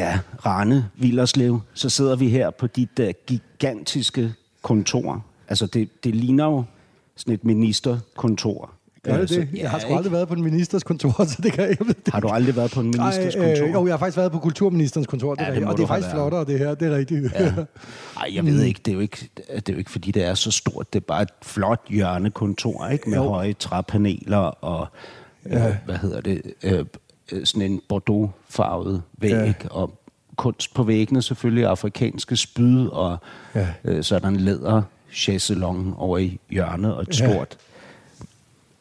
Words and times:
Ja, 0.00 0.18
Rane 0.46 0.88
Villerslev, 0.96 1.60
så 1.74 1.88
sidder 1.90 2.16
vi 2.16 2.28
her 2.28 2.50
på 2.50 2.66
dit 2.66 2.98
uh, 3.00 3.06
gigantiske 3.26 4.32
kontor. 4.62 5.24
Altså, 5.48 5.66
det, 5.66 6.04
det 6.04 6.14
ligner 6.14 6.44
jo 6.44 6.64
sådan 7.16 7.34
et 7.34 7.44
ministerkontor. 7.44 8.70
Gør 9.04 9.12
det 9.12 9.20
Altså, 9.20 9.40
det? 9.40 9.48
Jeg 9.54 9.70
har 9.70 9.78
sgu 9.78 9.94
aldrig 9.96 10.12
været 10.12 10.28
på 10.28 10.34
en 10.34 10.42
ministers 10.42 10.82
kontor, 10.82 11.24
så 11.24 11.38
det 11.42 11.52
kan 11.52 11.62
jeg 11.62 11.70
ikke. 11.70 11.94
Har 12.12 12.20
du 12.20 12.28
aldrig 12.28 12.56
været 12.56 12.70
på 12.70 12.80
en 12.80 12.86
ministers 12.86 13.34
Ej, 13.34 13.46
kontor? 13.48 13.66
øh, 13.66 13.72
jo, 13.72 13.86
jeg 13.86 13.92
har 13.92 13.98
faktisk 13.98 14.16
været 14.16 14.32
på 14.32 14.38
kulturministerens 14.38 15.06
kontor, 15.06 15.34
det 15.34 15.46
Ja, 15.46 15.54
det 15.54 15.64
og 15.66 15.76
det 15.76 15.82
er 15.82 15.86
faktisk 15.86 16.06
været. 16.06 16.14
flottere, 16.14 16.44
det 16.44 16.58
her, 16.58 16.74
det 16.74 16.92
er 16.92 16.96
rigtigt. 16.96 17.32
Ja. 17.34 17.54
Ej, 18.16 18.30
jeg 18.34 18.44
ved 18.46 18.62
ikke, 18.62 18.80
det 18.84 18.90
er, 18.90 18.94
jo 18.94 19.00
ikke, 19.00 19.30
det 19.56 19.68
er 19.68 19.72
jo 19.72 19.78
ikke, 19.78 19.90
fordi 19.90 20.10
det 20.10 20.24
er 20.24 20.34
så 20.34 20.50
stort. 20.50 20.92
Det 20.92 21.00
er 21.00 21.04
bare 21.06 21.22
et 21.22 21.28
flot 21.42 21.80
hjørnekontor, 21.88 22.88
ikke? 22.88 23.10
Med 23.10 23.18
Jo. 23.18 23.28
høje 23.28 23.52
træpaneler 23.52 24.38
og, 24.38 24.86
ja. 25.46 25.68
øh, 25.68 25.74
hvad 25.84 25.96
hedder 25.96 26.20
det, 26.20 26.42
øh, 26.62 26.78
øh, 26.78 26.84
sådan 27.44 27.72
en 27.72 27.80
Bordeaux-farvet 27.88 29.02
væg, 29.18 29.30
Ja. 29.30 29.44
ja. 29.44 29.52
og 29.70 29.94
kunst 30.36 30.74
på 30.74 30.82
væggene 30.82 31.22
selvfølgelig, 31.22 31.66
afrikanske 31.66 32.36
spyd, 32.36 32.86
og 32.86 33.16
Ja. 33.54 33.60
ja. 33.60 33.90
øh, 33.92 34.04
så 34.04 34.14
er 34.14 34.18
der 34.18 34.28
en 34.28 34.36
læder 34.36 34.82
chaiselong 35.12 35.94
over 35.98 36.18
i 36.18 36.38
hjørnet, 36.50 36.94
og 36.94 37.02
et 37.02 37.20
Ja. 37.20 37.32
stort 37.32 37.58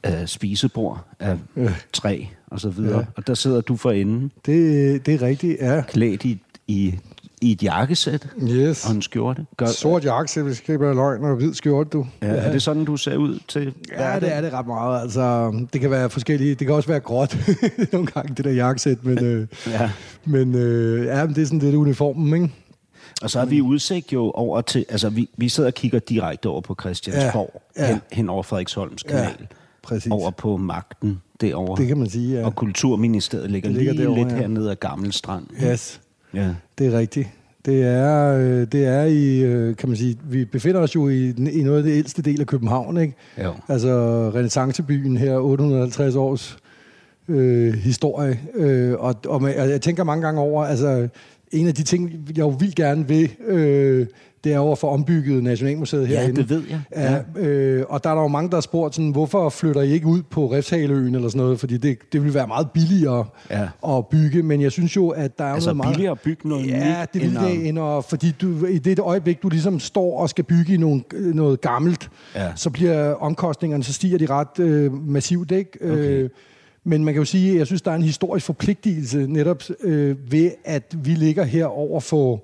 øh, 0.06 0.28
spisebord 0.28 1.06
af 1.20 1.38
Ja. 1.58 1.74
træ, 1.94 2.24
og 2.48 2.60
så 2.60 2.70
videre. 2.70 2.92
Ja. 2.94 3.00
Ja. 3.00 3.06
Og 3.16 3.28
der 3.28 3.34
sidder 3.34 3.62
du 3.62 3.76
for 3.76 3.92
enden, 3.92 4.32
Det, 4.46 5.06
det 5.06 5.14
er 5.14 5.22
rigtigt, 5.22 5.58
ja. 5.62 5.82
klædt 5.88 6.24
i, 6.26 6.40
i, 6.68 6.96
i 7.42 7.52
et 7.52 7.64
jakkesæt 7.64 8.28
Yes. 8.44 8.86
og 8.86 8.96
en 8.96 9.02
skjorte. 9.02 9.46
Gør, 9.58 9.66
Sort 9.66 10.06
jakke, 10.06 10.42
hvis 10.42 10.60
ikke 10.60 10.80
være 10.80 10.96
løgn, 10.96 11.24
og 11.24 11.36
hvid 11.36 11.54
skjorte, 11.54 11.90
du. 11.90 12.08
Ja, 12.22 12.28
er 12.28 12.52
det 12.52 12.62
sådan, 12.62 12.86
du 12.86 12.98
ser 12.98 13.18
ud 13.18 13.40
til? 13.48 13.74
Ja, 13.98 14.20
det 14.20 14.36
er 14.36 14.42
det 14.42 14.54
ret 14.54 14.68
meget. 14.68 15.02
Altså, 15.02 15.52
det 15.74 15.82
kan 15.82 15.92
være 15.92 16.10
forskellige. 16.10 16.56
Det 16.56 16.68
kan 16.68 16.76
også 16.76 16.90
være 16.90 17.00
gråt 17.00 17.38
nogle 17.92 18.08
gange, 18.08 18.34
det 18.36 18.46
der 18.46 18.52
jakkesæt. 18.52 19.04
Men, 19.06 19.24
øh, 19.26 19.48
Ja. 19.68 19.92
men 20.26 20.56
øh, 20.56 21.06
ja, 21.06 21.26
men 21.26 21.36
det 21.36 21.42
er 21.42 21.46
sådan 21.46 21.60
lidt 21.60 21.76
uniformen, 21.76 22.34
ikke? 22.44 22.56
Og 23.22 23.30
så 23.30 23.40
har 23.40 23.46
vi 23.46 23.62
udsigt 23.62 24.14
jo 24.14 24.32
over 24.32 24.62
til, 24.62 24.86
altså 24.90 25.10
vi, 25.10 25.30
vi 25.38 25.50
sidder 25.50 25.70
og 25.70 25.74
kigger 25.74 26.00
direkte 26.00 26.48
over 26.50 26.62
på 26.62 26.76
Christiansborg, 26.82 27.62
Ja, 27.78 27.82
ja, 27.82 27.88
ja. 27.88 27.90
ja. 27.90 27.94
Hen, 27.94 28.02
hen 28.12 28.30
over 28.30 28.44
Frederiksholms 28.44 29.04
kanal, 29.04 29.36
ja, 29.40 29.46
præcis. 29.84 30.12
over 30.12 30.32
på 30.32 30.58
magten 30.58 31.22
derovre. 31.42 31.78
Det 31.82 31.88
kan 31.88 31.98
man 31.98 32.10
sige, 32.10 32.40
ja. 32.40 32.46
Og 32.46 32.56
Kulturministeriet 32.56 33.52
ligger, 33.52 33.70
Det 33.70 33.78
ligger 33.78 33.94
lige 33.94 34.04
derovre, 34.04 34.20
lidt 34.24 34.32
ja. 34.32 34.38
hernede 34.38 34.72
af 34.72 34.80
Gammel 34.80 35.14
Strand. 35.14 35.46
Yes, 35.64 36.02
Ja. 36.34 36.50
det 36.78 36.88
er 36.88 37.00
rigtigt. 37.00 37.28
Det 37.66 37.84
er, 37.84 38.34
øh, 38.34 38.68
det 38.72 38.86
er 38.86 39.04
i, 39.04 39.40
øh, 39.40 39.76
kan 39.76 39.90
man 39.90 39.98
sige, 39.98 40.18
vi 40.24 40.46
befinder 40.46 40.82
os 40.82 40.96
jo 40.96 41.10
i, 41.10 41.30
i 41.30 41.64
noget 41.64 41.78
af 41.78 41.84
det 41.84 41.92
ældste 41.92 42.22
del 42.22 42.42
af 42.42 42.48
København, 42.48 42.98
ikke? 42.98 43.14
Jo. 43.44 43.54
Altså 43.68 43.90
renaissancebyen 44.36 45.18
her, 45.18 45.38
850 45.38 46.16
års 46.16 46.58
øh, 47.28 47.74
historie. 47.74 48.40
Øh, 48.56 48.94
og, 49.00 49.16
og, 49.26 49.42
med, 49.42 49.56
og 49.56 49.70
jeg 49.70 49.82
tænker 49.82 50.04
mange 50.04 50.22
gange 50.26 50.42
over, 50.42 50.66
altså 50.66 51.08
en 51.52 51.68
af 51.68 51.76
de 51.76 51.84
ting, 51.84 52.12
jeg 52.28 52.38
jo 52.38 52.50
vildt 52.50 52.76
gerne 52.76 53.08
vil, 53.08 53.32
øh, 53.48 54.08
det 54.44 54.54
er 54.54 54.72
at 54.72 54.78
få 54.78 54.88
ombygget 54.88 55.44
Nationalmuseet 55.44 56.10
Ja, 56.10 56.20
herinde. 56.20 56.42
det 56.42 56.50
ved 56.50 56.64
jeg. 56.70 56.82
Ja, 57.36 57.42
øh, 57.42 57.86
og 57.90 58.04
der 58.04 58.10
er 58.10 58.16
der 58.16 58.22
jo 58.22 58.28
mange, 58.28 58.50
der 58.50 58.56
har 58.56 58.62
spurgt, 58.62 58.96
sådan, 58.96 59.12
hvorfor 59.12 59.50
flytter 59.50 59.82
I 59.82 59.92
ikke 59.92 60.08
ud 60.08 60.22
på 60.22 60.52
Refshaleøen 60.54 61.16
eller 61.16 61.30
sådan 61.30 61.42
noget, 61.42 61.60
fordi 61.60 61.78
det, 61.78 61.98
det 62.14 62.24
vil 62.24 62.34
være 62.34 62.48
meget 62.48 62.72
billigere 62.72 63.26
Ja. 63.50 63.68
at 63.98 64.08
bygge, 64.08 64.44
men 64.44 64.62
jeg 64.62 64.72
synes 64.72 64.96
jo, 64.96 65.10
at 65.10 65.38
der 65.40 65.44
er 65.46 65.54
Altså 65.54 65.68
noget 65.70 65.78
meget... 65.78 65.94
billigere 65.96 66.12
at 66.12 66.20
bygge 66.20 66.50
noget 66.50 66.68
Ja, 66.68 67.06
det 67.14 67.22
vil 67.22 67.36
det, 67.36 67.68
end 67.68 67.80
at, 67.80 68.06
fordi 68.06 68.32
du, 68.42 68.66
i 68.66 68.78
det 68.78 69.00
øjeblik, 69.00 69.44
du 69.44 69.50
ligesom 69.50 69.80
står 69.80 70.20
og 70.20 70.30
skal 70.30 70.44
bygge 70.44 70.78
nogle, 70.78 71.02
noget 71.14 71.62
gammelt, 71.62 72.10
Ja. 72.36 72.48
så 72.56 72.70
bliver 72.70 73.14
omkostningerne, 73.14 73.84
så 73.84 73.94
stiger 73.94 74.18
de 74.18 74.26
ret 74.26 74.60
øh, 74.60 74.94
massivt, 75.08 75.52
ikke? 75.52 75.72
Okay. 75.84 75.96
Øh, 75.98 76.30
men 76.84 77.04
man 77.06 77.14
kan 77.14 77.22
jo 77.22 77.26
sige, 77.26 77.52
at 77.52 77.58
jeg 77.58 77.66
synes, 77.68 77.82
der 77.82 77.92
er 77.92 77.96
en 77.96 78.02
historisk 78.04 78.46
forpligtelse 78.46 79.18
netop 79.28 79.64
øh, 79.84 80.16
ved, 80.32 80.52
at 80.66 80.96
vi 81.04 81.12
ligger 81.12 81.44
her 81.44 81.66
over 81.66 82.00
for, 82.00 82.44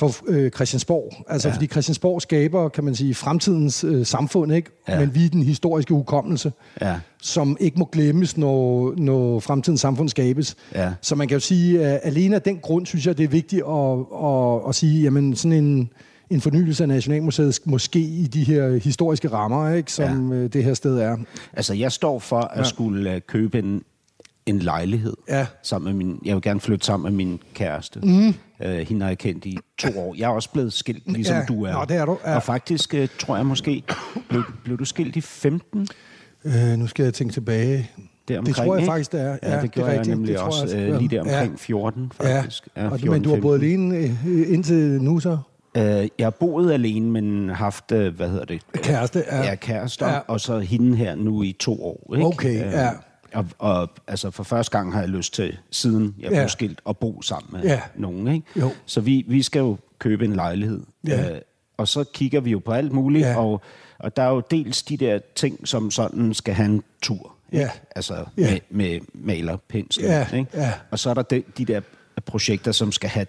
for 0.00 0.16
øh, 0.26 0.50
Christiansborg. 0.50 1.12
Altså 1.28 1.48
ja. 1.48 1.54
Fordi 1.54 1.66
Christiansborg 1.66 2.22
skaber, 2.22 2.68
kan 2.68 2.84
man 2.84 2.94
sige, 2.94 3.14
fremtidens 3.14 3.84
øh, 3.84 4.06
samfund, 4.06 4.52
ikke? 4.52 4.70
Ja. 4.88 5.00
Men 5.00 5.14
vi 5.14 5.24
er 5.24 5.28
den 5.28 5.42
historiske 5.42 5.94
hukommelse, 5.94 6.52
Ja. 6.80 6.94
som 7.22 7.56
ikke 7.60 7.78
må 7.78 7.88
glemmes, 7.92 8.36
når, 8.36 8.94
når 8.96 9.40
fremtidens 9.40 9.80
samfund 9.80 10.08
skabes. 10.08 10.56
Ja. 10.74 10.92
Så 11.00 11.14
man 11.14 11.28
kan 11.28 11.34
jo 11.34 11.40
sige, 11.40 11.86
at 11.86 12.00
alene 12.02 12.34
af 12.34 12.42
den 12.42 12.58
grund, 12.58 12.86
synes 12.86 13.06
jeg, 13.06 13.18
det 13.18 13.24
er 13.24 13.28
vigtigt 13.28 13.62
at, 13.68 13.98
at, 14.28 14.68
at 14.68 14.74
sige, 14.74 15.02
jamen 15.02 15.36
sådan 15.36 15.64
en, 15.64 15.90
en 16.30 16.40
fornyelse 16.40 16.84
af 16.84 16.88
Nationalmuseet 16.88 17.58
måske 17.64 17.98
i 17.98 18.26
de 18.26 18.44
her 18.44 18.76
historiske 18.78 19.28
rammer, 19.28 19.70
ikke, 19.74 19.92
som 19.92 20.32
ja. 20.32 20.46
det 20.46 20.64
her 20.64 20.74
sted 20.74 20.98
er. 20.98 21.16
Altså 21.52 21.74
jeg 21.74 21.92
står 21.92 22.18
for 22.18 22.40
at 22.40 22.58
Ja. 22.58 22.64
skulle 22.64 23.14
uh, 23.14 23.20
købe 23.26 23.58
en, 23.58 23.82
en 24.50 24.58
lejlighed. 24.58 25.14
Ja. 25.28 25.46
Sammen 25.62 25.96
med 25.96 26.06
min, 26.06 26.18
jeg 26.24 26.34
vil 26.34 26.42
gerne 26.42 26.60
flytte 26.60 26.86
sammen 26.86 27.12
med 27.16 27.24
min 27.26 27.40
kæreste. 27.54 28.00
Mm. 28.02 28.28
Uh, 28.28 28.70
hende 28.70 29.02
har 29.02 29.08
jeg 29.08 29.18
kendt 29.18 29.44
i 29.46 29.58
to 29.78 29.88
år. 29.98 30.14
Jeg 30.18 30.24
er 30.24 30.28
også 30.34 30.50
blevet 30.50 30.72
skilt, 30.72 31.12
ligesom 31.12 31.36
Ja. 31.36 31.44
du 31.44 31.64
er. 31.64 31.72
Nå, 31.72 31.84
det 31.88 31.96
er 31.96 32.04
du. 32.04 32.18
Ja. 32.26 32.36
Og 32.36 32.42
faktisk 32.42 32.94
uh, 32.98 33.06
tror 33.18 33.36
jeg 33.36 33.46
måske, 33.46 33.82
blev, 34.28 34.42
blev 34.64 34.78
du 34.78 34.84
skilt 34.84 35.16
i 35.16 35.20
15? 35.20 35.86
Øh, 36.44 36.52
nu 36.78 36.86
skal 36.86 37.02
jeg 37.02 37.14
tænke 37.14 37.32
tilbage. 37.32 37.90
Deromkring, 38.28 38.46
det 38.56 38.64
tror 38.64 38.74
jeg 38.74 38.80
ikke? 38.82 38.90
faktisk, 38.90 39.12
det 39.12 39.20
er. 39.20 39.36
Ja, 39.42 39.62
det 39.62 39.70
gjorde 39.70 39.88
er 39.88 39.92
jeg 39.92 39.98
rigtigt. 40.00 40.16
nemlig 40.16 40.34
Det 40.34 40.40
også. 40.42 40.76
jeg 40.76 40.84
øh, 40.84 40.88
ja. 40.88 40.98
lige 40.98 41.08
der 41.08 41.20
omkring 41.20 41.50
Ja. 41.50 41.56
14, 41.58 42.12
faktisk. 42.14 42.68
Ja. 42.76 42.84
og, 42.90 42.98
men 43.02 43.22
du 43.22 43.28
har 43.28 43.36
14, 43.36 43.40
boet 43.42 43.58
alene 43.62 43.96
øh, 44.26 44.52
indtil 44.52 45.02
nu 45.02 45.20
så? 45.20 45.38
Øh, 45.76 45.82
jeg 45.84 46.08
har 46.26 46.30
boet 46.30 46.72
alene, 46.72 47.10
men 47.10 47.48
haft, 47.48 47.92
øh, 47.92 48.14
hvad 48.16 48.28
hedder 48.28 48.44
det? 48.44 48.60
Kæreste, 48.74 49.24
ja. 49.32 49.42
Ja, 49.42 49.54
kærester, 49.54 50.06
Ja. 50.08 50.12
ja. 50.14 50.18
og 50.26 50.40
så 50.40 50.58
hende 50.58 50.96
her 50.96 51.14
nu 51.14 51.42
i 51.42 51.56
to 51.60 51.84
år. 51.84 52.14
Ikke? 52.14 52.26
Okay, 52.26 52.58
ja. 52.72 52.90
Og, 53.34 53.46
og 53.58 53.88
altså 54.06 54.30
for 54.30 54.42
første 54.42 54.78
gang 54.78 54.92
har 54.92 55.00
jeg 55.00 55.08
lyst 55.08 55.34
til, 55.34 55.58
siden 55.70 56.14
jeg 56.18 56.30
Ja. 56.30 56.36
blev 56.38 56.48
skilt, 56.48 56.80
at 56.88 56.98
bo 56.98 57.22
sammen 57.22 57.52
med 57.52 57.62
Ja. 57.62 57.80
nogen. 57.96 58.28
Ikke? 58.28 58.46
Jo. 58.56 58.70
Så 58.86 59.00
vi, 59.00 59.24
vi 59.28 59.42
skal 59.42 59.60
jo 59.60 59.76
købe 59.98 60.24
en 60.24 60.32
lejlighed. 60.36 60.82
Ja. 61.06 61.30
Øh, 61.34 61.40
og 61.76 61.88
så 61.88 62.04
kigger 62.14 62.40
vi 62.40 62.50
jo 62.50 62.58
på 62.58 62.72
alt 62.72 62.92
muligt, 62.92 63.26
Ja. 63.26 63.36
og, 63.38 63.60
og 63.98 64.16
der 64.16 64.22
er 64.22 64.28
jo 64.30 64.42
dels 64.50 64.82
de 64.82 64.96
der 64.96 65.18
ting, 65.34 65.68
som 65.68 65.90
sådan 65.90 66.34
skal 66.34 66.54
have 66.54 66.66
en 66.66 66.82
tur. 67.02 67.32
Ikke? 67.52 67.64
Ja. 67.64 67.70
Altså 67.96 68.24
Ja. 68.38 68.50
med, 68.50 68.60
med 68.70 69.00
malerpensel. 69.14 70.04
Ja, 70.04 70.26
Ikke? 70.34 70.50
ja. 70.54 70.72
Og 70.90 70.98
så 70.98 71.10
er 71.10 71.14
der 71.14 71.22
de, 71.22 71.42
de 71.58 71.64
der 71.64 71.80
projekter, 72.26 72.72
som 72.72 72.92
skal 72.92 73.10
have 73.10 73.26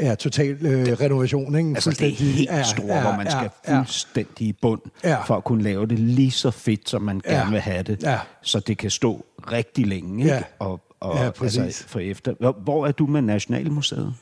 Ja, 0.00 0.14
total 0.14 0.66
øh, 0.66 0.86
renovation, 1.00 1.56
ikke? 1.58 1.68
Altså 1.70 1.90
det 1.90 2.08
er 2.08 2.12
helt 2.12 2.50
ja, 2.50 2.62
store, 2.62 2.94
ja, 2.94 3.00
hvor 3.02 3.16
man 3.16 3.30
skal 3.30 3.50
ja, 3.68 3.78
fuldstændig 3.78 4.46
i 4.46 4.52
bund, 4.62 4.80
Ja. 5.04 5.22
for 5.22 5.36
at 5.36 5.44
kunne 5.44 5.62
lave 5.62 5.86
det 5.86 5.98
lige 5.98 6.30
så 6.30 6.50
fedt, 6.50 6.88
som 6.88 7.02
man 7.02 7.20
Ja. 7.26 7.32
gerne 7.34 7.50
vil 7.50 7.60
have 7.60 7.82
det. 7.82 8.02
Ja. 8.02 8.18
Så 8.42 8.60
det 8.60 8.78
kan 8.78 8.90
stå 8.90 9.24
rigtig 9.52 9.86
længe. 9.86 10.18
Ikke? 10.24 10.34
Ja. 10.34 10.42
Og, 10.58 10.80
og, 11.00 11.16
Ja, 11.24 11.30
præcis. 11.30 11.58
Altså, 11.58 11.84
for 11.88 11.98
efter. 12.00 12.34
Hvor, 12.40 12.56
hvor 12.64 12.86
er 12.86 12.92
du 12.92 13.06
med 13.06 13.22
Nationalmuseet? 13.22 14.14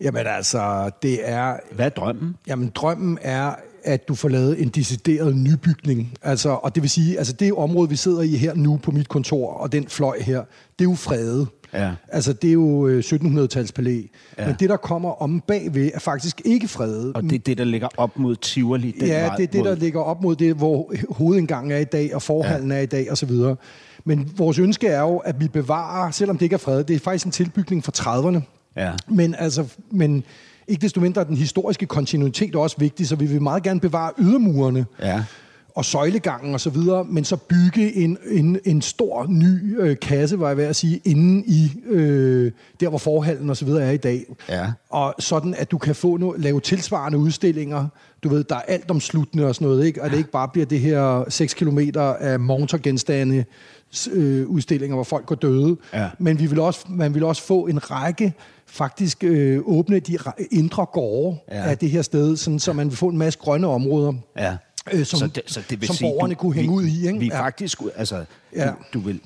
Jamen 0.00 0.26
altså, 0.26 0.90
det 1.02 1.28
er... 1.30 1.56
Hvad 1.72 1.86
er 1.86 1.90
drømmen? 1.90 2.36
Jamen, 2.46 2.68
drømmen 2.74 3.18
er, 3.22 3.54
at 3.84 4.08
du 4.08 4.14
får 4.14 4.28
lavet 4.28 4.62
en 4.62 4.68
decideret 4.68 5.36
nybygning. 5.36 6.14
Altså, 6.22 6.50
og 6.50 6.74
det 6.74 6.82
vil 6.82 6.90
sige, 6.90 7.18
altså 7.18 7.32
det 7.32 7.52
område, 7.52 7.88
vi 7.88 7.96
sidder 7.96 8.22
i 8.22 8.36
her 8.36 8.54
nu 8.54 8.76
på 8.76 8.90
mit 8.90 9.08
kontor, 9.08 9.52
og 9.54 9.72
den 9.72 9.88
fløj 9.88 10.20
her, 10.20 10.38
det 10.78 10.84
er 10.84 10.88
jo 10.90 10.94
fredet. 10.94 11.48
Ja. 11.74 11.92
Altså, 12.08 12.32
det 12.32 12.48
er 12.48 12.52
jo 12.52 12.86
øh, 12.86 13.04
1700-tals 13.06 13.72
palæ. 13.72 14.02
Ja. 14.38 14.46
Men 14.46 14.56
det, 14.60 14.68
der 14.68 14.76
kommer 14.76 15.22
om 15.22 15.40
bagved, 15.40 15.90
er 15.94 15.98
faktisk 15.98 16.40
ikke 16.44 16.68
fredet. 16.68 17.16
Og 17.16 17.22
det 17.22 17.32
er 17.32 17.38
det, 17.38 17.58
der 17.58 17.64
ligger 17.64 17.88
op 17.96 18.18
mod 18.18 18.36
Tivoli. 18.36 18.90
Den 19.00 19.08
ja, 19.08 19.24
vej 19.26 19.36
det 19.36 19.42
er 19.42 19.46
det, 19.46 19.60
mod... 19.60 19.68
der 19.68 19.74
ligger 19.74 20.00
op 20.00 20.22
mod 20.22 20.36
det, 20.36 20.54
hvor 20.54 20.92
hovedindgangen 21.10 21.72
er 21.72 21.78
i 21.78 21.84
dag, 21.84 22.14
og 22.14 22.22
forhallen 22.22 22.70
ja. 22.70 22.76
er 22.76 22.80
i 22.80 22.86
dag, 22.86 23.12
osv. 23.12 23.30
Men 24.04 24.32
vores 24.36 24.58
ønske 24.58 24.86
er 24.86 25.00
jo, 25.00 25.16
at 25.16 25.40
vi 25.40 25.48
bevarer, 25.48 26.10
selvom 26.10 26.38
det 26.38 26.46
ikke 26.46 26.54
er 26.54 26.58
fredet, 26.58 26.88
det 26.88 26.96
er 26.96 27.00
faktisk 27.00 27.26
en 27.26 27.32
tilbygning 27.32 27.84
fra 27.84 27.92
30'erne. 27.96 28.40
Ja. 28.76 28.92
Men, 29.08 29.34
altså, 29.38 29.64
men 29.90 30.24
ikke 30.68 30.82
desto 30.82 31.00
mindre 31.00 31.20
er 31.20 31.24
den 31.24 31.36
historiske 31.36 31.86
kontinuitet 31.86 32.56
også 32.56 32.76
vigtig, 32.78 33.08
så 33.08 33.16
vi 33.16 33.26
vil 33.26 33.42
meget 33.42 33.62
gerne 33.62 33.80
bevare 33.80 34.12
ydermurene. 34.18 34.86
Ja. 35.02 35.24
Og 35.80 35.84
søjlegangen 35.84 36.54
og 36.54 36.60
så 36.60 36.70
videre, 36.70 37.04
men 37.04 37.24
så 37.24 37.36
bygge 37.36 37.96
en, 37.96 38.18
en, 38.30 38.58
en 38.64 38.82
stor 38.82 39.26
ny 39.28 39.80
øh, 39.80 39.96
kasse, 40.02 40.40
var 40.40 40.48
jeg 40.48 40.56
ved 40.56 40.64
at 40.64 40.76
sige, 40.76 41.00
inde 41.04 41.44
i 41.46 41.72
øh, 41.86 42.52
der, 42.80 42.88
hvor 42.88 42.98
forhallen 42.98 43.50
og 43.50 43.56
så 43.56 43.64
videre 43.64 43.84
er 43.84 43.90
i 43.90 43.96
dag. 43.96 44.24
Ja. 44.48 44.66
Og 44.90 45.14
sådan, 45.18 45.54
at 45.58 45.70
du 45.70 45.78
kan 45.78 45.94
få 45.94 46.16
no, 46.16 46.32
lave 46.36 46.60
tilsvarende 46.60 47.18
udstillinger. 47.18 47.86
Du 48.22 48.28
ved, 48.28 48.44
der 48.44 48.56
er 48.56 48.60
alt 48.60 48.90
omsluttende 48.90 49.46
og 49.46 49.54
sådan 49.54 49.68
noget, 49.68 49.86
ikke? 49.86 50.02
Og 50.02 50.10
det 50.10 50.18
ikke 50.18 50.30
bare 50.30 50.48
bliver 50.48 50.66
det 50.66 50.80
her 50.80 51.24
6 51.28 51.54
kilometer 51.54 52.02
af 52.02 52.40
motorgenstande 52.40 53.44
øh, 54.12 54.46
udstillinger, 54.46 54.96
hvor 54.96 55.04
folk 55.04 55.26
går 55.26 55.34
døde. 55.34 55.76
Ja. 55.92 56.08
Men 56.18 56.38
vi 56.38 56.46
vil 56.46 56.60
også, 56.60 56.80
man 56.88 57.14
vil 57.14 57.24
også 57.24 57.42
få 57.42 57.66
en 57.66 57.90
række 57.90 58.34
faktisk 58.66 59.24
øh, 59.24 59.60
åbne 59.64 59.98
de 59.98 60.18
indre 60.50 60.86
gårde 60.86 61.38
ja. 61.48 61.70
af 61.70 61.78
det 61.78 61.90
her 61.90 62.02
sted, 62.02 62.36
sådan, 62.36 62.58
så 62.58 62.72
man 62.72 62.88
vil 62.88 62.96
få 62.96 63.08
en 63.08 63.18
masse 63.18 63.38
grønne 63.38 63.66
områder. 63.66 64.12
Ja. 64.38 64.56
Øh, 64.92 65.04
som- 65.06 65.18
som 65.18 65.32
borgerne 66.00 66.34
kunne 66.34 66.54
hænge 66.54 66.70
ud 66.70 66.84
i, 66.84 67.06
ikke? 67.06 67.18
Vi 67.18 67.28
er 67.30 67.36
Ja. 67.36 67.42
faktisk, 67.42 67.80
altså, 67.96 68.24
Ja. 68.56 68.66
du, 68.66 68.74
du, 68.92 69.00
vil, 69.00 69.20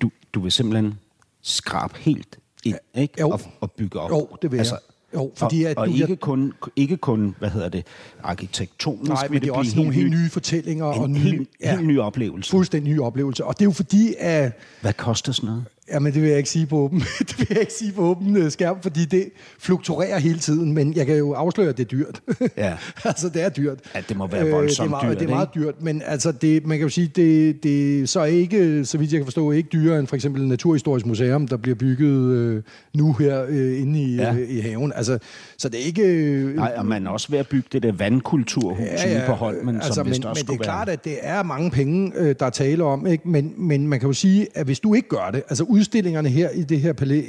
du, 0.00 0.10
du 0.34 0.40
vil 0.40 0.52
simpelthen 0.52 0.98
skrabe 1.42 1.94
helt 1.98 2.38
ind, 2.64 2.76
ikke? 2.94 3.14
Jo. 3.20 3.30
Og, 3.30 3.40
og 3.60 3.70
bygge 3.72 4.00
op. 4.00 4.10
Jo, 4.10 4.28
det 4.42 4.52
vil 4.52 4.56
jeg. 4.56 4.66
Jo, 5.14 5.32
fordi 5.36 5.62
og, 5.64 5.70
at 5.70 5.76
og 5.76 5.86
du- 5.88 5.92
ikke, 5.92 6.16
kun, 6.16 6.52
ikke 6.76 6.96
kun, 6.96 7.34
hvad 7.38 7.50
hedder 7.50 7.68
det, 7.68 7.86
arkitektonisk 8.22 9.08
Nej, 9.10 9.22
men 9.28 9.30
det 9.32 9.36
er 9.36 9.40
blive 9.40 9.54
også 9.54 9.76
nogle 9.76 9.92
helt 9.92 10.10
ny- 10.10 10.14
nye 10.16 10.30
fortællinger. 10.30 10.92
en 10.92 11.00
og 11.00 11.10
nye, 11.10 11.18
helt, 11.18 11.48
helt 11.64 11.86
ny 11.86 11.98
oplevelse. 11.98 12.50
Fuldstændig 12.50 12.92
ny 12.92 13.00
oplevelse. 13.00 13.44
Og 13.44 13.54
det 13.58 13.62
er 13.62 13.66
jo 13.66 13.72
fordi, 13.72 14.14
at 14.18 14.52
Hvad 14.80 14.92
koster 14.92 15.32
sådan 15.32 15.46
noget? 15.48 15.64
Jamen, 15.92 16.12
det 16.14 16.22
vil 16.22 16.28
jeg 16.28 16.38
ikke 16.38 16.50
sige 16.50 16.66
på 16.66 16.76
åben, 16.76 17.00
det 17.28 17.38
vil 17.38 17.46
jeg 17.50 17.60
ikke 17.60 17.72
sige 17.72 17.92
på 17.92 18.02
åben 18.02 18.36
øh, 18.36 18.50
skærm, 18.50 18.82
fordi 18.82 19.04
det 19.04 19.28
fluktuerer 19.58 20.18
hele 20.18 20.38
tiden, 20.38 20.72
men 20.72 20.94
jeg 20.94 21.06
kan 21.06 21.16
jo 21.16 21.32
afsløre, 21.32 21.68
at 21.68 21.76
det 21.76 21.84
er 21.84 21.88
dyrt. 21.88 22.20
Ja. 22.56 22.76
altså, 23.04 23.28
det 23.28 23.42
er 23.42 23.48
dyrt. 23.48 23.78
Ja, 23.94 24.00
det 24.08 24.16
må 24.16 24.26
være 24.26 24.50
voldsomt 24.50 24.90
det 24.90 24.96
er 24.96 25.00
meget, 25.00 25.08
dyrt, 25.08 25.18
Det 25.18 25.24
er 25.24 25.34
meget 25.34 25.48
dyrt, 25.54 25.82
men 25.82 26.02
altså, 26.06 26.32
det, 26.32 26.66
man 26.66 26.78
kan 26.78 26.84
jo 26.84 26.88
sige, 26.88 27.06
det, 27.16 27.62
det 27.62 28.00
er 28.00 28.06
så 28.06 28.24
ikke, 28.24 28.84
så 28.84 28.98
vidt 28.98 29.12
jeg 29.12 29.18
kan 29.18 29.26
forstå, 29.26 29.50
ikke 29.50 29.68
dyrere 29.72 29.98
end 29.98 30.06
for 30.06 30.16
eksempel 30.16 30.46
Naturhistorisk 30.48 31.06
Museum, 31.06 31.48
der 31.48 31.56
bliver 31.56 31.74
bygget 31.74 32.34
øh, 32.36 32.62
nu 32.94 33.12
her 33.12 33.44
øh, 33.48 33.80
inde 33.80 34.02
i, 34.02 34.16
Ja. 34.16 34.34
øh, 34.34 34.50
i 34.50 34.60
haven. 34.60 34.92
Altså, 34.96 35.18
så 35.58 35.68
det 35.68 35.80
er 35.80 35.84
ikke... 35.84 36.02
Øh, 36.02 36.56
Nej, 36.56 36.72
og 36.76 36.86
man 36.86 37.06
er 37.06 37.10
også 37.10 37.26
ved 37.30 37.38
at 37.38 37.48
bygge 37.48 37.68
det 37.72 37.82
der 37.82 37.92
vandkulturhus 37.92 38.80
ja, 38.80 39.18
ja, 39.18 39.26
på 39.26 39.32
Holmen, 39.32 39.76
altså, 39.76 39.92
som 39.92 40.06
vist 40.06 40.20
men, 40.20 40.28
også 40.28 40.44
men 40.48 40.54
det 40.54 40.60
er 40.60 40.64
klart, 40.64 40.86
være... 40.86 40.92
at 40.92 41.04
det 41.04 41.16
er 41.22 41.42
mange 41.42 41.70
penge, 41.70 42.12
øh, 42.16 42.34
der 42.40 42.46
er 42.46 42.50
tale 42.50 42.84
om, 42.84 43.06
ikke? 43.06 43.28
Men, 43.28 43.54
men 43.56 43.88
man 43.88 44.00
kan 44.00 44.06
jo 44.06 44.12
sige, 44.12 44.46
at 44.54 44.64
hvis 44.66 44.80
du 44.80 44.94
ikke 44.94 45.08
gør 45.08 45.30
det, 45.32 45.42
altså 45.48 45.64
udstillingerne 45.80 46.28
her 46.28 46.50
i 46.50 46.62
det 46.62 46.80
her 46.80 46.92
palæ, 46.92 47.22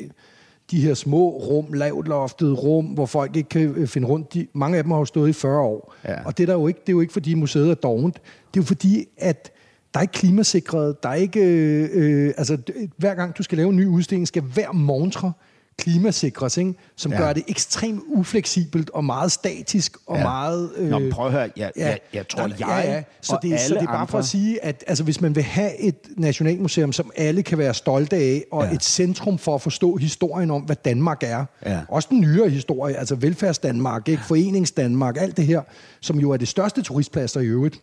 de 0.71 0.81
her 0.81 0.93
små 0.93 1.29
rum, 1.29 1.73
lavt 1.73 2.07
loftede 2.07 2.53
rum, 2.53 2.85
hvor 2.85 3.05
folk 3.05 3.35
ikke 3.35 3.49
kan 3.49 3.61
øh, 3.75 3.87
finde 3.87 4.07
rundt, 4.07 4.33
de, 4.33 4.47
mange 4.53 4.77
af 4.77 4.83
dem 4.83 4.91
har 4.91 4.99
jo 4.99 5.05
stået 5.05 5.29
i 5.29 5.33
40 5.33 5.61
år. 5.61 5.95
Ja. 6.05 6.25
Og 6.25 6.37
det 6.37 6.43
er, 6.43 6.47
der 6.47 6.53
jo 6.53 6.67
ikke, 6.67 6.79
det 6.79 6.89
er 6.89 6.93
jo 6.93 7.01
ikke, 7.01 7.13
fordi 7.13 7.33
museet 7.33 7.69
er 7.69 7.73
dovent. 7.73 8.15
Det 8.15 8.59
er 8.59 8.63
jo 8.63 8.63
fordi, 8.63 9.05
at 9.17 9.51
der 9.93 9.99
er 9.99 10.01
ikke 10.01 10.11
klimasikret, 10.11 11.03
der 11.03 11.09
er 11.09 11.13
ikke... 11.13 11.39
Øh, 11.39 11.89
øh, 11.93 12.33
altså, 12.37 12.57
hver 12.97 13.15
gang 13.15 13.37
du 13.37 13.43
skal 13.43 13.57
lave 13.57 13.69
en 13.69 13.75
ny 13.75 13.85
udstilling, 13.85 14.27
skal 14.27 14.41
hver 14.41 14.71
montre 14.71 15.33
klimasikres, 15.77 16.57
ikke? 16.57 16.73
som 16.95 17.11
Ja. 17.11 17.17
ja. 17.19 17.25
gør 17.25 17.33
det 17.33 17.43
ekstremt 17.47 18.01
ufleksibelt 18.07 18.89
og 18.89 19.05
meget 19.05 19.31
statisk 19.31 19.97
og 20.07 20.17
Ja. 20.17 20.23
meget... 20.23 20.71
øh, 20.75 20.89
Nå, 20.89 21.01
prøv 21.11 21.25
at 21.25 21.31
høre, 21.31 21.49
jeg, 21.57 21.71
jeg, 21.75 21.99
jeg 22.13 22.27
tror, 22.27 22.47
der- 22.47 22.55
jeg 22.59 22.83
ja, 22.85 22.91
ja. 22.93 23.03
Så, 23.21 23.39
det, 23.41 23.59
så 23.59 23.73
det 23.73 23.81
er 23.81 23.85
bare 23.85 24.07
for 24.07 24.17
andre- 24.17 24.19
at 24.19 24.25
sige, 24.25 24.63
at 24.65 24.83
altså, 24.87 25.03
hvis 25.03 25.21
man 25.21 25.35
vil 25.35 25.43
have 25.43 25.77
et 25.79 25.95
nationalmuseum, 26.17 26.91
som 26.93 27.11
alle 27.15 27.43
kan 27.43 27.57
være 27.57 27.73
stolte 27.73 28.15
af, 28.15 28.43
og 28.51 28.63
Ja. 28.63 28.69
ja. 28.69 28.75
et 28.75 28.83
centrum 28.83 29.37
for 29.37 29.55
at 29.55 29.61
forstå 29.61 29.95
historien 29.95 30.51
om, 30.51 30.61
hvad 30.61 30.75
Danmark 30.85 31.23
er, 31.23 31.45
Ja. 31.65 31.79
også 31.89 32.07
den 32.11 32.19
nyere 32.21 32.49
historie, 32.49 32.95
altså 32.95 33.15
velfærdsdanmark, 33.15 34.07
ikke? 34.09 34.23
foreningsdanmark, 34.23 35.17
alt 35.19 35.37
det 35.37 35.45
her, 35.45 35.61
som 36.01 36.19
jo 36.19 36.31
er 36.31 36.37
det 36.37 36.47
største 36.47 36.81
turistpladser 36.81 37.39
i 37.39 37.45
øvrigt, 37.45 37.79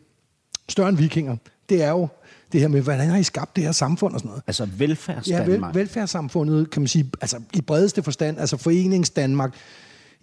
større 0.69 0.89
end 0.89 0.97
vikinger, 0.97 1.37
det 1.69 1.83
er 1.83 1.91
jo 1.91 2.09
det 2.53 2.61
her 2.61 2.69
med, 2.69 2.81
hvordan 2.81 3.09
har 3.09 3.19
I 3.19 3.23
skabt 3.23 3.57
det 3.57 3.65
her 3.65 3.73
samfund 3.73 4.15
og 4.15 4.21
sådan 4.21 4.29
noget. 4.29 4.43
Altså 4.47 4.65
Ja, 4.65 4.71
vel, 4.79 4.89
velfærdsdanmark. 4.89 5.75
velfærdssamfundet, 5.75 6.71
kan 6.71 6.83
man 6.83 6.89
sige, 6.89 7.11
altså 7.21 7.41
i 7.55 7.61
bredeste 7.61 8.03
forstand, 8.03 8.41
altså 8.41 8.57
foreningsdanmark. 8.57 9.55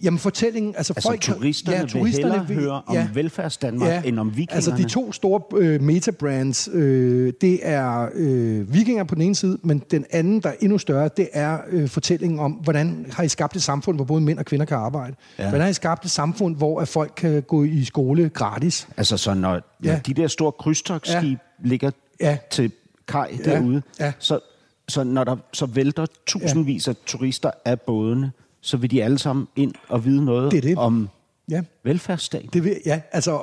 Jamen 0.03 0.19
fortællingen, 0.19 0.73
altså, 0.77 0.93
Altså, 0.95 1.09
folk... 1.09 1.21
turisterne 1.21 1.93
vil 1.93 2.11
hellere 2.11 2.43
høre 2.45 2.81
om 2.87 2.97
velfærdsdanmark 3.13 4.05
end 4.07 4.19
om 4.19 4.27
vikingerne. 4.37 4.55
Altså 4.55 4.71
de 4.77 4.89
to 4.89 5.11
store 5.11 5.41
øh, 5.57 5.81
metabrands, 5.81 6.69
øh, 6.73 7.33
det 7.41 7.59
er 7.63 8.09
øh, 8.13 8.73
vikinger 8.73 9.03
på 9.03 9.15
den 9.15 9.21
ene 9.23 9.35
side, 9.35 9.57
men 9.63 9.79
den 9.91 10.05
anden, 10.11 10.39
der 10.39 10.49
er 10.49 10.53
endnu 10.61 10.77
større, 10.77 11.09
det 11.17 11.29
er 11.33 11.57
øh, 11.69 11.89
fortællingen 11.89 12.39
om, 12.39 12.51
hvordan 12.51 13.05
har 13.11 13.23
I 13.23 13.27
skabt 13.29 13.55
et 13.55 13.63
samfund, 13.63 13.97
hvor 13.97 14.05
både 14.05 14.21
mænd 14.21 14.39
og 14.39 14.45
kvinder 14.45 14.65
kan 14.65 14.77
arbejde? 14.77 15.15
Ja. 15.37 15.43
Ja. 15.43 15.49
Hvordan 15.49 15.61
har 15.63 15.69
I 15.69 15.73
skabt 15.73 16.05
et 16.05 16.11
samfund, 16.11 16.55
hvor 16.55 16.81
at 16.81 16.87
folk 16.87 17.13
kan 17.17 17.41
gå 17.41 17.63
i 17.63 17.83
skole 17.83 18.29
gratis? 18.29 18.87
Altså, 18.97 19.17
så 19.17 19.33
når, 19.33 19.51
når 19.51 19.61
Ja. 19.91 19.99
de 20.05 20.13
der 20.13 20.27
store 20.27 20.51
krydstogsskib 20.51 21.39
ja. 21.63 21.67
ligger 21.69 21.91
Ja. 22.21 22.37
til 22.51 22.71
kaj 23.07 23.37
derude, 23.45 23.81
Ja. 23.99 24.13
Så, 24.19 24.39
så 24.87 25.03
når 25.03 25.23
der 25.23 25.35
så 25.53 25.65
vælter 25.65 26.05
tusindvis 26.25 26.87
af 26.87 26.95
turister 27.05 27.51
af 27.65 27.81
bådene, 27.81 28.31
så 28.65 28.77
vil 28.77 28.91
de 28.91 29.03
alle 29.03 29.17
sammen 29.19 29.47
ind 29.55 29.73
og 29.89 30.05
vide 30.05 30.25
noget 30.25 30.51
Det 30.51 30.63
det. 30.63 30.77
om 30.77 31.09
Ja. 31.49 31.61
velfærdsstaten. 31.83 32.49
Det 32.53 32.63
vil, 32.63 32.77
ja, 32.85 33.01
altså 33.11 33.39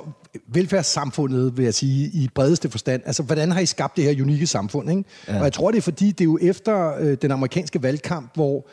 velfærdssamfundet, 0.47 1.57
vil 1.57 1.65
jeg 1.65 1.75
sige, 1.75 2.11
i 2.15 2.29
bredeste 2.35 2.71
forstand. 2.71 3.03
Altså, 3.07 3.23
hvordan 3.23 3.53
har 3.53 3.61
I 3.61 3.67
skabt 3.67 3.97
det 3.97 4.05
her 4.05 4.23
unikke 4.23 4.47
samfund? 4.47 4.91
Ikke? 4.91 5.05
Ja. 5.29 5.39
Og 5.39 5.45
jeg 5.45 5.53
tror, 5.53 5.71
det 5.71 5.79
er 5.79 5.83
fordi, 5.83 6.07
det 6.11 6.21
er 6.21 6.25
jo 6.25 6.39
efter 6.43 6.97
øh, 7.01 7.17
den 7.23 7.31
amerikanske 7.31 7.83
valgkamp, 7.83 8.31
hvor 8.35 8.67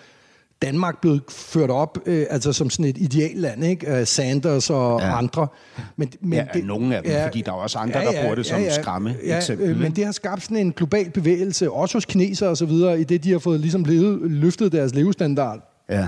Danmark 0.61 1.01
blev 1.01 1.19
ført 1.29 1.69
op 1.69 1.97
øh, 2.05 2.25
altså 2.29 2.53
som 2.53 2.69
sådan 2.69 2.85
et 2.85 2.97
idealland, 2.97 3.63
ikke? 3.63 3.99
Øh, 3.99 4.05
Sanders 4.07 4.69
og 4.69 4.99
Ja. 4.99 5.05
ja. 5.07 5.17
andre. 5.17 5.47
Men, 5.95 6.09
men 6.21 6.33
Ja, 6.55 6.61
nogle 6.63 6.95
af 6.97 7.03
dem, 7.03 7.11
fordi 7.27 7.41
der 7.41 7.51
er 7.51 7.55
også 7.55 7.77
andre, 7.79 7.99
der 8.05 8.21
bruger 8.21 8.35
det 8.35 8.45
som 8.45 8.59
skræmme 8.81 9.15
eksempel, 9.21 9.69
øh, 9.69 9.79
men 9.79 9.91
det 9.91 10.05
har 10.05 10.11
skabt 10.11 10.43
sådan 10.43 10.57
en 10.57 10.71
global 10.71 11.09
bevægelse, 11.11 11.71
også 11.71 11.95
hos 11.95 12.05
kinesere 12.05 12.55
så 12.55 12.65
videre, 12.65 12.99
i 13.01 13.03
det, 13.03 13.23
de 13.23 13.31
har 13.31 13.39
fået 13.39 13.59
ligesom 13.59 13.83
levet, 13.83 14.31
løftet 14.31 14.71
deres 14.71 14.95
levestandard. 14.95 15.83
Ja, 15.89 16.07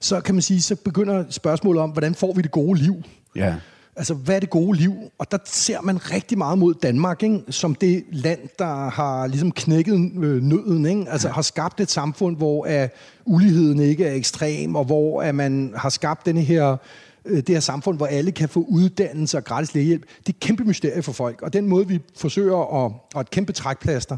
Så 0.00 0.20
kan 0.20 0.34
man 0.34 0.42
sige, 0.42 0.62
så 0.62 0.76
begynder 0.76 1.24
spørgsmålet 1.30 1.82
om, 1.82 1.90
hvordan 1.90 2.14
får 2.14 2.32
vi 2.32 2.42
det 2.42 2.50
gode 2.50 2.78
liv? 2.78 3.02
ja. 3.36 3.54
Altså, 3.96 4.14
hvad 4.14 4.36
er 4.36 4.40
det 4.40 4.50
gode 4.50 4.78
liv? 4.78 4.94
Og 5.18 5.30
der 5.30 5.38
ser 5.44 5.80
man 5.80 6.12
rigtig 6.12 6.38
meget 6.38 6.58
mod 6.58 6.74
Danmark, 6.74 7.22
ikke? 7.22 7.40
som 7.48 7.74
det 7.74 8.04
land, 8.12 8.40
der 8.58 8.90
har 8.90 9.26
ligesom 9.26 9.52
knækket 9.52 9.94
øh, 10.22 10.42
nøden, 10.42 10.86
ikke? 10.86 11.10
altså 11.10 11.28
har 11.28 11.42
skabt 11.42 11.80
et 11.80 11.90
samfund, 11.90 12.36
hvor 12.36 12.66
uh, 12.66 12.88
uligheden 13.24 13.80
ikke 13.80 14.04
er 14.04 14.14
ekstrem, 14.14 14.74
og 14.74 14.84
hvor 14.84 15.28
uh, 15.28 15.34
man 15.34 15.72
har 15.76 15.88
skabt 15.88 16.26
denne 16.26 16.40
her, 16.40 16.76
øh, 17.24 17.36
det 17.36 17.48
her 17.48 17.60
samfund, 17.60 17.96
hvor 17.96 18.06
alle 18.06 18.32
kan 18.32 18.48
få 18.48 18.66
uddannelse 18.68 19.36
og 19.36 19.44
gratis 19.44 19.74
lægehjælp. 19.74 20.02
Det 20.02 20.28
er 20.28 20.36
et 20.36 20.40
kæmpe 20.40 20.64
mysterie 20.64 21.02
for 21.02 21.12
folk, 21.12 21.42
og 21.42 21.52
den 21.52 21.66
måde, 21.66 21.88
vi 21.88 22.00
forsøger 22.16 22.84
at, 22.84 22.92
og 23.14 23.20
et 23.20 23.30
kæmpe 23.30 23.52
trækplaster, 23.52 24.16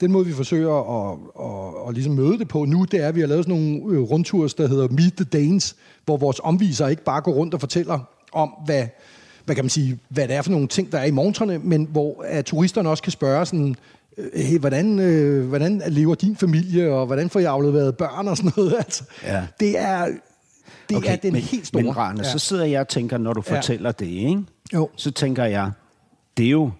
den 0.00 0.12
måde, 0.12 0.26
vi 0.26 0.32
forsøger 0.32 0.74
at, 1.10 1.18
at, 1.40 1.88
at 1.88 1.94
ligesom 1.94 2.12
møde 2.14 2.38
det 2.38 2.48
på 2.48 2.64
nu, 2.64 2.84
det 2.84 3.02
er, 3.02 3.08
at 3.08 3.14
vi 3.14 3.20
har 3.20 3.26
lavet 3.26 3.44
sådan 3.44 3.60
nogle 3.62 3.96
øh, 3.96 4.02
rundturs, 4.02 4.54
der 4.54 4.68
hedder 4.68 4.88
Meet 4.88 5.14
the 5.16 5.24
Danes, 5.24 5.76
hvor 6.04 6.16
vores 6.16 6.40
omvisere 6.44 6.90
ikke 6.90 7.04
bare 7.04 7.20
går 7.20 7.32
rundt 7.32 7.54
og 7.54 7.60
fortæller 7.60 7.98
om, 8.32 8.52
hvad, 8.64 8.86
hvad 9.44 9.54
kan 9.54 9.64
man 9.64 9.70
sige, 9.70 9.98
hvad 10.08 10.28
det 10.28 10.36
er 10.36 10.42
for 10.42 10.50
nogle 10.50 10.68
ting, 10.68 10.92
der 10.92 10.98
er 10.98 11.04
i 11.04 11.10
montrene, 11.10 11.58
men 11.58 11.88
hvor 11.90 12.24
at 12.26 12.44
turisterne 12.44 12.88
også 12.90 13.02
kan 13.02 13.12
spørge 13.12 13.46
sådan, 13.46 13.76
øh, 14.18 14.42
hey, 14.42 14.58
hvordan, 14.58 14.98
øh, 14.98 15.48
hvordan 15.48 15.82
lever 15.88 16.14
din 16.14 16.36
familie, 16.36 16.92
og 16.92 17.06
hvordan 17.06 17.30
får 17.30 17.40
I 17.40 17.44
afleveret 17.44 17.96
børn 17.96 18.28
og 18.28 18.36
sådan 18.36 18.52
noget. 18.56 18.74
Altså, 18.84 19.04
Ja. 19.24 19.46
Det 19.60 19.78
er, 19.78 20.06
det 20.88 20.96
okay, 20.96 21.12
er 21.12 21.16
den 21.16 21.32
men, 21.32 21.42
helt 21.42 21.66
store. 21.66 21.82
Men 21.82 21.96
Rane, 21.96 22.20
ja. 22.24 22.30
så 22.32 22.38
sidder 22.38 22.64
jeg 22.64 22.80
og 22.80 22.88
tænker, 22.88 23.18
når 23.18 23.32
du 23.32 23.42
Ja. 23.48 23.56
fortæller 23.56 23.92
det, 23.92 24.06
ikke? 24.06 24.42
Jo. 24.74 24.88
så 24.96 25.10
tænker 25.10 25.44
jeg, 25.44 25.70
det 26.36 26.46
er 26.46 26.50
jo 26.50 26.70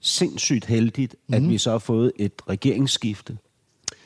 sindssygt 0.00 0.64
heldigt, 0.64 1.16
mm. 1.28 1.34
at 1.34 1.48
vi 1.48 1.58
så 1.58 1.70
har 1.70 1.78
fået 1.78 2.12
et 2.16 2.32
regeringsskifte. 2.48 3.36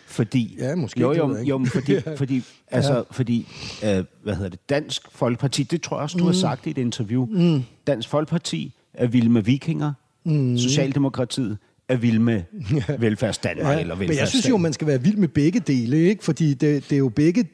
Fordi, 0.06 0.56
Ja, 0.58 0.74
måske, 0.74 1.00
Jo, 1.00 1.12
jo, 1.12 1.36
jo 1.36 1.64
fordi, 1.72 2.00
fordi, 2.16 2.42
altså, 2.70 3.04
fordi 3.10 3.48
øh, 3.84 4.04
hvad 4.22 4.34
hedder 4.34 4.48
det, 4.48 4.68
Dansk 4.68 5.02
Folkeparti, 5.10 5.62
det 5.62 5.82
tror 5.82 5.96
jeg 5.96 6.02
også, 6.02 6.18
du 6.18 6.24
mm. 6.24 6.28
har 6.28 6.34
sagt 6.34 6.66
i 6.66 6.70
et 6.70 6.78
interview. 6.78 7.26
Mm. 7.26 7.62
Dansk 7.86 8.08
Folkeparti 8.08 8.72
er 8.94 9.06
vild 9.06 9.28
med 9.28 9.42
vikinger. 9.42 9.92
Mm. 10.24 10.58
Socialdemokratiet 10.58 11.58
er 11.88 11.96
vild 11.96 12.18
med 12.18 12.42
velfærdsdanmark 12.98 13.74
Ja, 13.76 13.80
eller 13.80 13.94
men 13.94 14.16
jeg 14.16 14.28
synes 14.28 14.48
jo, 14.48 14.56
man 14.56 14.72
skal 14.72 14.86
være 14.86 15.02
vild 15.02 15.16
med 15.16 15.28
begge 15.28 15.60
dele, 15.60 15.96
ikke? 15.96 16.24
fordi 16.24 16.54
det, 16.54 16.84
det 16.90 16.92
er 16.92 16.98
jo 16.98 17.08
begge 17.08 17.44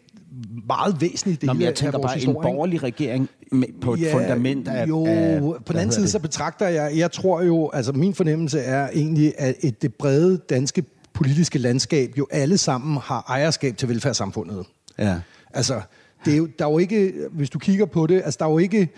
meget 0.66 1.00
væsentlige 1.00 1.36
dele 1.36 1.46
Nå, 1.46 1.52
men 1.52 1.62
jeg 1.62 1.68
af 1.68 1.74
tænker 1.74 1.98
bare, 1.98 2.12
en 2.12 2.14
historie. 2.14 2.36
ikke? 2.36 2.42
borgerlig 2.42 2.82
regering 2.82 3.28
med, 3.52 3.68
på 3.80 3.94
et 3.94 4.08
fundament 4.12 4.68
af... 4.68 4.88
Jo, 4.88 5.06
af, 5.06 5.40
på 5.40 5.72
den 5.72 5.76
anden 5.76 5.92
side, 5.92 6.00
hedder 6.00 6.10
så 6.10 6.18
betragter 6.18 6.68
jeg, 6.68 6.92
jeg 6.96 7.12
tror 7.12 7.42
jo, 7.42 7.70
altså 7.72 7.92
min 7.92 8.14
fornemmelse 8.14 8.60
er 8.60 8.88
egentlig, 8.94 9.32
at 9.38 9.54
et, 9.60 9.82
det 9.82 9.94
brede 9.94 10.40
danske 10.50 10.84
politiske 11.12 11.58
landskab 11.58 12.18
jo 12.18 12.26
alle 12.30 12.58
sammen 12.58 12.96
har 12.96 13.24
ejerskab 13.28 13.76
til 13.76 13.88
velfærdssamfundet. 13.88 14.66
Ja. 14.98 15.20
Altså, 15.54 15.80
det 16.24 16.32
er 16.32 16.36
jo, 16.36 16.48
der 16.58 16.66
er 16.66 16.70
jo 16.70 16.78
ikke, 16.78 17.12
hvis 17.30 17.50
du 17.50 17.58
kigger 17.58 17.86
på 17.86 18.06
det, 18.06 18.22
altså 18.24 18.36
der 18.40 18.46
er 18.46 18.50
jo 18.50 18.58
ikke, 18.58 18.88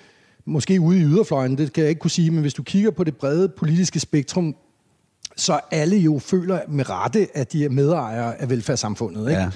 måske 0.45 0.81
ude 0.81 0.99
i 0.99 1.03
yderfløjen, 1.03 1.59
det 1.59 1.73
kan 1.73 1.83
jeg 1.83 1.89
ikke 1.89 1.99
kunne 1.99 2.11
sige, 2.11 2.31
men 2.31 2.41
hvis 2.41 2.55
du 2.55 2.63
kigger 2.63 2.91
på 2.91 3.05
det 3.05 3.17
brede 3.17 3.49
politiske 3.49 4.01
spektrum, 4.01 4.57
så 5.37 5.61
alle 5.71 5.97
jo 5.97 6.19
føler 6.19 6.61
med 6.69 6.91
rette, 6.91 7.29
at 7.35 7.53
de 7.53 7.65
er 7.65 7.69
medejere 7.69 8.41
af 8.41 8.51
velfærdssamfundet. 8.51 9.29
Ikke? 9.31 9.41
Ja. 9.41 9.51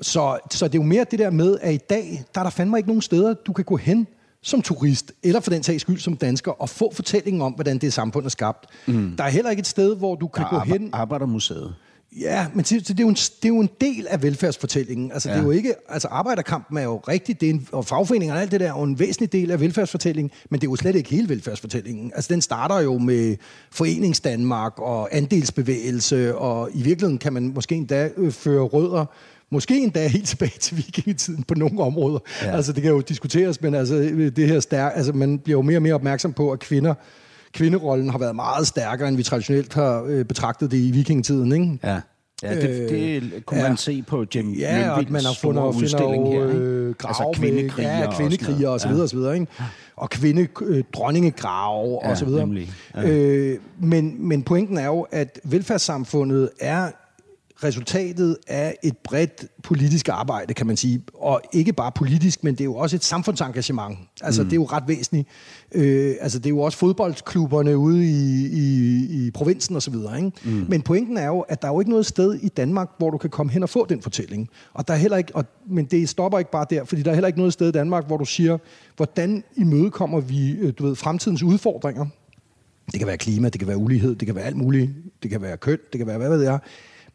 Så, 0.00 0.38
så 0.50 0.68
det 0.68 0.74
er 0.74 0.78
jo 0.82 0.88
mere 0.88 1.04
det 1.10 1.18
der 1.18 1.30
med, 1.30 1.58
at 1.60 1.74
i 1.74 1.80
dag, 1.90 2.24
der 2.34 2.40
er 2.40 2.44
der 2.44 2.50
fandme 2.50 2.78
ikke 2.78 2.88
nogen 2.88 3.02
steder, 3.02 3.34
du 3.34 3.52
kan 3.52 3.64
gå 3.64 3.76
hen, 3.76 4.06
som 4.42 4.62
turist, 4.62 5.12
eller 5.22 5.40
for 5.40 5.50
den 5.50 5.62
sags 5.62 5.80
skyld 5.80 5.98
som 5.98 6.16
dansker, 6.16 6.52
og 6.52 6.68
få 6.68 6.92
fortællingen 6.94 7.42
om, 7.42 7.52
hvordan 7.52 7.78
det 7.78 7.92
samfund 7.92 8.24
er 8.24 8.28
skabt. 8.28 8.66
Mm. 8.86 9.14
Der 9.18 9.24
er 9.24 9.28
heller 9.28 9.50
ikke 9.50 9.60
et 9.60 9.66
sted, 9.66 9.96
hvor 9.96 10.14
du 10.14 10.28
kan 10.28 10.44
Der 10.44 10.50
gå 10.50 10.56
er 10.56 10.60
hen... 10.64 10.86
Arbe- 10.86 10.96
Arbejdermuseet. 10.96 11.74
Ja, 12.20 12.46
men 12.54 12.64
det, 12.64 12.88
det, 12.88 13.00
er 13.00 13.02
jo 13.02 13.08
en, 13.08 13.14
det 13.14 13.44
er 13.44 13.48
jo 13.48 13.60
en 13.60 13.70
del 13.80 14.06
af 14.10 14.22
velfærdsfortællingen. 14.22 15.12
Altså, 15.12 15.28
ja. 15.28 15.34
det 15.34 15.40
er 15.40 15.44
jo 15.44 15.50
ikke, 15.50 15.74
altså 15.88 16.08
arbejderkampen 16.08 16.76
er 16.78 16.82
jo 16.82 16.96
rigtigt, 17.08 17.40
det 17.40 17.50
er 17.50 17.54
en, 17.54 17.68
og 17.72 17.84
fagforeningerne 17.84 18.38
og 18.38 18.42
alt 18.42 18.50
det 18.50 18.60
der 18.60 18.66
er 18.66 18.78
jo 18.78 18.82
en 18.82 18.98
væsentlig 18.98 19.32
del 19.32 19.50
af 19.50 19.60
velfærdsfortællingen, 19.60 20.30
men 20.50 20.60
det 20.60 20.66
er 20.66 20.70
jo 20.70 20.76
slet 20.76 20.96
ikke 20.96 21.10
hele 21.10 21.28
velfærdsfortællingen. 21.28 22.12
Altså, 22.14 22.34
den 22.34 22.40
starter 22.40 22.80
jo 22.80 22.98
med 22.98 23.36
Forenings 23.70 24.20
Danmark 24.20 24.78
og 24.78 25.16
andelsbevægelse, 25.16 26.36
og 26.36 26.70
i 26.74 26.82
virkeligheden 26.82 27.18
kan 27.18 27.32
man 27.32 27.52
måske 27.54 27.74
endda 27.74 28.10
øh, 28.16 28.32
føre 28.32 28.62
rødder 28.62 29.06
Måske 29.52 29.78
endda 29.78 30.06
helt 30.08 30.28
tilbage 30.28 30.58
til 30.60 30.76
vikingetiden 30.76 31.42
på 31.42 31.54
nogle 31.54 31.80
områder. 31.80 32.18
Ja. 32.42 32.56
Altså, 32.56 32.72
det 32.72 32.82
kan 32.82 32.92
jo 32.92 33.00
diskuteres, 33.00 33.60
men 33.62 33.74
altså, 33.74 33.94
det 34.36 34.48
her 34.48 34.60
stærk, 34.60 34.92
altså, 34.96 35.12
man 35.12 35.38
bliver 35.38 35.58
jo 35.58 35.62
mere 35.62 35.78
og 35.78 35.82
mere 35.82 35.94
opmærksom 35.94 36.32
på, 36.32 36.50
at 36.52 36.58
kvinder 36.58 36.94
kvinderollen 37.52 38.10
har 38.10 38.18
været 38.18 38.36
meget 38.36 38.66
stærkere, 38.66 39.08
end 39.08 39.16
vi 39.16 39.22
traditionelt 39.22 39.74
har 39.74 40.02
øh, 40.08 40.24
betragtet 40.24 40.70
det 40.70 40.76
i 40.76 40.90
vikingetiden. 40.90 41.52
Ikke? 41.52 41.78
Ja. 41.84 42.00
Ja, 42.42 42.54
det, 42.54 42.90
det 42.90 43.46
kunne 43.46 43.60
ja. 43.62 43.68
man 43.68 43.76
se 43.76 44.02
på 44.02 44.24
Jim 44.34 44.52
Ja, 44.52 44.86
Melvilles 44.86 45.12
man 45.12 45.24
har 45.24 45.32
store 45.32 45.54
fundet, 45.54 45.90
finder 45.90 46.06
udstilling 46.06 46.28
her. 46.32 46.46
øh, 46.54 46.94
grave 46.94 47.08
altså 47.08 47.40
kvindekriger 47.40 47.98
ja, 47.98 48.16
kvindekriger 48.16 48.68
og 48.68 48.80
så 48.80 48.88
videre, 48.88 49.02
og 49.02 49.08
så 49.08 49.16
videre, 49.16 49.34
ikke? 49.34 49.46
Og 49.96 50.10
kvinde, 50.10 50.48
øh, 50.62 50.84
dronningegrave 50.94 51.98
Ja, 52.04 52.10
og 52.10 52.16
så 52.18 52.24
videre. 52.24 52.40
nemlig. 52.40 52.70
Ja. 52.94 53.08
Øh, 53.08 53.58
men, 53.80 54.28
men 54.28 54.42
pointen 54.42 54.78
er 54.78 54.86
jo, 54.86 55.06
at 55.10 55.40
velfærdssamfundet 55.44 56.50
er 56.60 56.88
resultatet 57.64 58.36
af 58.48 58.76
et 58.82 58.96
bredt 58.96 59.44
politisk 59.62 60.08
arbejde, 60.08 60.54
kan 60.54 60.66
man 60.66 60.76
sige. 60.76 61.02
Og 61.14 61.40
ikke 61.52 61.72
bare 61.72 61.92
politisk, 61.92 62.44
men 62.44 62.54
det 62.54 62.60
er 62.60 62.64
jo 62.64 62.74
også 62.74 62.96
et 62.96 63.04
samfundsengagement. 63.04 63.98
Altså, 64.20 64.42
mm. 64.42 64.48
det 64.48 64.56
er 64.56 64.60
jo 64.60 64.64
ret 64.64 64.84
væsentligt. 64.86 65.28
Øh, 65.74 66.14
altså, 66.20 66.38
det 66.38 66.46
er 66.46 66.50
jo 66.50 66.60
også 66.60 66.78
fodboldklubberne 66.78 67.76
ude 67.76 68.04
i, 68.04 68.46
i, 68.46 69.26
i 69.26 69.30
provinsen 69.30 69.76
og 69.76 69.82
så 69.82 69.90
videre. 69.90 70.16
Ikke? 70.16 70.32
Mm. 70.44 70.66
Men 70.68 70.82
pointen 70.82 71.16
er 71.16 71.26
jo, 71.26 71.40
at 71.40 71.62
der 71.62 71.68
er 71.68 71.72
jo 71.72 71.80
ikke 71.80 71.90
noget 71.90 72.06
sted 72.06 72.34
i 72.34 72.48
Danmark, 72.48 72.88
hvor 72.98 73.10
du 73.10 73.18
kan 73.18 73.30
komme 73.30 73.52
hen 73.52 73.62
og 73.62 73.68
få 73.68 73.86
den 73.86 74.02
fortælling. 74.02 74.48
Og 74.74 74.88
der 74.88 74.94
er 74.94 74.98
heller 74.98 75.16
ikke, 75.16 75.36
og, 75.36 75.44
men 75.68 75.84
det 75.84 76.08
stopper 76.08 76.38
ikke 76.38 76.50
bare 76.50 76.66
der, 76.70 76.84
fordi 76.84 77.02
der 77.02 77.10
er 77.10 77.14
heller 77.14 77.28
ikke 77.28 77.38
noget 77.38 77.52
sted 77.52 77.68
i 77.68 77.72
Danmark, 77.72 78.06
hvor 78.06 78.16
du 78.16 78.24
siger, 78.24 78.58
hvordan 78.96 79.44
imødekommer 79.56 80.20
vi 80.20 80.50
øh, 80.50 80.72
du 80.78 80.86
ved, 80.86 80.96
fremtidens 80.96 81.42
udfordringer. 81.42 82.06
Det 82.92 83.00
kan 83.00 83.06
være 83.06 83.18
klima, 83.18 83.48
det 83.48 83.58
kan 83.58 83.68
være 83.68 83.76
ulighed, 83.76 84.14
det 84.14 84.26
kan 84.26 84.34
være 84.34 84.44
alt 84.44 84.56
muligt. 84.56 84.90
Det 85.22 85.30
kan 85.30 85.42
være 85.42 85.56
køn, 85.56 85.78
det 85.92 85.98
kan 85.98 86.06
være 86.06 86.18
hvad 86.18 86.28
ved 86.28 86.42
jeg. 86.42 86.58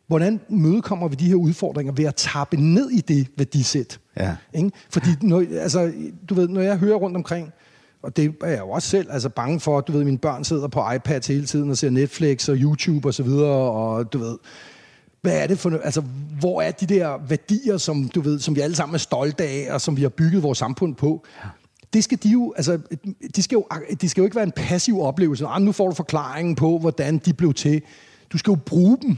Hvordan 0.07 0.39
mødekommer 0.49 1.07
vi 1.07 1.15
de 1.15 1.27
her 1.27 1.35
udfordringer 1.35 1.93
ved 1.93 2.05
at 2.05 2.15
tappe 2.15 2.57
ned 2.57 2.89
i 2.89 3.01
det 3.01 3.27
værdisæt? 3.37 3.99
Ja. 4.17 4.35
Ikke? 4.53 4.71
Fordi 4.89 5.09
når, 5.21 5.43
altså, 5.51 5.91
du 6.29 6.33
ved, 6.33 6.47
når 6.47 6.61
jeg 6.61 6.77
hører 6.77 6.95
rundt 6.95 7.17
omkring, 7.17 7.51
og 8.03 8.17
det 8.17 8.33
er 8.43 8.47
jeg 8.49 8.59
jo 8.59 8.69
også 8.69 8.89
selv 8.89 9.07
altså 9.11 9.29
bange 9.29 9.59
for, 9.59 9.81
du 9.81 9.91
ved, 9.91 10.03
mine 10.03 10.17
børn 10.17 10.43
sidder 10.43 10.67
på 10.67 10.91
iPad 10.95 11.27
hele 11.27 11.45
tiden 11.45 11.69
og 11.69 11.77
ser 11.77 11.89
Netflix 11.89 12.49
og 12.49 12.55
YouTube 12.55 13.07
og 13.07 13.13
så 13.13 13.23
videre, 13.23 13.71
og 13.71 14.13
du 14.13 14.17
ved, 14.17 14.37
hvad 15.21 15.43
er 15.43 15.47
det 15.47 15.59
for, 15.59 15.79
altså, 15.83 16.03
hvor 16.39 16.61
er 16.61 16.71
de 16.71 16.85
der 16.85 17.27
værdier, 17.27 17.77
som, 17.77 18.09
du 18.09 18.21
ved, 18.21 18.39
som 18.39 18.55
vi 18.55 18.61
alle 18.61 18.75
sammen 18.75 18.93
er 18.93 18.99
stolte 18.99 19.43
af, 19.43 19.67
og 19.73 19.81
som 19.81 19.97
vi 19.97 20.01
har 20.01 20.09
bygget 20.09 20.43
vores 20.43 20.57
samfund 20.57 20.95
på? 20.95 21.25
Det 21.93 22.03
skal 22.03 22.19
de 22.23 22.29
jo, 22.29 22.53
altså, 22.57 22.79
de 23.35 23.43
skal 23.43 23.55
jo, 23.55 23.65
de 24.01 24.09
skal 24.09 24.21
jo 24.21 24.25
ikke 24.25 24.35
være 24.35 24.45
en 24.45 24.51
passiv 24.55 25.01
oplevelse. 25.01 25.45
Ah, 25.45 25.61
nu 25.61 25.71
får 25.71 25.87
du 25.87 25.95
forklaringen 25.95 26.55
på, 26.55 26.77
hvordan 26.77 27.17
de 27.17 27.33
blev 27.33 27.53
til. 27.53 27.81
Du 28.31 28.37
skal 28.37 28.51
jo 28.51 28.55
bruge 28.55 28.97
dem. 29.01 29.17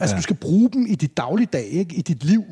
Altså, 0.00 0.14
ja. 0.14 0.18
du 0.18 0.22
skal 0.22 0.36
bruge 0.36 0.70
dem 0.72 0.86
i 0.88 0.94
dit 0.94 1.16
dagligdag, 1.16 1.64
ikke? 1.64 1.94
i 1.94 2.02
dit 2.02 2.24
liv. 2.24 2.44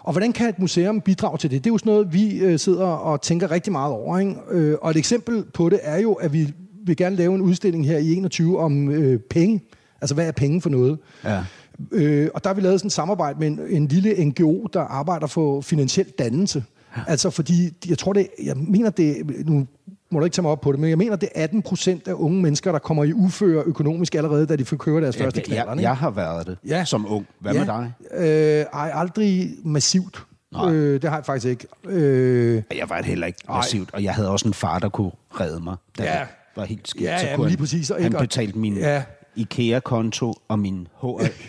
Og 0.00 0.12
hvordan 0.12 0.32
kan 0.32 0.48
et 0.48 0.58
museum 0.58 1.00
bidrage 1.00 1.38
til 1.38 1.50
det? 1.50 1.64
Det 1.64 1.70
er 1.70 1.74
jo 1.74 1.78
sådan 1.78 1.92
noget, 1.92 2.12
vi 2.12 2.38
øh, 2.38 2.58
sidder 2.58 2.86
og 2.86 3.22
tænker 3.22 3.50
rigtig 3.50 3.72
meget 3.72 3.92
over. 3.92 4.18
Ikke? 4.18 4.34
Øh, 4.50 4.78
og 4.82 4.90
et 4.90 4.96
eksempel 4.96 5.44
på 5.54 5.68
det 5.68 5.80
er 5.82 5.98
jo, 5.98 6.12
at 6.12 6.32
vi 6.32 6.52
vil 6.86 6.96
gerne 6.96 7.16
lave 7.16 7.34
en 7.34 7.40
udstilling 7.40 7.86
her 7.86 7.98
i 7.98 8.12
21 8.12 8.58
om 8.58 8.90
øh, 8.90 9.20
penge. 9.20 9.60
Altså, 10.00 10.14
hvad 10.14 10.26
er 10.26 10.32
penge 10.32 10.60
for 10.60 10.70
noget? 10.70 10.98
Ja. 11.24 11.44
Øh, 11.92 12.28
og 12.34 12.44
der 12.44 12.50
har 12.50 12.54
vi 12.54 12.60
lavet 12.60 12.80
sådan 12.80 12.86
et 12.86 12.92
samarbejde 12.92 13.38
med 13.38 13.46
en, 13.46 13.60
en 13.68 13.88
lille 13.88 14.24
NGO, 14.24 14.66
der 14.72 14.80
arbejder 14.80 15.26
for 15.26 15.60
finansiel 15.60 16.06
dannelse. 16.18 16.64
Ja. 16.96 17.02
Altså, 17.06 17.30
fordi 17.30 17.70
jeg 17.88 17.98
tror 17.98 18.12
det, 18.12 18.28
jeg 18.42 18.56
mener 18.56 18.90
det, 18.90 19.16
nu 19.46 19.66
må 20.10 20.18
du 20.18 20.24
ikke 20.24 20.34
tage 20.34 20.42
mig 20.42 20.50
op 20.52 20.60
på 20.60 20.72
det, 20.72 20.80
men 20.80 20.90
jeg 20.90 20.98
mener, 20.98 21.16
det 21.16 21.28
er 21.34 21.42
18 21.44 21.62
procent 21.62 22.08
af 22.08 22.12
unge 22.12 22.42
mennesker, 22.42 22.72
der 22.72 22.78
kommer 22.78 23.04
i 23.04 23.12
uføre 23.12 23.62
økonomisk 23.64 24.14
allerede, 24.14 24.46
da 24.46 24.56
de 24.56 24.64
får 24.64 24.76
køre 24.76 25.00
deres 25.02 25.16
første 25.16 25.38
jeg, 25.40 25.44
knaller. 25.44 25.72
jeg, 25.74 25.82
jeg 25.82 25.96
har 25.96 26.10
været 26.10 26.46
det 26.46 26.58
Ja. 26.66 26.84
som 26.84 27.12
ung. 27.12 27.26
Hvad 27.40 27.52
ja. 27.52 27.58
med 27.58 27.66
dig? 27.66 27.92
Øh, 28.60 28.64
ej, 28.80 28.90
aldrig 28.94 29.50
massivt. 29.64 30.24
Nej. 30.52 30.72
Øh, 30.72 31.02
det 31.02 31.10
har 31.10 31.16
jeg 31.16 31.24
faktisk 31.26 31.46
ikke. 31.46 31.66
Øh, 31.88 32.62
Jeg 32.76 32.88
var 32.90 33.02
heller 33.02 33.26
ikke 33.26 33.38
massivt, 33.48 33.90
og 33.94 34.02
jeg 34.04 34.14
havde 34.14 34.30
også 34.30 34.48
en 34.48 34.54
far, 34.54 34.78
der 34.78 34.88
kunne 34.88 35.10
redde 35.40 35.60
mig, 35.64 35.76
da 35.98 36.02
Ja. 36.04 36.12
jeg 36.18 36.26
var 36.56 36.64
helt 36.64 36.88
skidt. 36.88 37.04
Ja, 37.04 37.18
så 37.18 37.26
ja, 37.26 37.34
kunne 37.34 37.42
men 37.42 37.48
lige 37.48 37.56
han- 37.58 37.62
præcis, 37.62 37.90
og 37.90 37.96
Han 37.96 38.04
ikke- 38.06 38.18
betalte 38.18 38.58
min 38.58 38.76
Ja. 38.76 39.02
IKEA-konto 39.36 40.34
og 40.48 40.58
min 40.58 40.88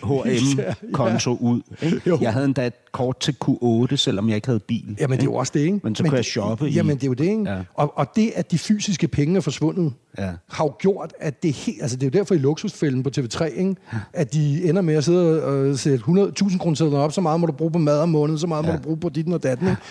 H&M-konto 0.04 1.32
ud. 1.52 1.62
Ikke? 1.82 2.18
Jeg 2.22 2.34
havde 2.34 2.46
endda 2.46 2.68
et 2.68 2.74
kort 2.92 3.20
til 3.20 3.36
Q8, 3.46 3.96
selvom 3.96 4.28
jeg 4.30 4.36
ikke 4.36 4.48
havde 4.48 4.60
bil. 4.60 4.98
Jamen, 5.00 5.18
det 5.18 5.24
er 5.24 5.32
jo 5.32 5.36
også 5.36 5.52
det, 5.56 5.60
ikke? 5.60 5.80
Men 5.84 5.96
så 5.96 6.04
Men 6.04 6.10
kunne 6.10 6.16
jeg 6.16 6.24
det- 6.24 6.32
shoppe 6.32 6.70
i... 6.70 6.74
Jamen, 6.74 6.96
det 6.96 7.04
er 7.04 7.08
jo 7.08 7.14
det, 7.14 7.26
ikke? 7.26 7.50
Ja. 7.52 7.58
Og, 7.74 7.98
og 7.98 8.16
det, 8.16 8.32
at 8.36 8.52
de 8.52 8.58
fysiske 8.58 9.08
penge 9.08 9.38
er 9.38 9.42
forsvundet, 9.42 9.94
Ja. 10.18 10.30
har 10.50 10.66
jo 10.66 10.74
gjort, 10.80 11.14
at 11.20 11.44
det 11.44 11.54
helt... 11.54 11.82
Altså, 11.82 11.98
det 11.98 12.04
er 12.04 12.08
jo 12.14 12.20
derfor 12.20 12.36
i 12.36 12.38
luksusfælden 12.38 13.04
på 13.04 13.10
TV3, 13.18 13.44
ikke? 13.46 13.76
At 14.14 14.34
de 14.34 14.70
ender 14.70 14.82
med 14.82 14.96
at 14.96 15.04
sidde 15.04 15.44
og 15.44 15.80
sætte 15.80 15.98
100.000 16.08 16.58
kroner 16.58 16.98
op, 16.98 17.12
så 17.12 17.22
meget 17.22 17.40
må 17.40 17.46
du 17.46 17.52
bruge 17.52 17.72
på 17.72 17.80
mad 17.80 18.00
om 18.00 18.10
måneden, 18.10 18.40
så 18.40 18.48
meget 18.48 18.64
ja. 18.64 18.68
må 18.68 18.72
Ja. 18.72 18.78
du 18.78 18.84
bruge 18.84 18.98
på 18.98 19.10
dit 19.10 19.28
og 19.34 19.44
datten, 19.44 19.68
ikke? 19.68 19.82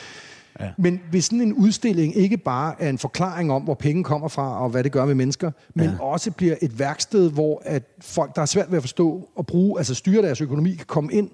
Ja. 0.60 0.70
Men 0.78 1.00
hvis 1.10 1.24
sådan 1.24 1.40
en 1.40 1.52
udstilling 1.52 2.16
ikke 2.16 2.36
bare 2.36 2.74
er 2.82 2.88
en 2.88 2.98
forklaring 2.98 3.52
om, 3.52 3.62
hvor 3.62 3.74
penge 3.74 4.04
kommer 4.04 4.28
fra, 4.28 4.62
og 4.62 4.70
hvad 4.70 4.84
det 4.84 4.92
gør 4.92 5.04
med 5.04 5.14
mennesker, 5.14 5.50
men 5.74 5.84
ja. 5.90 6.00
også 6.00 6.30
bliver 6.30 6.54
et 6.62 6.78
værksted, 6.78 7.30
hvor 7.30 7.62
at 7.64 7.82
folk, 8.00 8.36
der 8.36 8.42
er 8.42 8.46
svært 8.46 8.70
ved 8.70 8.76
at 8.76 8.82
forstå 8.82 9.28
og 9.36 9.46
bruge, 9.46 9.78
altså 9.80 9.94
styre 9.94 10.22
deres 10.22 10.40
økonomi, 10.40 10.74
kan 10.74 10.86
komme 10.86 11.12
ind 11.12 11.30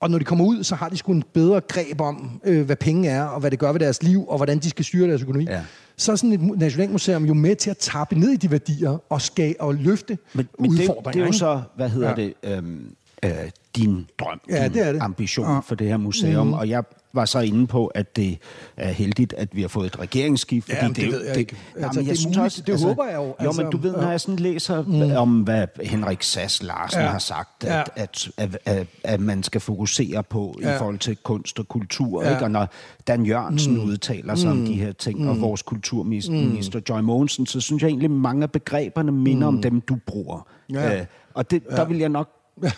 og 0.00 0.10
når 0.10 0.18
de 0.18 0.24
kommer 0.24 0.44
ud, 0.44 0.64
så 0.64 0.74
har 0.74 0.88
de 0.88 0.96
sgu 0.96 1.12
en 1.12 1.24
bedre 1.32 1.60
greb 1.60 2.00
om, 2.00 2.40
øh, 2.44 2.66
hvad 2.66 2.76
penge 2.76 3.08
er, 3.08 3.22
og 3.24 3.40
hvad 3.40 3.50
det 3.50 3.58
gør 3.58 3.72
ved 3.72 3.80
deres 3.80 4.02
liv, 4.02 4.28
og 4.28 4.36
hvordan 4.36 4.58
de 4.58 4.70
skal 4.70 4.84
styre 4.84 5.08
deres 5.08 5.22
økonomi. 5.22 5.44
Ja. 5.44 5.60
Så 5.96 6.12
er 6.12 6.16
sådan 6.16 6.32
et 6.32 6.40
mu- 6.40 6.58
nationalmuseum 6.58 7.24
jo 7.24 7.34
med 7.34 7.56
til 7.56 7.70
at 7.70 7.76
tappe 7.78 8.18
ned 8.18 8.30
i 8.30 8.36
de 8.36 8.50
værdier 8.50 8.98
og, 9.08 9.22
skal, 9.22 9.56
og 9.60 9.74
løfte 9.74 10.18
Men, 10.34 10.48
men 10.58 10.70
det, 10.70 10.80
udfordringer. 10.80 11.12
det 11.12 11.20
er 11.22 11.26
jo 11.26 11.32
så, 11.32 11.62
hvad 11.76 11.88
hedder 11.88 12.08
Ja. 12.08 12.14
det, 12.14 12.34
øhm, 12.42 12.86
øh, 13.22 13.30
din 13.76 14.06
drøm, 14.18 14.40
Ja, 14.50 14.64
din 14.64 14.72
det 14.72 14.94
det. 14.94 15.02
ambition 15.02 15.46
ja. 15.46 15.58
for 15.58 15.74
det 15.74 15.88
her 15.88 15.96
museum. 15.96 16.46
Mm. 16.46 16.52
Og 16.52 16.68
jeg 16.68 16.82
var 17.16 17.24
så 17.24 17.40
inde 17.40 17.66
på, 17.66 17.86
at 17.86 18.16
det 18.16 18.38
er 18.76 18.90
heldigt, 18.90 19.32
at 19.32 19.48
vi 19.56 19.60
har 19.60 19.68
fået 19.68 19.86
et 19.86 20.00
regeringsskift. 20.00 20.68
Ja, 20.68 20.82
men 20.82 20.92
det 20.96 21.12
ved 21.12 21.24
jeg 21.26 21.36
ikke. 21.36 21.56
Altså, 21.76 22.62
det. 22.66 22.66
Det 22.66 22.82
håber 22.82 23.04
jeg 23.04 23.14
jo. 23.16 23.22
Jo, 23.22 23.34
Altså, 23.38 23.62
men 23.62 23.70
du 23.72 23.76
ved, 23.78 23.92
når 23.92 24.02
ja. 24.02 24.08
jeg 24.08 24.20
sådan 24.20 24.36
læser 24.36 24.82
mm. 24.82 25.16
om, 25.16 25.40
hvad 25.40 25.66
Henrik 25.82 26.22
Sass 26.22 26.62
Larsen 26.62 27.00
Ja. 27.00 27.06
har 27.06 27.18
sagt, 27.18 27.64
Ja. 27.64 27.80
at, 27.80 27.90
at, 27.96 28.28
at, 28.36 28.58
at, 28.64 28.86
at 29.04 29.20
man 29.20 29.42
skal 29.42 29.60
fokusere 29.60 30.22
på 30.22 30.58
Ja. 30.62 30.74
i 30.74 30.78
forhold 30.78 30.98
til 30.98 31.16
kunst 31.16 31.58
og 31.58 31.68
kultur. 31.68 32.22
Ja. 32.22 32.30
Ikke? 32.30 32.44
Og 32.44 32.50
når 32.50 32.68
Dan 33.06 33.26
Jørgensen 33.26 33.74
mm. 33.74 33.84
udtaler 33.84 34.34
sig 34.34 34.54
mm. 34.54 34.60
om 34.60 34.66
de 34.66 34.74
her 34.74 34.92
ting, 34.92 35.20
mm. 35.22 35.28
og 35.28 35.40
vores 35.40 35.62
kulturminister 35.62 36.78
mm. 36.78 36.84
Joy 36.88 37.00
Mogensen, 37.00 37.46
så 37.46 37.60
synes 37.60 37.82
jeg 37.82 37.88
egentlig, 37.88 38.04
at 38.06 38.10
mange 38.10 38.42
af 38.42 38.50
begreberne 38.52 39.12
minder 39.12 39.50
mm. 39.50 39.56
om 39.56 39.62
dem, 39.62 39.80
du 39.80 39.96
bruger. 40.06 40.46
Ja. 40.72 41.00
Øh, 41.00 41.06
og 41.34 41.50
det, 41.50 41.62
der 41.70 41.84
vil 41.84 41.98
jeg 41.98 42.08
nok 42.08 42.28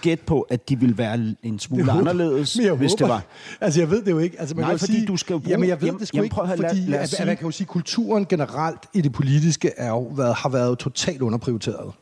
gætte 0.02 0.24
på, 0.24 0.40
at 0.40 0.68
de 0.68 0.80
vil 0.80 0.98
være 0.98 1.34
en 1.42 1.58
smule 1.58 1.92
anderledes, 1.92 2.56
Men 2.56 2.66
jeg 2.66 2.74
hvis 2.74 2.90
håber, 2.92 3.04
det 3.04 3.08
var... 3.12 3.22
Altså, 3.60 3.80
jeg 3.80 3.90
ved 3.90 4.02
det 4.02 4.10
jo 4.10 4.18
ikke. 4.18 4.40
Altså, 4.40 4.54
man 4.54 4.62
Nej, 4.64 4.70
kan 4.72 4.78
fordi 4.78 4.92
sige, 4.92 5.06
du 5.06 5.16
skal 5.16 5.32
jo 5.34 5.38
bruge- 5.38 5.50
Jamen, 5.50 5.68
jeg 5.68 5.80
ved 5.80 5.88
Jamen, 5.88 6.00
det 6.00 6.08
sgu 6.08 6.16
jamen, 6.16 6.24
ikke, 6.24 6.34
prøv 6.34 6.42
at 6.44 6.48
høre, 6.48 6.58
lad- 6.58 6.70
fordi 6.70 6.80
lad 6.80 7.02
os 7.02 7.14
at, 7.14 7.20
at 7.20 7.26
man 7.26 7.36
kan 7.36 7.44
jo 7.46 7.50
sige, 7.50 7.64
at 7.64 7.68
kulturen 7.68 8.26
generelt 8.26 8.80
i 8.94 9.00
det 9.00 9.12
politiske 9.12 9.70
er 9.76 9.88
jo 9.88 10.00
været, 10.02 10.34
har 10.34 10.48
været 10.48 10.78
totalt 10.78 11.22
underprioriteret. 11.22 11.92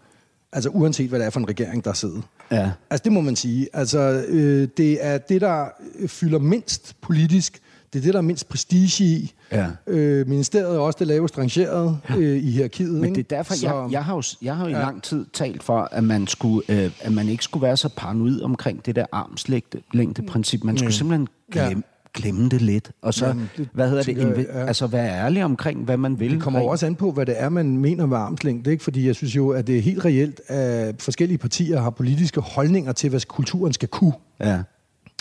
Altså, 0.53 0.71
uanset 0.71 1.09
hvad 1.09 1.19
det 1.19 1.27
er 1.27 1.31
for 1.31 1.41
en 1.41 1.49
regering, 1.49 1.85
der 1.85 1.93
sidder. 1.93 2.21
Ja. 2.51 2.71
Altså, 2.91 3.05
det 3.05 3.13
må 3.13 3.21
man 3.21 3.37
sige. 3.37 3.69
Altså, 3.73 3.99
øh, 4.29 4.69
det 4.77 4.99
er 5.07 5.19
det, 5.19 5.41
der 5.41 5.65
fylder 6.07 6.39
mindst 6.39 6.97
politisk. 7.01 7.61
Det 7.93 7.99
er 7.99 8.03
det, 8.03 8.13
der 8.15 8.19
er 8.19 8.23
mindst 8.23 8.49
prestige 8.49 9.05
i. 9.05 9.33
Ja. 9.53 9.67
Øh, 9.87 10.29
ministeriet 10.29 10.75
er 10.75 10.79
også 10.79 10.97
det 10.99 11.07
lavest 11.07 11.39
rangeret 11.39 11.99
øh, 12.17 12.37
i 12.45 12.51
hierarkiet. 12.51 12.93
Men 13.01 13.15
det 13.15 13.33
er 13.33 13.37
derfor, 13.37 13.55
Så- 13.55 13.67
jeg, 13.67 13.89
jeg 13.93 14.05
har 14.05 14.15
jo, 14.15 14.23
jeg 14.43 14.57
har 14.57 14.65
jo 14.65 14.71
i 14.71 14.73
lang 14.73 15.03
tid 15.03 15.27
talt 15.33 15.63
for, 15.63 15.89
at 15.93 16.05
man, 16.05 16.27
skulle, 16.27 16.63
øh, 16.85 16.91
at 17.01 17.13
man 17.13 17.29
ikke 17.29 17.45
skulle 17.45 17.63
være 17.63 17.77
så 17.77 17.89
paranoid 17.97 18.43
omkring 18.43 18.87
det 18.87 18.97
der 18.97 19.07
armslængdeprincip. 19.13 20.65
Man 20.65 20.79
skulle 20.79 20.93
simpelthen 20.95 21.29
glemme, 21.53 21.83
glemme 22.15 22.49
det 22.49 22.63
lidt. 22.63 22.91
Og 23.03 23.15
så, 23.15 23.27
Jamen, 23.27 23.51
det 23.57 23.69
hvad 23.73 23.89
hedder 23.89 24.03
det, 24.03 24.19
inve- 24.19 24.59
ja. 24.59 24.67
altså 24.67 24.87
være 24.87 25.09
ærlig 25.11 25.45
omkring, 25.45 25.85
hvad 25.85 25.97
man 25.97 26.21
vil. 26.21 26.31
Det 26.31 26.41
kommer 26.43 26.61
jo 26.61 26.67
også 26.67 26.87
an 26.87 26.95
på, 26.95 27.11
hvad 27.13 27.27
det 27.27 27.35
er, 27.41 27.49
man 27.49 27.77
mener 27.79 28.07
med 28.07 28.17
armslængde. 28.17 28.71
Ikke? 28.71 28.85
Fordi 28.85 29.07
jeg 29.07 29.15
synes 29.15 29.37
jo, 29.37 29.49
at 29.51 29.67
det 29.67 29.77
er 29.79 29.83
helt 29.83 30.05
reelt, 30.05 30.41
at 30.47 31.03
forskellige 31.03 31.39
partier 31.39 31.81
har 31.81 31.91
politiske 31.91 32.41
holdninger 32.41 32.93
til, 32.93 33.11
hvad 33.11 33.21
kulturen 33.29 33.73
skal 33.73 33.89
kunne. 33.89 34.13
Ja. 34.41 34.59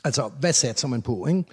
Altså, 0.04 0.30
hvad 0.40 0.54
satser 0.54 0.88
man 0.88 1.02
på? 1.02 1.26
Ikke? 1.28 1.44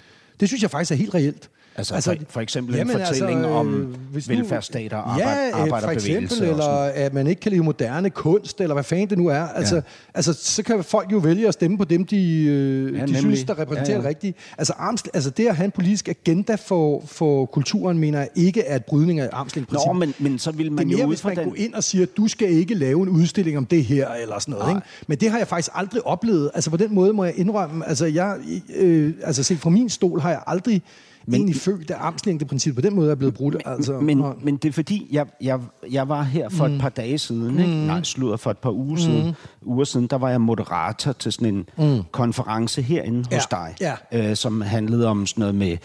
Det 0.43 0.49
synes 0.49 0.61
jeg 0.61 0.71
faktisk 0.71 0.91
er 0.91 0.95
helt 0.95 1.13
reelt. 1.13 1.49
Altså, 1.75 1.95
altså 1.95 2.15
for, 2.19 2.25
for 2.29 2.41
eksempel 2.41 2.75
jamen, 2.75 2.95
en 2.95 3.05
fortælling 3.05 3.39
altså, 3.39 3.53
om 3.53 3.95
hvis 4.11 4.29
velfærdsstater 4.29 4.97
og 4.97 5.19
ja, 5.19 5.47
øh, 5.47 5.61
arbejderbevægelser. 5.61 6.17
for 6.17 6.21
eksempel, 6.21 6.49
eller 6.49 6.65
at 6.93 7.13
man 7.13 7.27
ikke 7.27 7.41
kan 7.41 7.51
leve 7.51 7.63
moderne 7.63 8.09
kunst, 8.09 8.61
eller 8.61 8.73
hvad 8.73 8.83
fanden 8.83 9.09
det 9.09 9.17
nu 9.17 9.27
er. 9.27 9.41
Altså, 9.41 9.75
ja. 9.75 9.81
altså, 10.13 10.33
så 10.33 10.63
kan 10.63 10.83
folk 10.83 11.11
jo 11.11 11.17
vælge 11.17 11.47
at 11.47 11.53
stemme 11.53 11.77
på 11.77 11.83
dem, 11.83 12.05
de, 12.05 12.43
øh, 12.43 12.97
ja, 12.97 13.05
de 13.05 13.17
synes, 13.17 13.43
der 13.43 13.59
repræsenterer 13.59 13.97
ja, 13.97 14.03
ja. 14.03 14.09
rigtigt. 14.09 14.37
Altså, 14.57 14.73
arms, 14.77 15.03
altså 15.13 15.29
det 15.29 15.47
at 15.47 15.55
have 15.55 15.65
en 15.65 15.71
politisk 15.71 16.07
agenda 16.07 16.55
for, 16.55 17.03
for 17.05 17.45
kulturen, 17.45 17.99
mener 17.99 18.19
jeg 18.19 18.29
ikke 18.35 18.61
er 18.61 18.75
et 18.75 18.85
brydning 18.85 19.19
af 19.19 19.29
armslængdeprincippet. 19.31 19.93
Nå, 19.93 19.99
men, 19.99 20.13
men 20.19 20.39
så 20.39 20.51
vil 20.51 20.71
man 20.71 20.77
det 20.77 20.93
er 20.93 20.97
mere, 20.97 21.01
jo 21.01 21.07
hvis 21.07 21.23
man 21.23 21.35
den... 21.35 21.43
går 21.43 21.55
ind 21.55 21.73
og 21.73 21.83
siger, 21.83 22.05
du 22.17 22.27
skal 22.27 22.49
ikke 22.49 22.73
lave 22.73 23.03
en 23.03 23.09
udstilling 23.09 23.57
om 23.57 23.65
det 23.65 23.85
her, 23.85 24.09
eller 24.09 24.39
sådan 24.39 24.51
noget. 24.59 24.75
Ikke? 24.75 24.81
Men 25.07 25.17
det 25.17 25.29
har 25.29 25.37
jeg 25.37 25.47
faktisk 25.47 25.71
aldrig 25.73 26.07
oplevet. 26.07 26.51
Altså 26.53 26.69
på 26.69 26.77
den 26.77 26.95
måde 26.95 27.13
må 27.13 27.23
jeg 27.23 27.33
indrømme, 27.37 27.87
altså 27.87 28.05
jeg, 28.05 28.37
øh, 28.75 29.13
altså 29.23 29.43
set 29.43 29.59
fra 29.59 29.69
min 29.69 29.89
stol 29.89 30.19
har 30.19 30.29
jeg 30.29 30.43
aldrig 30.47 30.81
men, 31.25 31.35
egentlig 31.35 31.55
følt, 31.55 31.91
at 31.91 31.97
armslængdeprincippet 31.99 32.83
på 32.83 32.89
den 32.89 32.95
måde 32.95 33.11
er 33.11 33.15
blevet 33.15 33.33
brudt. 33.33 33.55
Altså. 33.65 33.99
Men, 33.99 34.17
men, 34.17 34.33
men 34.41 34.57
det 34.57 34.69
er 34.69 34.73
fordi, 34.73 35.07
jeg, 35.11 35.25
jeg, 35.41 35.59
jeg 35.91 36.09
var 36.09 36.23
her 36.23 36.49
for 36.49 36.67
mm. 36.67 36.73
et 36.73 36.81
par 36.81 36.89
dage 36.89 37.17
siden, 37.17 37.59
ikke? 37.59 37.73
Mm. 37.73 37.79
nej, 37.79 38.03
slutter 38.03 38.37
for 38.37 38.51
et 38.51 38.57
par 38.57 38.71
uger, 38.71 38.91
mm. 38.91 38.97
siden, 38.97 39.35
uger 39.61 39.83
siden, 39.83 40.07
der 40.07 40.17
var 40.17 40.29
jeg 40.29 40.41
moderator 40.41 41.11
til 41.11 41.31
sådan 41.31 41.55
en 41.55 41.69
mm. 41.77 42.03
konference 42.11 42.81
herinde 42.81 43.25
ja. 43.31 43.37
hos 43.37 43.45
dig, 43.45 43.75
ja. 43.81 43.95
øh, 44.11 44.35
som 44.35 44.61
handlede 44.61 45.07
om 45.07 45.25
sådan 45.25 45.41
noget 45.41 45.55
med 45.55 45.77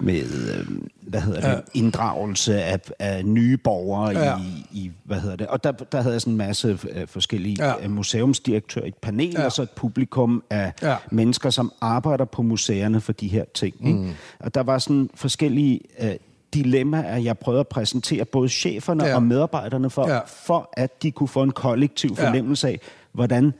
med 0.00 0.22
øh, 0.22 0.66
hvad 1.00 1.20
hedder 1.20 1.40
det, 1.40 1.48
ja. 1.48 1.60
inddragelse 1.74 2.62
af, 2.62 2.80
af 2.98 3.26
nye 3.26 3.56
borgere 3.56 4.08
ja. 4.08 4.38
i, 4.38 4.66
i, 4.72 4.90
hvad 5.04 5.20
hedder 5.20 5.36
det, 5.36 5.46
og 5.46 5.64
der, 5.64 5.72
der 5.72 6.00
havde 6.00 6.12
jeg 6.12 6.20
sådan 6.20 6.32
en 6.32 6.36
masse 6.36 6.78
øh, 6.90 7.08
forskellige 7.08 7.56
ja. 7.66 7.84
Øh, 7.84 7.90
museumsdirektører 7.90 8.84
i 8.84 8.88
et 8.88 8.94
panel, 8.94 9.30
ja. 9.30 9.44
og 9.44 9.52
så 9.52 9.62
et 9.62 9.70
publikum 9.70 10.42
af 10.50 10.72
ja. 10.82 10.96
mennesker, 11.10 11.50
som 11.50 11.72
arbejder 11.80 12.24
på 12.24 12.42
museerne 12.42 13.00
for 13.00 13.12
de 13.12 13.28
her 13.28 13.44
ting. 13.54 13.74
Mm. 13.80 13.86
Ikke? 13.86 14.16
Og 14.38 14.54
der 14.54 14.62
var 14.62 14.78
sådan 14.78 15.10
forskellige 15.14 15.80
øh, 16.00 16.14
dilemmaer, 16.54 17.16
jeg 17.16 17.38
prøvede 17.38 17.60
at 17.60 17.68
præsentere 17.68 18.24
både 18.24 18.48
cheferne 18.48 19.04
ja. 19.04 19.14
og 19.14 19.22
medarbejderne 19.22 19.90
for, 19.90 20.08
ja. 20.08 20.20
for 20.26 20.70
at 20.72 21.02
de 21.02 21.10
kunne 21.10 21.28
få 21.28 21.42
en 21.42 21.52
kollektiv 21.52 22.16
fornemmelse 22.16 22.68
af, 22.68 22.80
hvordan 23.12 23.52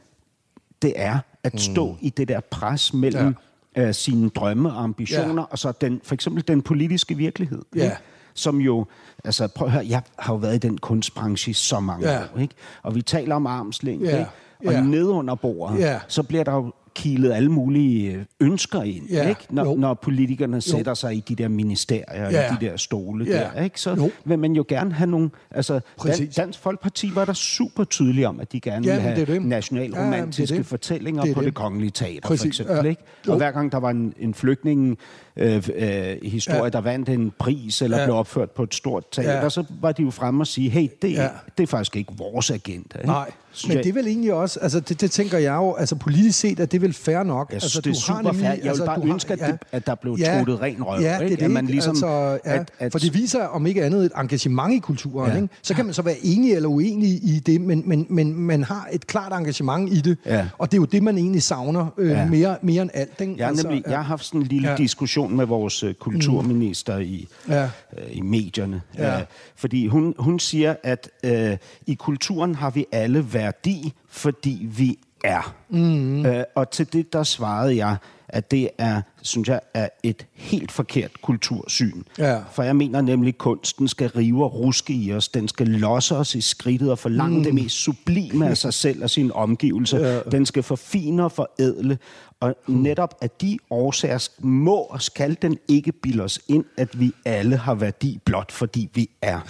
det 0.83 0.93
er 0.97 1.19
at 1.45 1.61
stå 1.61 1.93
mm. 1.93 1.99
i 2.01 2.11
det 2.11 2.29
der 2.29 2.41
pres 2.41 2.95
mellem 2.95 3.27
ja 3.27 3.33
øh, 3.77 3.95
sine 3.95 4.29
drømme 4.29 4.73
og 4.73 4.83
ambitioner, 4.83 5.43
ja. 5.43 5.49
og 5.51 5.59
så 5.59 5.73
den, 5.81 6.01
for 6.05 6.15
eksempel 6.15 6.49
den 6.49 6.63
politiske 6.63 7.17
virkelighed. 7.17 7.63
Ja. 7.77 7.85
Ikke? 7.85 7.97
Som 8.35 8.61
jo, 8.61 8.87
altså 9.25 9.49
prøv 9.49 9.67
at 9.67 9.73
høre, 9.73 9.87
jeg 9.89 10.03
har 10.19 10.33
jo 10.33 10.39
været 10.39 10.55
i 10.55 10.59
den 10.59 10.79
kunstbranche 10.79 11.51
i 11.51 11.53
så 11.53 11.81
mange 11.81 12.11
ja. 12.11 12.23
år, 12.23 12.39
ikke? 12.39 12.55
og 12.83 12.95
vi 12.95 13.03
taler 13.03 13.35
om 13.35 13.47
armslængde, 13.47 14.11
ja. 14.11 14.19
ikke? 14.19 14.31
og 14.67 14.73
ja. 14.73 14.81
ned 14.81 15.07
under 15.07 15.35
bordet, 15.35 15.79
ja. 15.79 16.01
så 16.09 16.23
bliver 16.23 16.45
der 16.45 16.55
jo 16.55 16.73
kilet 16.95 17.33
alle 17.33 17.49
mulige 17.49 18.13
øh, 18.13 18.25
ønsker 18.41 18.83
ind, 18.83 19.09
ja, 19.11 19.29
ikke? 19.29 19.41
Når, 19.51 19.77
når 19.77 19.95
politikerne 19.95 20.57
jo. 20.57 20.61
sætter 20.61 20.95
sig 20.95 21.15
i 21.15 21.21
de 21.21 21.35
der 21.35 21.49
ministerier, 21.49 22.31
ja. 22.31 22.53
i 22.53 22.57
de 22.61 22.67
der 22.67 22.77
stole 22.77 23.25
ja. 23.25 23.33
der, 23.33 23.63
ikke? 23.63 23.81
så 23.81 23.95
jo. 23.95 24.11
vil 24.25 24.39
man 24.39 24.53
jo 24.53 24.65
gerne 24.69 24.93
have 24.93 25.11
nogle... 25.11 25.31
Altså, 25.51 25.81
Dan, 26.05 26.27
Dansk 26.37 26.59
Folkeparti 26.59 27.11
var 27.15 27.25
der 27.25 27.33
super 27.33 27.85
tydelige 27.85 28.29
om, 28.29 28.41
at 28.41 28.53
de 28.53 28.61
gerne 28.61 28.87
ja, 28.87 28.93
ville 28.93 29.03
have 29.03 29.27
det 29.27 29.43
nationalromantiske 29.43 30.55
ja, 30.55 30.59
det 30.59 30.67
fortællinger 30.67 31.23
det 31.23 31.35
på 31.35 31.41
det. 31.41 31.47
det 31.47 31.55
kongelige 31.55 31.91
teater, 31.91 32.21
Præcis. 32.29 32.57
for 32.57 32.65
eksempel. 32.65 32.91
Ikke? 32.91 33.03
Og 33.29 33.37
hver 33.37 33.51
gang 33.51 33.73
der 33.73 33.79
var 33.79 33.91
en, 33.91 34.15
en 34.19 34.35
flygtning 34.35 34.99
øh, 35.37 35.69
øh, 35.75 36.17
historie, 36.23 36.63
ja. 36.63 36.69
der 36.69 36.81
vandt 36.81 37.09
en 37.09 37.33
pris 37.39 37.83
eller 37.83 37.99
ja. 37.99 38.05
blev 38.05 38.17
opført 38.17 38.51
på 38.51 38.63
et 38.63 38.75
stort 38.75 39.05
teater, 39.13 39.43
ja. 39.43 39.49
så 39.49 39.65
var 39.81 39.93
de 39.93 40.03
jo 40.03 40.11
fremme 40.11 40.43
og 40.43 40.47
sige, 40.47 40.71
hey, 40.71 40.89
det, 41.03 41.13
ja. 41.13 41.29
det 41.59 41.63
er 41.63 41.67
faktisk 41.67 41.97
ikke 41.97 42.13
vores 42.19 42.51
agenda. 42.51 42.99
Ikke? 42.99 43.07
Nej, 43.07 43.31
men 43.69 43.77
det 43.77 43.87
er 43.87 43.93
vel 43.93 44.07
egentlig 44.07 44.33
også, 44.33 44.61
altså 44.61 44.81
det, 44.81 45.01
det 45.01 45.11
tænker 45.11 45.39
jeg 45.39 45.55
jo, 45.55 45.75
altså 45.75 45.95
politisk 45.95 46.39
set, 46.39 46.61
at 46.61 46.73
det 46.73 46.79
er 46.79 46.81
vel 46.81 46.93
fair 46.93 47.23
nok. 47.23 47.49
Jeg 47.49 47.55
altså, 47.55 47.81
det 47.81 47.91
er 47.91 47.95
super 47.95 48.23
nemlig, 48.23 48.41
fair. 48.41 48.51
Jeg 48.51 48.59
vil 48.63 48.69
altså, 48.69 48.85
bare 48.85 49.03
ønske, 49.05 49.29
har, 49.29 49.47
ja, 49.47 49.53
at, 49.53 49.61
det, 49.61 49.69
at 49.73 49.87
der 49.87 49.95
blev 49.95 50.17
ja, 50.19 50.37
truttet 50.37 50.61
ren 50.61 50.83
røv. 50.83 51.01
Ja, 51.01 51.19
det 51.21 51.33
er 51.33 51.37
det, 51.37 51.43
at 51.43 51.51
man 51.51 51.67
ligesom, 51.67 51.91
altså, 51.91 52.07
ja, 52.07 52.39
at, 52.45 52.71
at, 52.79 52.93
for 52.93 52.99
det 52.99 53.15
viser, 53.15 53.45
om 53.45 53.67
ikke 53.67 53.85
andet, 53.85 54.05
et 54.05 54.13
engagement 54.17 54.75
i 54.75 54.79
kulturen. 54.79 55.31
Ja. 55.31 55.37
Ikke? 55.37 55.49
Så 55.63 55.75
kan 55.75 55.85
man 55.85 55.95
så 55.95 56.03
være 56.03 56.17
enig 56.23 56.53
eller 56.55 56.69
uenig 56.69 57.09
i 57.09 57.43
det, 57.47 57.61
men, 57.61 57.83
men, 57.87 58.07
men 58.09 58.35
man 58.35 58.65
har 58.65 58.89
et 58.93 59.07
klart 59.07 59.33
engagement 59.33 59.93
i 59.93 60.01
det, 60.01 60.19
ja. 60.27 60.47
og 60.59 60.71
det 60.71 60.77
er 60.77 60.81
jo 60.81 60.87
det, 60.87 61.03
man 61.03 61.19
egentlig 61.19 61.43
savner 61.43 61.87
øh, 61.99 62.11
ja. 62.11 62.27
mere, 62.27 62.57
mere 62.63 62.83
end 62.83 62.91
alt. 62.95 63.21
Ikke? 63.21 63.35
Jeg, 63.39 63.49
altså, 63.49 63.69
nemlig, 63.69 63.85
jeg 63.87 63.97
har 63.97 64.05
haft 64.05 64.25
sådan 64.25 64.41
en 64.41 64.47
lille 64.47 64.71
ja. 64.71 64.77
diskussion 64.77 65.30
med 65.31 65.47
vores 65.47 65.85
uh, 65.85 65.93
kulturminister 65.93 66.99
i, 66.99 67.29
ja. 67.49 67.65
uh, 67.65 68.17
i 68.17 68.21
medierne, 68.21 68.83
ja. 68.99 69.21
uh, 69.21 69.27
fordi 69.57 69.87
hun, 69.87 70.15
hun 70.19 70.39
siger, 70.39 70.75
at 70.83 71.11
uh, 71.25 71.57
i 71.87 71.95
kulturen 71.95 72.55
har 72.55 72.71
vi 72.71 72.87
alle 72.93 73.35
værdi, 73.35 73.93
fordi 74.09 74.69
vi 74.77 74.99
er. 75.25 75.55
Mm. 75.69 76.27
Øh, 76.27 76.45
og 76.55 76.71
til 76.71 76.93
det, 76.93 77.13
der 77.13 77.23
svarede 77.23 77.77
jeg, 77.77 77.97
at 78.33 78.51
det 78.51 78.69
er, 78.79 79.03
synes 79.23 79.49
jeg, 79.49 79.61
er 79.75 79.89
et 80.03 80.27
helt 80.33 80.73
forkert 80.73 81.23
kultursyn. 81.23 82.03
Ja. 82.19 82.39
For 82.53 82.63
jeg 82.63 82.77
mener 82.77 83.01
nemlig, 83.01 83.29
at 83.29 83.39
kunsten 83.39 83.89
skal 83.89 84.09
rive 84.09 84.45
og 84.45 84.55
ruske 84.55 84.93
i 84.93 85.13
os. 85.13 85.29
Den 85.29 85.49
skal 85.49 85.67
losse 85.67 86.17
os 86.17 86.35
i 86.35 86.41
skridtet 86.41 86.91
og 86.91 86.99
forlange 86.99 87.39
mm. 87.39 87.45
det 87.45 87.55
mest 87.55 87.77
sublime 87.77 88.49
af 88.49 88.57
sig 88.57 88.75
selv 88.75 89.03
og 89.03 89.11
sin 89.11 89.33
omgivelse. 89.33 89.97
Ja. 89.97 90.21
Den 90.21 90.47
skal 90.47 90.63
forfine 90.63 91.25
og 91.25 91.33
forædle. 91.33 91.99
Og 92.41 92.55
netop 92.67 93.15
af 93.21 93.31
de 93.31 93.59
årsager 93.71 94.29
må 94.39 94.77
og 94.77 95.03
skal 95.03 95.37
den 95.43 95.59
ikke 95.69 95.93
bilde 95.93 96.23
os 96.23 96.41
ind, 96.49 96.65
at 96.77 97.01
vi 97.01 97.13
alle 97.25 97.57
har 97.57 97.75
værdi 97.75 98.21
blot 98.25 98.53
fordi 98.53 98.89
vi 98.95 99.11
er. 99.23 99.41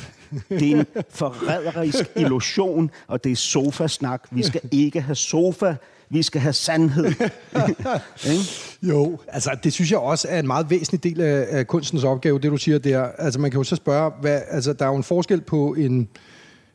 Det 0.48 0.70
er 0.70 0.76
en 0.76 0.86
forræderisk 1.10 2.10
illusion, 2.16 2.90
og 3.06 3.24
det 3.24 3.32
er 3.32 3.36
sofasnak. 3.36 4.22
Vi 4.30 4.42
skal 4.42 4.60
ikke 4.70 5.00
have 5.00 5.14
sofa, 5.14 5.74
vi 6.10 6.22
skal 6.22 6.40
have 6.40 6.52
sandhed. 6.52 7.12
jo, 8.90 9.18
altså 9.28 9.50
det 9.64 9.72
synes 9.72 9.90
jeg 9.90 9.98
også 9.98 10.28
er 10.30 10.38
en 10.38 10.46
meget 10.46 10.70
væsentlig 10.70 11.04
del 11.04 11.20
af, 11.20 11.46
af 11.50 11.66
kunstens 11.66 12.04
opgave, 12.04 12.38
det 12.38 12.50
du 12.50 12.56
siger 12.56 12.78
der. 12.78 13.02
Altså 13.18 13.40
man 13.40 13.50
kan 13.50 13.58
jo 13.58 13.64
så 13.64 13.76
spørge, 13.76 14.12
hvad, 14.20 14.40
altså 14.48 14.72
der 14.72 14.84
er 14.84 14.88
jo 14.88 14.96
en 14.96 15.02
forskel 15.02 15.40
på 15.40 15.74
en, 15.74 16.08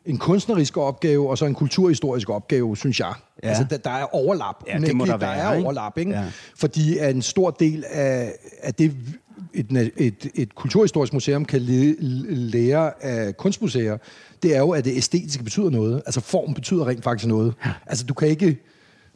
en 0.05 0.17
kunstnerisk 0.17 0.77
opgave 0.77 1.29
og 1.29 1.37
så 1.37 1.45
en 1.45 1.55
kulturhistorisk 1.55 2.29
opgave, 2.29 2.77
synes 2.77 2.99
jeg. 2.99 3.13
Ja. 3.43 3.47
Altså, 3.49 3.65
der, 3.69 3.77
der 3.77 3.89
er 3.89 4.15
overlap. 4.15 4.55
Ja, 4.67 4.77
det 4.77 4.95
må 4.95 5.05
der, 5.05 5.11
der 5.11 5.17
være, 5.17 5.55
er 5.55 5.63
overlap, 5.63 5.97
ikke? 5.97 6.11
Ja. 6.11 6.23
Fordi 6.55 6.99
en 6.99 7.21
stor 7.21 7.51
del 7.51 7.83
af, 7.89 8.33
af 8.61 8.73
det, 8.73 8.95
et, 9.53 9.91
et, 9.97 10.29
et 10.35 10.55
kulturhistorisk 10.55 11.13
museum 11.13 11.45
kan 11.45 11.61
lære 12.29 13.03
af 13.03 13.37
kunstmuseer, 13.37 13.97
det 14.43 14.55
er 14.55 14.59
jo, 14.59 14.71
at 14.71 14.85
det 14.85 14.97
æstetiske 14.97 15.43
betyder 15.43 15.69
noget. 15.69 16.01
Altså 16.05 16.21
form 16.21 16.53
betyder 16.53 16.87
rent 16.87 17.03
faktisk 17.03 17.27
noget. 17.27 17.53
Altså 17.85 18.05
du 18.05 18.13
kan 18.13 18.27
ikke... 18.27 18.57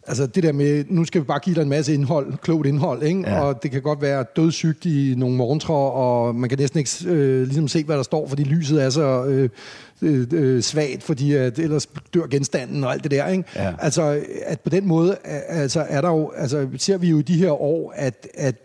Altså 0.08 0.28
det 0.28 0.44
der 0.44 0.52
med, 0.52 0.86
nu 0.88 1.06
skal 1.06 1.22
vi 1.22 1.26
bare 1.26 1.40
give 1.40 1.56
dig 1.56 1.62
en 1.62 1.70
masse 1.70 1.94
indhold, 1.94 2.38
klogt 2.38 2.68
indhold, 2.68 3.04
ikke? 3.04 3.30
Ja. 3.30 3.42
og 3.42 3.64
det 3.64 3.72
kan 3.72 3.82
godt 3.82 4.02
være 4.02 4.26
dødssygt 4.36 4.86
i 4.86 5.14
nogle 5.18 5.36
morgentrår, 5.36 5.92
og 5.92 6.36
man 6.36 6.50
kan 6.50 6.60
næsten 6.60 6.80
ikke 6.80 6.92
øh, 7.06 7.44
ligesom 7.44 7.68
se, 7.68 7.84
hvad 7.84 7.98
der 7.98 8.04
står, 8.04 8.28
fordi 8.28 8.44
lyset 8.44 8.84
er 8.84 8.90
så 8.90 9.26
øh, 9.26 9.50
øh, 10.02 10.28
øh 10.32 10.62
svagt, 10.62 11.04
fordi 11.04 11.34
at 11.34 11.60
ellers 11.60 11.90
dør 12.14 12.28
genstanden 12.28 12.84
og 12.84 12.94
alt 12.94 13.04
det 13.04 13.12
der. 13.12 13.28
Ikke? 13.28 13.44
Ja. 13.56 13.74
Altså 13.80 14.22
at 14.46 14.60
på 14.60 14.70
den 14.70 14.88
måde, 14.88 15.18
altså 15.48 15.86
er 15.90 16.02
der 16.02 16.10
jo, 16.10 16.32
altså 16.36 16.68
ser 16.78 16.98
vi 16.98 17.10
jo 17.10 17.20
i 17.20 17.22
de 17.22 17.38
her 17.38 17.62
år, 17.62 17.94
at, 17.96 18.28
at 18.34 18.56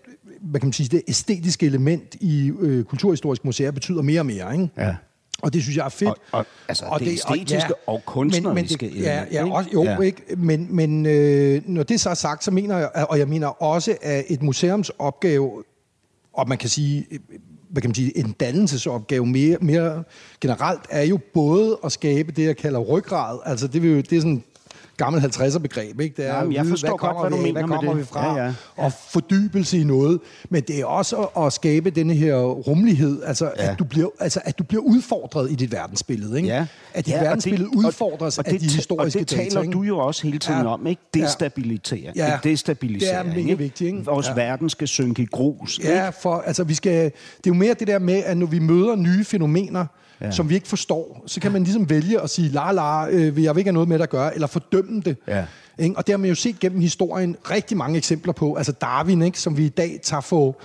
hvad 0.44 0.60
kan 0.60 0.66
man 0.66 0.72
sige, 0.72 0.88
det 0.88 1.02
æstetiske 1.08 1.66
element 1.66 2.14
i 2.20 2.52
øh, 2.60 2.84
kulturhistoriske 2.84 3.46
museer 3.46 3.70
betyder 3.70 4.02
mere 4.02 4.20
og 4.20 4.26
mere, 4.26 4.52
ikke? 4.52 4.68
Ja. 4.78 4.96
Og 5.42 5.52
det 5.52 5.62
synes 5.62 5.76
jeg 5.76 5.84
er 5.84 5.88
fedt. 5.88 6.08
Og, 6.10 6.18
og, 6.32 6.46
altså 6.68 6.84
og 6.84 7.00
det, 7.00 7.06
det 7.06 7.12
æstetiske 7.12 7.74
og, 7.74 7.80
ja, 7.86 7.92
og 7.92 8.04
kunstneriske 8.04 8.86
men, 8.86 8.94
men 8.94 9.02
det, 9.02 9.02
ja, 9.04 9.24
ja, 9.32 9.52
også, 9.52 9.70
jo, 9.72 9.84
ja. 9.84 10.00
ikke? 10.00 10.22
Men, 10.36 10.66
men 10.70 11.06
øh, 11.06 11.62
når 11.66 11.82
det 11.82 12.00
så 12.00 12.10
er 12.10 12.14
sagt, 12.14 12.44
så 12.44 12.50
mener 12.50 12.78
jeg, 12.78 13.06
og 13.08 13.18
jeg 13.18 13.28
mener 13.28 13.62
også, 13.62 13.96
at 14.02 14.24
et 14.28 14.42
museums 14.42 14.90
opgave, 14.98 15.62
og 16.32 16.48
man 16.48 16.58
kan 16.58 16.68
sige, 16.68 17.06
hvad 17.70 17.82
kan 17.82 17.88
man 17.88 17.94
sige, 17.94 18.18
en 18.18 18.32
dannelsesopgave 18.32 19.26
mere, 19.26 19.58
mere 19.60 20.04
generelt, 20.40 20.80
er 20.90 21.02
jo 21.02 21.18
både 21.34 21.78
at 21.84 21.92
skabe 21.92 22.32
det, 22.32 22.44
jeg 22.44 22.56
kalder 22.56 22.80
ryggrad. 22.80 23.38
Altså 23.44 23.66
det, 23.66 23.82
vil, 23.82 24.10
det 24.10 24.16
er 24.16 24.20
sådan 24.20 24.44
gammel 24.96 25.22
50'er 25.22 25.58
begreb, 25.58 26.00
ikke? 26.00 26.16
Det 26.16 26.26
er 26.26 26.36
Jamen, 26.36 26.52
jeg 26.52 26.66
forstår 26.66 26.88
hvad 26.88 26.98
godt, 26.98 27.20
hvad 27.20 27.30
du 27.30 27.36
mener 27.36 27.52
hvad 27.52 27.62
kommer 27.62 27.94
med 27.94 28.02
vi 28.02 28.06
fra? 28.06 28.36
Ja, 28.36 28.44
ja. 28.44 28.54
Og 28.76 28.92
fordybelse 29.08 29.78
i 29.78 29.84
noget. 29.84 30.20
Men 30.50 30.62
det 30.62 30.80
er 30.80 30.84
også 30.84 31.16
at, 31.16 31.44
at 31.44 31.52
skabe 31.52 31.90
denne 31.90 32.14
her 32.14 32.36
rummelighed, 32.36 33.22
altså, 33.22 33.52
ja. 33.58 33.70
at 33.70 33.78
du 33.78 33.84
bliver, 33.84 34.08
altså 34.20 34.40
at 34.44 34.58
du 34.58 34.64
bliver 34.64 34.82
udfordret 34.82 35.50
i 35.50 35.54
dit 35.54 35.72
verdensbillede, 35.72 36.36
ikke? 36.36 36.48
Ja. 36.48 36.66
At 36.94 37.06
dit 37.06 37.14
ja, 37.14 37.22
verdensbillede 37.22 37.70
det, 37.70 37.76
udfordres 37.76 38.38
og, 38.38 38.44
og 38.46 38.52
af 38.52 38.58
de 38.60 38.64
historiske. 38.64 39.18
Og 39.18 39.20
det 39.20 39.28
taler 39.28 39.60
data, 39.60 39.72
du 39.72 39.82
jo 39.82 39.98
også 39.98 40.22
hele 40.22 40.38
tiden 40.38 40.60
ja. 40.60 40.66
om, 40.66 40.86
ikke? 40.86 41.02
Destabilitering. 41.14 42.16
Ja. 42.16 42.38
Destabilisering, 42.44 43.30
det 43.30 43.40
er 43.40 43.44
mega 43.44 43.54
vigtigt, 43.54 43.88
ikke? 43.88 44.04
Vores 44.04 44.28
ja. 44.28 44.34
verden 44.34 44.70
skal 44.70 44.88
synke 44.88 45.22
i 45.22 45.26
grus, 45.26 45.80
Ja, 45.84 46.08
for 46.08 46.44
altså, 46.46 46.64
vi 46.64 46.74
skal, 46.74 47.04
det 47.04 47.10
er 47.10 47.10
jo 47.46 47.54
mere 47.54 47.74
det 47.74 47.86
der 47.86 47.98
med, 47.98 48.22
at 48.24 48.36
når 48.36 48.46
vi 48.46 48.58
møder 48.58 48.96
nye 48.96 49.24
fænomener, 49.24 49.86
ja. 50.20 50.30
som 50.30 50.48
vi 50.48 50.54
ikke 50.54 50.68
forstår, 50.68 51.24
så 51.26 51.40
kan 51.40 51.52
man 51.52 51.64
ligesom 51.64 51.90
vælge 51.90 52.20
at 52.20 52.30
sige, 52.30 52.48
la 52.48 52.72
la, 52.72 53.06
øh, 53.10 53.24
jeg 53.24 53.54
vil 53.54 53.60
ikke 53.60 53.68
have 53.68 53.72
noget 53.72 53.88
med 53.88 54.00
at 54.00 54.10
gøre, 54.10 54.34
eller 54.34 54.46
fordømme 54.46 55.00
det. 55.00 55.16
Ja. 55.28 55.44
Ikke? 55.78 55.96
Og 55.96 56.06
det 56.06 56.12
har 56.12 56.18
man 56.18 56.28
jo 56.28 56.34
set 56.34 56.60
gennem 56.60 56.80
historien 56.80 57.36
rigtig 57.50 57.76
mange 57.76 57.96
eksempler 57.96 58.32
på. 58.32 58.54
Altså 58.54 58.72
Darwin, 58.72 59.22
ikke, 59.22 59.40
som 59.40 59.56
vi 59.56 59.64
i 59.64 59.68
dag 59.68 60.00
tager 60.02 60.20
for... 60.20 60.56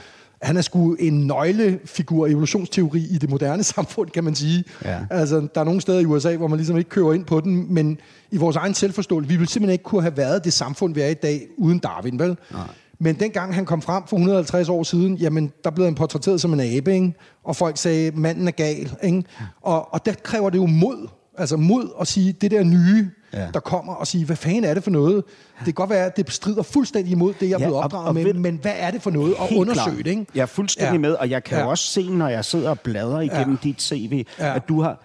Han 0.42 0.58
er 0.58 0.62
sgu 0.62 0.94
en 0.94 1.28
nøglefigur 1.28 2.28
i 2.28 2.32
evolutionsteori 2.32 3.00
i 3.12 3.18
det 3.18 3.30
moderne 3.30 3.64
samfund, 3.76 4.10
kan 4.10 4.24
man 4.24 4.36
sige. 4.36 4.64
Ja. 4.86 5.00
Altså, 5.10 5.48
der 5.56 5.62
er 5.62 5.66
nogle 5.66 5.82
steder 5.82 6.00
i 6.00 6.06
USA, 6.06 6.36
hvor 6.36 6.48
man 6.48 6.58
ligesom 6.58 6.78
ikke 6.78 6.90
kører 6.90 7.14
ind 7.14 7.26
på 7.26 7.40
den, 7.40 7.74
men 7.74 8.00
i 8.32 8.38
vores 8.38 8.56
egen 8.56 8.74
selvforståelse, 8.74 9.30
vi 9.30 9.36
ville 9.36 9.50
simpelthen 9.50 9.74
ikke 9.74 9.84
kunne 9.84 10.02
have 10.02 10.18
været 10.18 10.44
det 10.44 10.54
samfund, 10.54 10.94
vi 10.94 11.02
er 11.02 11.08
i 11.08 11.14
dag, 11.14 11.48
uden 11.58 11.80
Darwin, 11.80 12.20
vel? 12.20 12.38
Nej. 12.52 12.62
Men 13.02 13.16
dengang 13.20 13.56
han 13.56 13.66
kom 13.66 13.82
frem 13.82 14.04
for 14.08 14.16
150 14.18 14.70
år 14.70 14.84
siden, 14.84 15.16
jamen, 15.16 15.52
der 15.64 15.70
blev 15.70 15.86
han 15.86 15.96
portrætteret 15.96 16.42
som 16.42 16.54
en 16.54 16.60
abe, 16.60 16.94
ikke? 16.94 17.14
og 17.44 17.56
folk 17.56 17.78
sagde, 17.78 18.12
manden 18.16 18.48
er 18.48 18.52
gal. 18.52 18.92
Ikke? 19.04 19.24
Og, 19.62 19.94
og 19.94 20.06
der 20.06 20.14
kræver 20.24 20.50
det 20.50 20.58
jo 20.58 20.66
mod, 20.66 21.08
altså 21.38 21.58
mod 21.58 21.90
at 22.02 22.08
sige, 22.08 22.34
det 22.34 22.52
der 22.52 22.64
nye, 22.64 23.10
ja. 23.34 23.48
der 23.54 23.60
kommer, 23.60 23.94
og 23.94 24.08
sige, 24.08 24.26
hvad 24.26 24.36
fanden 24.36 24.64
er 24.64 24.74
det 24.74 24.84
for 24.84 24.92
noget? 24.92 25.24
Det 25.58 25.66
kan 25.66 25.74
godt 25.74 25.90
være, 25.90 26.06
at 26.06 26.18
det 26.18 26.26
bestrider 26.26 26.64
fuldstændig 26.64 27.12
imod 27.12 27.34
det, 27.34 27.42
jeg 27.42 27.48
er 27.48 27.50
Ja, 27.52 27.58
blevet 27.58 27.76
og- 27.78 27.84
opdraget 27.84 28.08
og 28.08 28.14
med, 28.16 28.24
ved- 28.24 28.34
men 28.34 28.60
hvad 28.62 28.74
er 28.78 28.92
det 28.92 29.02
for 29.02 29.12
noget? 29.12 29.36
Og 29.36 29.48
Helt 29.48 29.62
undersøge 29.62 29.98
det, 29.98 30.08
ikke? 30.08 30.26
Jeg 30.36 30.42
er 30.42 30.46
fuldstændig 30.46 30.94
Ja. 30.94 30.98
med, 31.00 31.12
og 31.14 31.30
jeg 31.30 31.44
kan 31.44 31.58
Ja. 31.58 31.64
jo 31.64 31.70
også 31.70 31.84
se, 31.88 32.10
når 32.10 32.28
jeg 32.28 32.46
sidder 32.46 32.70
og 32.70 32.80
bladrer 32.80 33.20
igennem 33.22 33.58
dit 33.58 33.82
CV, 33.82 34.26
Ja. 34.40 34.56
at 34.56 34.70
du 34.70 34.82
har, 34.82 35.04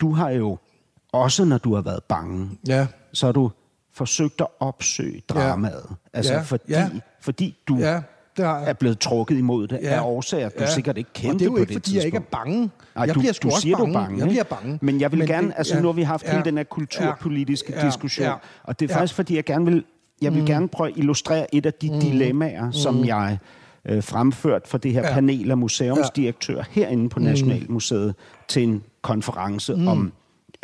du 0.00 0.12
har 0.12 0.30
jo, 0.30 0.58
også 1.12 1.44
når 1.44 1.58
du 1.58 1.74
har 1.74 1.82
været 1.82 2.02
bange, 2.08 2.50
Ja. 2.68 2.86
så 3.12 3.26
har 3.26 3.32
du 3.32 3.50
forsøgt 3.98 4.40
at 4.40 4.46
opsøge 4.60 5.22
dramaet. 5.28 5.86
Altså 6.12 6.32
Ja. 6.34 6.40
fordi, 6.40 6.64
Ja. 6.72 6.88
fordi 7.20 7.56
du 7.68 7.76
Ja, 7.76 8.00
det 8.36 8.44
har 8.44 8.58
jeg. 8.58 8.68
er 8.68 8.72
blevet 8.72 8.98
trukket 8.98 9.38
imod 9.38 9.66
det 9.68 9.78
Ja. 9.82 9.88
af 9.88 10.00
årsager, 10.00 10.48
du 10.48 10.64
sikkert 10.74 10.98
ikke 10.98 11.10
kendte 11.14 11.34
Og 11.34 11.38
det 11.38 11.40
er 11.40 11.44
jo 11.46 11.50
på 11.50 11.56
ikke, 11.56 11.68
det 11.74 11.82
fordi 11.82 11.96
jeg 11.96 12.04
ikke 12.04 12.16
er 12.16 12.20
tidspunkt. 12.20 12.44
bange. 12.44 12.60
Nej, 12.96 13.04
jeg 13.06 13.14
du, 13.14 13.20
bliver 13.20 13.32
sgu 13.32 13.48
du 13.50 13.54
siger, 13.60 13.76
bange. 13.76 13.92
du 13.92 13.98
er 13.98 14.02
bange. 14.02 14.18
Jeg 14.18 14.28
bliver 14.28 14.44
bange. 14.44 14.78
Men 14.82 15.00
jeg 15.00 15.12
vil 15.12 15.18
Men 15.18 15.28
gerne, 15.28 15.46
det- 15.46 15.54
altså 15.56 15.74
ja, 15.74 15.80
nu 15.80 15.86
har 15.88 15.92
vi 15.92 16.02
haft 16.02 16.24
ja, 16.24 16.30
hele 16.32 16.44
den 16.44 16.56
her 16.56 16.64
kulturpolitiske 16.64 17.72
ja, 17.76 17.86
diskussion, 17.86 18.26
ja, 18.26 18.32
og 18.62 18.80
det 18.80 18.90
er 18.90 18.94
ja. 18.94 19.00
faktisk, 19.00 19.14
fordi 19.14 19.36
jeg 19.36 19.44
gerne 19.44 19.64
vil, 19.64 19.84
jeg 20.22 20.34
vil 20.34 20.46
gerne 20.46 20.68
prøve 20.68 20.88
at 20.90 20.96
illustrere 20.96 21.54
et 21.54 21.66
af 21.66 21.74
de 21.74 21.88
dilemmaer, 22.00 22.70
som 22.70 23.04
jeg 23.04 23.38
øh, 23.84 24.02
fremført 24.02 24.62
for 24.68 24.78
det 24.78 24.92
her 24.92 25.02
Ja. 25.06 25.12
panel 25.14 25.50
af 25.50 25.56
museumsdirektører 25.58 26.64
herinde 26.70 27.08
på 27.08 27.20
Nationalmuseet 27.20 28.14
til 28.48 28.62
en 28.62 28.82
konference 29.02 29.74
om 29.74 30.12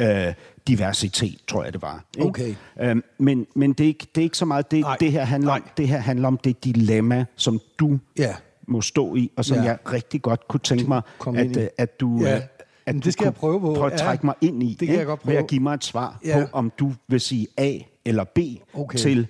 øh, 0.01 0.35
diversitet, 0.69 1.39
tror 1.49 1.65
jeg 1.65 1.73
det 1.73 1.83
var. 1.83 2.05
ikke? 2.19 2.29
Okay. 2.29 2.55
Øhm, 2.81 3.03
men 3.19 3.47
men 3.55 3.73
det, 3.73 3.85
er 3.85 3.89
ikke, 3.89 4.07
det 4.15 4.21
er 4.21 4.25
ikke 4.25 4.39
så 4.39 4.45
meget 4.45 4.71
det, 4.71 4.81
Nej. 4.81 4.97
det 5.01 5.13
her 5.13 5.25
handler 5.25 5.53
om. 5.53 5.61
Nej. 5.61 5.71
Det 5.77 5.89
her 5.89 5.99
handler 5.99 6.29
om 6.29 6.39
det 6.39 6.65
dilemma, 6.65 7.25
som 7.37 7.61
du 7.79 7.99
Ja. 8.19 8.35
må 8.69 8.81
stå 8.81 9.17
i, 9.17 9.31
og 9.37 9.45
som 9.45 9.57
Ja. 9.57 9.63
jeg 9.63 9.79
rigtig 9.93 10.23
godt 10.23 10.49
kunne 10.49 10.61
tænke 10.61 10.85
mig, 10.89 11.03
at, 11.37 11.57
i. 11.57 11.61
øh, 11.61 11.67
at 11.79 12.01
du, 12.01 12.21
Ja. 12.23 12.37
øh, 12.37 12.43
at 12.87 12.95
Men 12.95 13.03
det 13.03 13.13
skal 13.13 13.25
jeg 13.25 13.35
prøve 13.35 13.61
på. 13.61 13.75
prøve 13.75 13.87
at 13.87 13.93
Ja. 13.93 13.97
trække 14.07 14.27
mig 14.27 14.35
ind 14.41 14.63
i, 14.63 14.67
Det 14.69 14.79
kan 14.79 14.89
ikke? 14.89 14.99
jeg 14.99 15.07
godt 15.07 15.27
ved 15.27 15.35
at 15.35 15.39
prøve. 15.39 15.49
give 15.49 15.61
mig 15.63 15.75
et 15.75 15.85
svar 15.85 16.19
Ja. 16.25 16.41
på, 16.41 16.47
om 16.57 16.73
du 16.79 16.93
vil 17.09 17.21
sige 17.21 17.47
A 17.57 17.79
eller 18.05 18.25
B 18.25 18.39
Okay. 18.75 18.99
til 18.99 19.27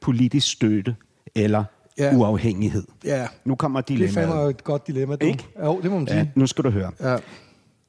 politisk 0.00 0.52
støtte 0.52 0.96
eller 1.34 1.64
Ja. 1.98 2.16
uafhængighed. 2.16 2.84
Ja. 3.04 3.26
Nu 3.44 3.54
kommer 3.54 3.80
Det 3.80 3.94
er 3.94 3.98
dilemmaet. 4.08 4.50
et 4.50 4.64
godt 4.64 4.86
dilemma, 4.86 5.16
du. 5.16 5.26
Ikke? 5.26 5.44
Jo, 5.64 5.80
det 5.82 5.90
må 5.90 5.98
man 5.98 6.06
sige. 6.06 6.18
Ja, 6.18 6.26
nu 6.34 6.46
skal 6.46 6.64
du 6.64 6.70
høre. 6.70 6.92
Ja. 7.00 7.16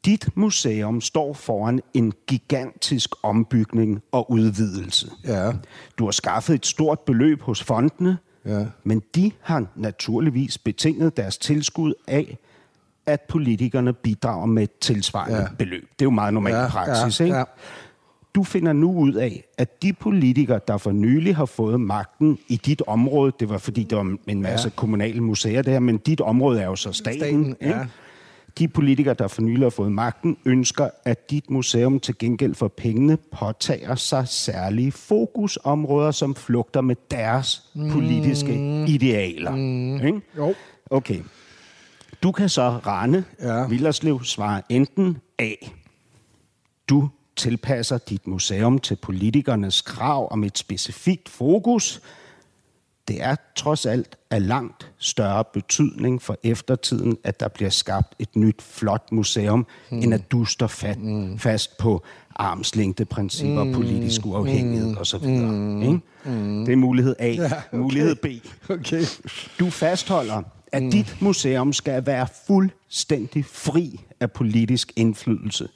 Dit 0.08 0.28
museum 0.36 1.02
står 1.02 1.34
foran 1.34 1.80
en 1.94 2.14
gigantisk 2.28 3.10
ombygning 3.24 4.02
og 4.12 4.32
udvidelse. 4.32 5.12
Ja. 5.26 5.52
Du 5.98 6.04
har 6.06 6.12
skaffet 6.12 6.56
et 6.56 6.66
stort 6.66 7.00
beløb 7.00 7.42
hos 7.42 7.64
fondene, 7.64 8.18
Ja. 8.46 8.66
men 8.84 9.02
de 9.16 9.32
har 9.42 9.66
naturligvis 9.76 10.58
betinget 10.58 11.18
deres 11.18 11.38
tilskud 11.38 11.94
af, 12.08 12.38
at 13.06 13.22
politikerne 13.22 13.94
bidrager 13.94 14.46
med 14.46 14.64
et 14.64 14.72
tilsvarende 14.82 15.38
Ja. 15.38 15.48
beløb. 15.58 15.82
Det 15.84 16.02
er 16.02 16.06
jo 16.06 16.10
meget 16.10 16.34
normal 16.34 16.54
Ja, 16.54 16.68
praksis, 16.70 17.20
ja, 17.20 17.26
ikke? 17.26 17.38
ja. 17.38 17.44
Du 18.36 18.44
finder 18.44 18.74
nu 18.74 18.94
ud 18.94 19.14
af, 19.14 19.44
at 19.58 19.82
de 19.82 19.94
politikere, 19.94 20.60
der 20.68 20.78
for 20.78 20.92
nylig 20.92 21.36
har 21.36 21.46
fået 21.46 21.82
magten 21.82 22.38
i 22.48 22.56
dit 22.56 22.82
område, 22.88 23.32
det 23.40 23.50
var 23.50 23.58
fordi, 23.58 23.84
der 23.84 23.96
var 23.96 24.18
en 24.28 24.42
masse 24.42 24.68
ja. 24.68 24.76
kommunale 24.76 25.22
museer 25.22 25.62
der, 25.62 25.80
men 25.80 25.98
dit 25.98 26.22
område 26.22 26.62
er 26.62 26.66
jo 26.66 26.76
så 26.76 26.92
staten, 26.92 27.20
Staten, 27.20 27.56
ja. 27.62 27.86
De 28.58 28.68
politikere, 28.68 29.14
der 29.14 29.28
for 29.28 29.42
nylig 29.42 29.66
har 29.66 29.70
fået 29.70 29.92
magten, 29.92 30.38
ønsker, 30.46 30.90
at 31.06 31.32
dit 31.32 31.50
museum 31.50 32.00
til 32.00 32.18
gengæld 32.18 32.56
for 32.56 32.68
pengene 32.68 33.18
påtager 33.18 33.96
sig 33.96 34.28
særlige 34.28 34.92
fokusområder, 34.92 36.12
som 36.12 36.36
flugter 36.36 36.82
med 36.82 36.96
deres 37.12 37.62
politiske 37.92 38.86
idealer. 38.88 39.56
Ikke? 40.06 40.22
Jo. 40.38 40.56
Okay. 40.90 41.20
Du 42.24 42.32
kan 42.32 42.50
så 42.50 42.70
rende. 42.70 43.24
Ja. 43.42 43.68
Villerslev 43.68 44.24
svarer 44.24 44.62
enten 44.70 45.18
A. 45.40 45.52
Du 46.90 47.10
tilpasser 47.36 47.98
dit 47.98 48.28
museum 48.28 48.80
til 48.80 48.96
politikernes 48.96 49.82
krav 49.82 50.28
om 50.32 50.44
et 50.44 50.58
specifikt 50.58 51.30
fokus. 51.30 52.02
Det 53.08 53.24
er 53.24 53.36
trods 53.56 53.86
alt 53.86 54.18
af 54.32 54.48
langt 54.48 54.92
større 54.98 55.44
betydning 55.54 56.22
for 56.22 56.38
eftertiden, 56.44 57.18
at 57.24 57.40
der 57.40 57.48
bliver 57.48 57.70
skabt 57.70 58.16
et 58.20 58.36
nyt, 58.36 58.62
flot 58.62 59.12
museum, 59.12 59.68
mm. 59.92 59.98
end 59.98 60.14
at 60.14 60.32
du 60.32 60.46
står 60.46 60.68
fat, 60.68 61.00
mm. 61.00 61.40
fast 61.40 61.78
på 61.78 62.04
armslængdeprincipper, 62.36 63.64
mm. 63.64 63.74
politisk 63.74 64.26
uafhængighed 64.26 64.92
mm. 64.92 64.98
osv. 64.98 65.28
Mm. 65.28 65.82
Ikke? 65.82 66.00
Mm. 66.26 66.66
Det 66.66 66.72
er 66.72 66.78
mulighed 66.78 67.16
A. 67.20 67.28
Ja, 67.28 67.46
okay. 67.46 67.78
Mulighed 67.78 68.16
B. 68.16 68.26
Okay. 68.70 69.04
Du 69.60 69.70
fastholder, 69.70 70.44
at 70.72 70.84
mm. 70.84 70.92
dit 70.92 71.18
museum 71.20 71.74
skal 71.74 72.06
være 72.06 72.28
fuldstændig 72.48 73.46
fri 73.46 74.02
af 74.20 74.32
politisk 74.32 74.94
indflydelse. 74.96 75.68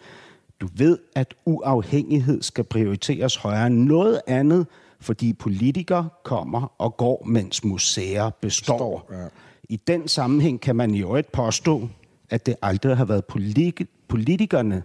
Du 0.62 0.70
ved, 0.76 0.98
at 1.16 1.34
uafhængighed 1.46 2.42
skal 2.42 2.64
prioriteres 2.64 3.36
højere 3.36 3.68
end 3.68 3.78
noget 3.78 4.22
andet, 4.28 4.68
fordi 5.02 5.34
politikere 5.34 6.10
kommer 6.24 6.74
og 6.78 6.98
går, 6.98 7.24
mens 7.26 7.64
museer 7.64 8.30
består. 8.30 8.78
Står, 8.78 9.10
ja. 9.12 9.28
I 9.64 9.76
den 9.76 10.08
sammenhæng 10.08 10.62
kan 10.62 10.76
man 10.76 10.96
i 10.96 11.02
øvrigt 11.02 11.32
påstå, 11.32 11.90
at 12.30 12.46
det 12.46 12.56
aldrig 12.62 12.98
har 12.98 13.06
været 13.06 13.26
politi- 13.26 13.86
politikerne, 14.08 14.84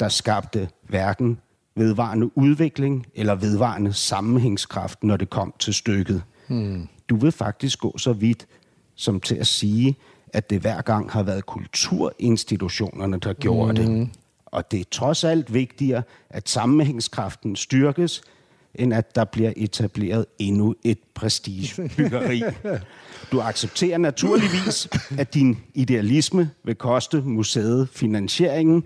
der 0.00 0.08
skabte 0.08 0.68
hverken 0.88 1.38
vedvarende 1.76 2.38
udvikling 2.38 3.06
eller 3.14 3.34
vedvarende 3.34 3.92
sammenhængskraft, 3.92 5.04
når 5.04 5.16
det 5.16 5.30
kom 5.30 5.54
til 5.58 5.74
stykket. 5.74 6.22
Hmm. 6.48 6.88
Du 7.08 7.16
vil 7.16 7.32
faktisk 7.32 7.78
gå 7.78 7.98
så 7.98 8.12
vidt 8.12 8.46
som 8.94 9.20
til 9.20 9.34
at 9.34 9.46
sige, 9.46 9.96
at 10.32 10.50
det 10.50 10.60
hver 10.60 10.82
gang 10.82 11.10
har 11.10 11.22
været 11.22 11.46
kulturinstitutionerne, 11.46 13.18
der 13.18 13.32
gjorde 13.32 13.86
hmm. 13.86 13.98
det. 13.98 14.08
Og 14.46 14.70
det 14.70 14.80
er 14.80 14.84
trods 14.90 15.24
alt 15.24 15.54
vigtigere, 15.54 16.02
at 16.30 16.48
sammenhængskraften 16.48 17.56
styrkes, 17.56 18.22
end 18.74 18.94
at 18.94 19.14
der 19.14 19.24
bliver 19.24 19.52
etableret 19.56 20.26
endnu 20.38 20.74
et 20.84 20.98
prestigebyggeri. 21.14 22.42
Du 23.32 23.40
accepterer 23.40 23.98
naturligvis, 23.98 24.88
at 25.18 25.34
din 25.34 25.58
idealisme 25.74 26.50
vil 26.64 26.74
koste 26.74 27.16
museet 27.20 27.88
finansieringen, 27.92 28.84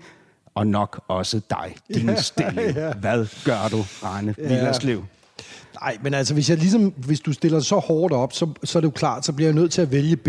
og 0.55 0.67
nok 0.67 1.03
også 1.07 1.41
dig, 1.49 1.75
din 1.93 2.09
Ja, 2.09 2.21
stilling. 2.21 2.75
ja. 2.75 2.93
Hvad 2.93 3.27
gør 3.45 3.67
du, 3.71 3.85
Arne 4.03 4.35
Ja. 4.37 4.47
Villerslev? 4.47 5.03
Nej, 5.81 5.97
men 6.01 6.13
altså, 6.13 6.33
hvis, 6.33 6.49
jeg 6.49 6.57
ligesom, 6.57 6.89
hvis 6.97 7.19
du 7.19 7.33
stiller 7.33 7.59
så 7.59 7.75
hårdt 7.79 8.13
op, 8.13 8.33
så, 8.33 8.49
så 8.63 8.77
er 8.79 8.81
det 8.81 8.85
jo 8.87 8.91
klart, 8.91 9.25
så 9.25 9.33
bliver 9.33 9.47
jeg 9.47 9.55
nødt 9.55 9.71
til 9.71 9.81
at 9.81 9.91
vælge 9.91 10.15
B. 10.15 10.27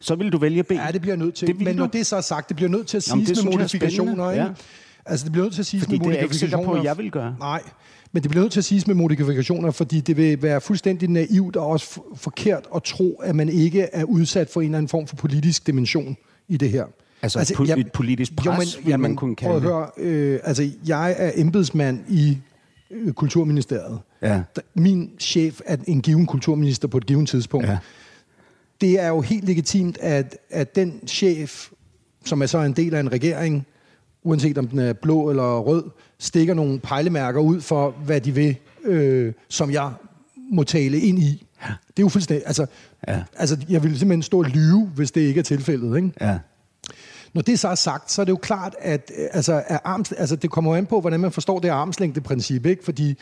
Så 0.00 0.14
vil 0.14 0.32
du 0.32 0.38
vælge 0.38 0.62
B. 0.62 0.70
Ja, 0.70 0.86
det 0.92 1.00
bliver 1.00 1.14
jeg 1.16 1.24
nødt 1.24 1.34
til. 1.34 1.48
Det 1.48 1.60
men 1.60 1.66
du. 1.66 1.72
når 1.82 1.86
det 1.86 2.06
så 2.06 2.16
er 2.16 2.20
sagt, 2.20 2.48
det 2.48 2.56
bliver 2.56 2.70
nødt 2.70 2.86
til 2.86 2.96
at 2.96 3.04
det 3.04 3.16
med 3.16 3.36
er 3.36 3.44
modifikationer. 3.44 4.30
Ikke? 4.30 4.46
Altså, 5.06 5.24
det 5.24 5.32
bliver 5.32 5.44
nødt 5.44 5.54
til 5.54 5.76
at 5.76 5.82
Fordi 5.82 5.98
med 5.98 6.04
det 6.06 6.06
er 6.06 6.12
jeg 6.14 6.22
ikke 6.22 6.34
sikker 6.36 6.56
modifikationer. 6.56 6.74
på, 6.74 6.78
at 6.80 6.84
jeg 6.84 6.98
vil 6.98 7.10
gøre. 7.10 7.36
Nej, 7.38 7.62
men 8.12 8.22
det 8.22 8.30
bliver 8.30 8.42
nødt 8.42 8.52
til 8.52 8.60
at 8.60 8.64
siges 8.64 8.86
med 8.86 8.94
modifikationer, 8.94 9.70
fordi 9.70 10.00
det 10.00 10.16
vil 10.16 10.42
være 10.42 10.60
fuldstændig 10.60 11.08
naivt 11.08 11.56
og 11.56 11.66
også 11.66 12.00
forkert 12.16 12.66
at 12.74 12.82
tro, 12.82 13.20
at 13.24 13.36
man 13.36 13.48
ikke 13.48 13.82
er 13.82 14.04
udsat 14.04 14.50
for 14.50 14.60
en 14.60 14.64
eller 14.64 14.78
anden 14.78 14.88
form 14.88 15.06
for 15.06 15.16
politisk 15.16 15.66
dimension 15.66 16.16
i 16.48 16.56
det 16.56 16.70
her. 16.70 16.84
Altså 17.22 17.40
et 17.40 17.50
po- 17.50 17.80
et 17.80 17.92
politisk 17.92 18.36
pres, 18.36 18.78
vil 18.84 19.00
man 19.00 19.16
kunne 19.16 19.36
kalde 19.36 19.60
høre, 19.60 19.90
øh, 19.96 20.40
altså 20.44 20.70
jeg 20.86 21.14
er 21.18 21.32
embedsmand 21.34 22.00
i 22.08 22.38
øh, 22.90 23.12
Kulturministeriet. 23.12 23.98
Ja. 24.22 24.42
Min 24.74 25.10
chef 25.18 25.60
er 25.66 25.76
en 25.86 26.02
given 26.02 26.26
kulturminister 26.26 26.88
på 26.88 26.98
et 26.98 27.06
givet 27.06 27.28
tidspunkt. 27.28 27.66
Ja. 27.66 27.78
Det 28.80 29.00
er 29.00 29.08
jo 29.08 29.20
helt 29.20 29.44
legitimt, 29.44 29.98
at, 30.00 30.38
at 30.50 30.76
den 30.76 31.00
chef, 31.06 31.68
som 32.24 32.42
er 32.42 32.46
så 32.46 32.58
en 32.58 32.72
del 32.72 32.94
af 32.94 33.00
en 33.00 33.12
regering, 33.12 33.66
uanset 34.24 34.58
om 34.58 34.68
den 34.68 34.78
er 34.78 34.92
blå 34.92 35.30
eller 35.30 35.58
rød, 35.58 35.84
stikker 36.18 36.54
nogle 36.54 36.80
pejlemærker 36.80 37.40
ud 37.40 37.60
for, 37.60 37.90
hvad 37.90 38.20
de 38.20 38.32
vil, 38.34 38.56
øh, 38.84 39.32
som 39.48 39.70
jeg 39.70 39.92
må 40.50 40.62
tale 40.62 41.00
ind 41.00 41.18
i. 41.18 41.46
Det 41.66 41.98
er 41.98 42.02
jo 42.02 42.08
fuldstændig... 42.08 42.46
Altså, 42.46 42.66
Ja. 43.08 43.22
altså, 43.36 43.56
jeg 43.68 43.82
vil 43.82 43.98
simpelthen 43.98 44.22
stå 44.22 44.38
og 44.38 44.44
lyve, 44.44 44.86
hvis 44.94 45.10
det 45.10 45.20
ikke 45.20 45.38
er 45.38 45.44
tilfældet. 45.44 45.96
Ikke? 45.96 46.12
Ja. 46.20 46.38
Når 47.34 47.42
det 47.42 47.58
så 47.58 47.68
er 47.68 47.74
sagt, 47.74 48.12
så 48.12 48.20
er 48.20 48.24
det 48.24 48.32
jo 48.32 48.36
klart, 48.36 48.74
at 48.78 49.10
øh, 49.18 49.26
altså, 49.32 49.62
er 49.68 49.78
arms, 49.84 50.12
altså, 50.12 50.36
det 50.36 50.50
kommer 50.50 50.76
an 50.76 50.86
på, 50.86 51.00
hvordan 51.00 51.20
man 51.20 51.32
forstår 51.32 51.58
det 51.58 51.68
armslængdeprincip. 51.68 52.66
Ikke? 52.66 52.84
Fordi 52.84 53.14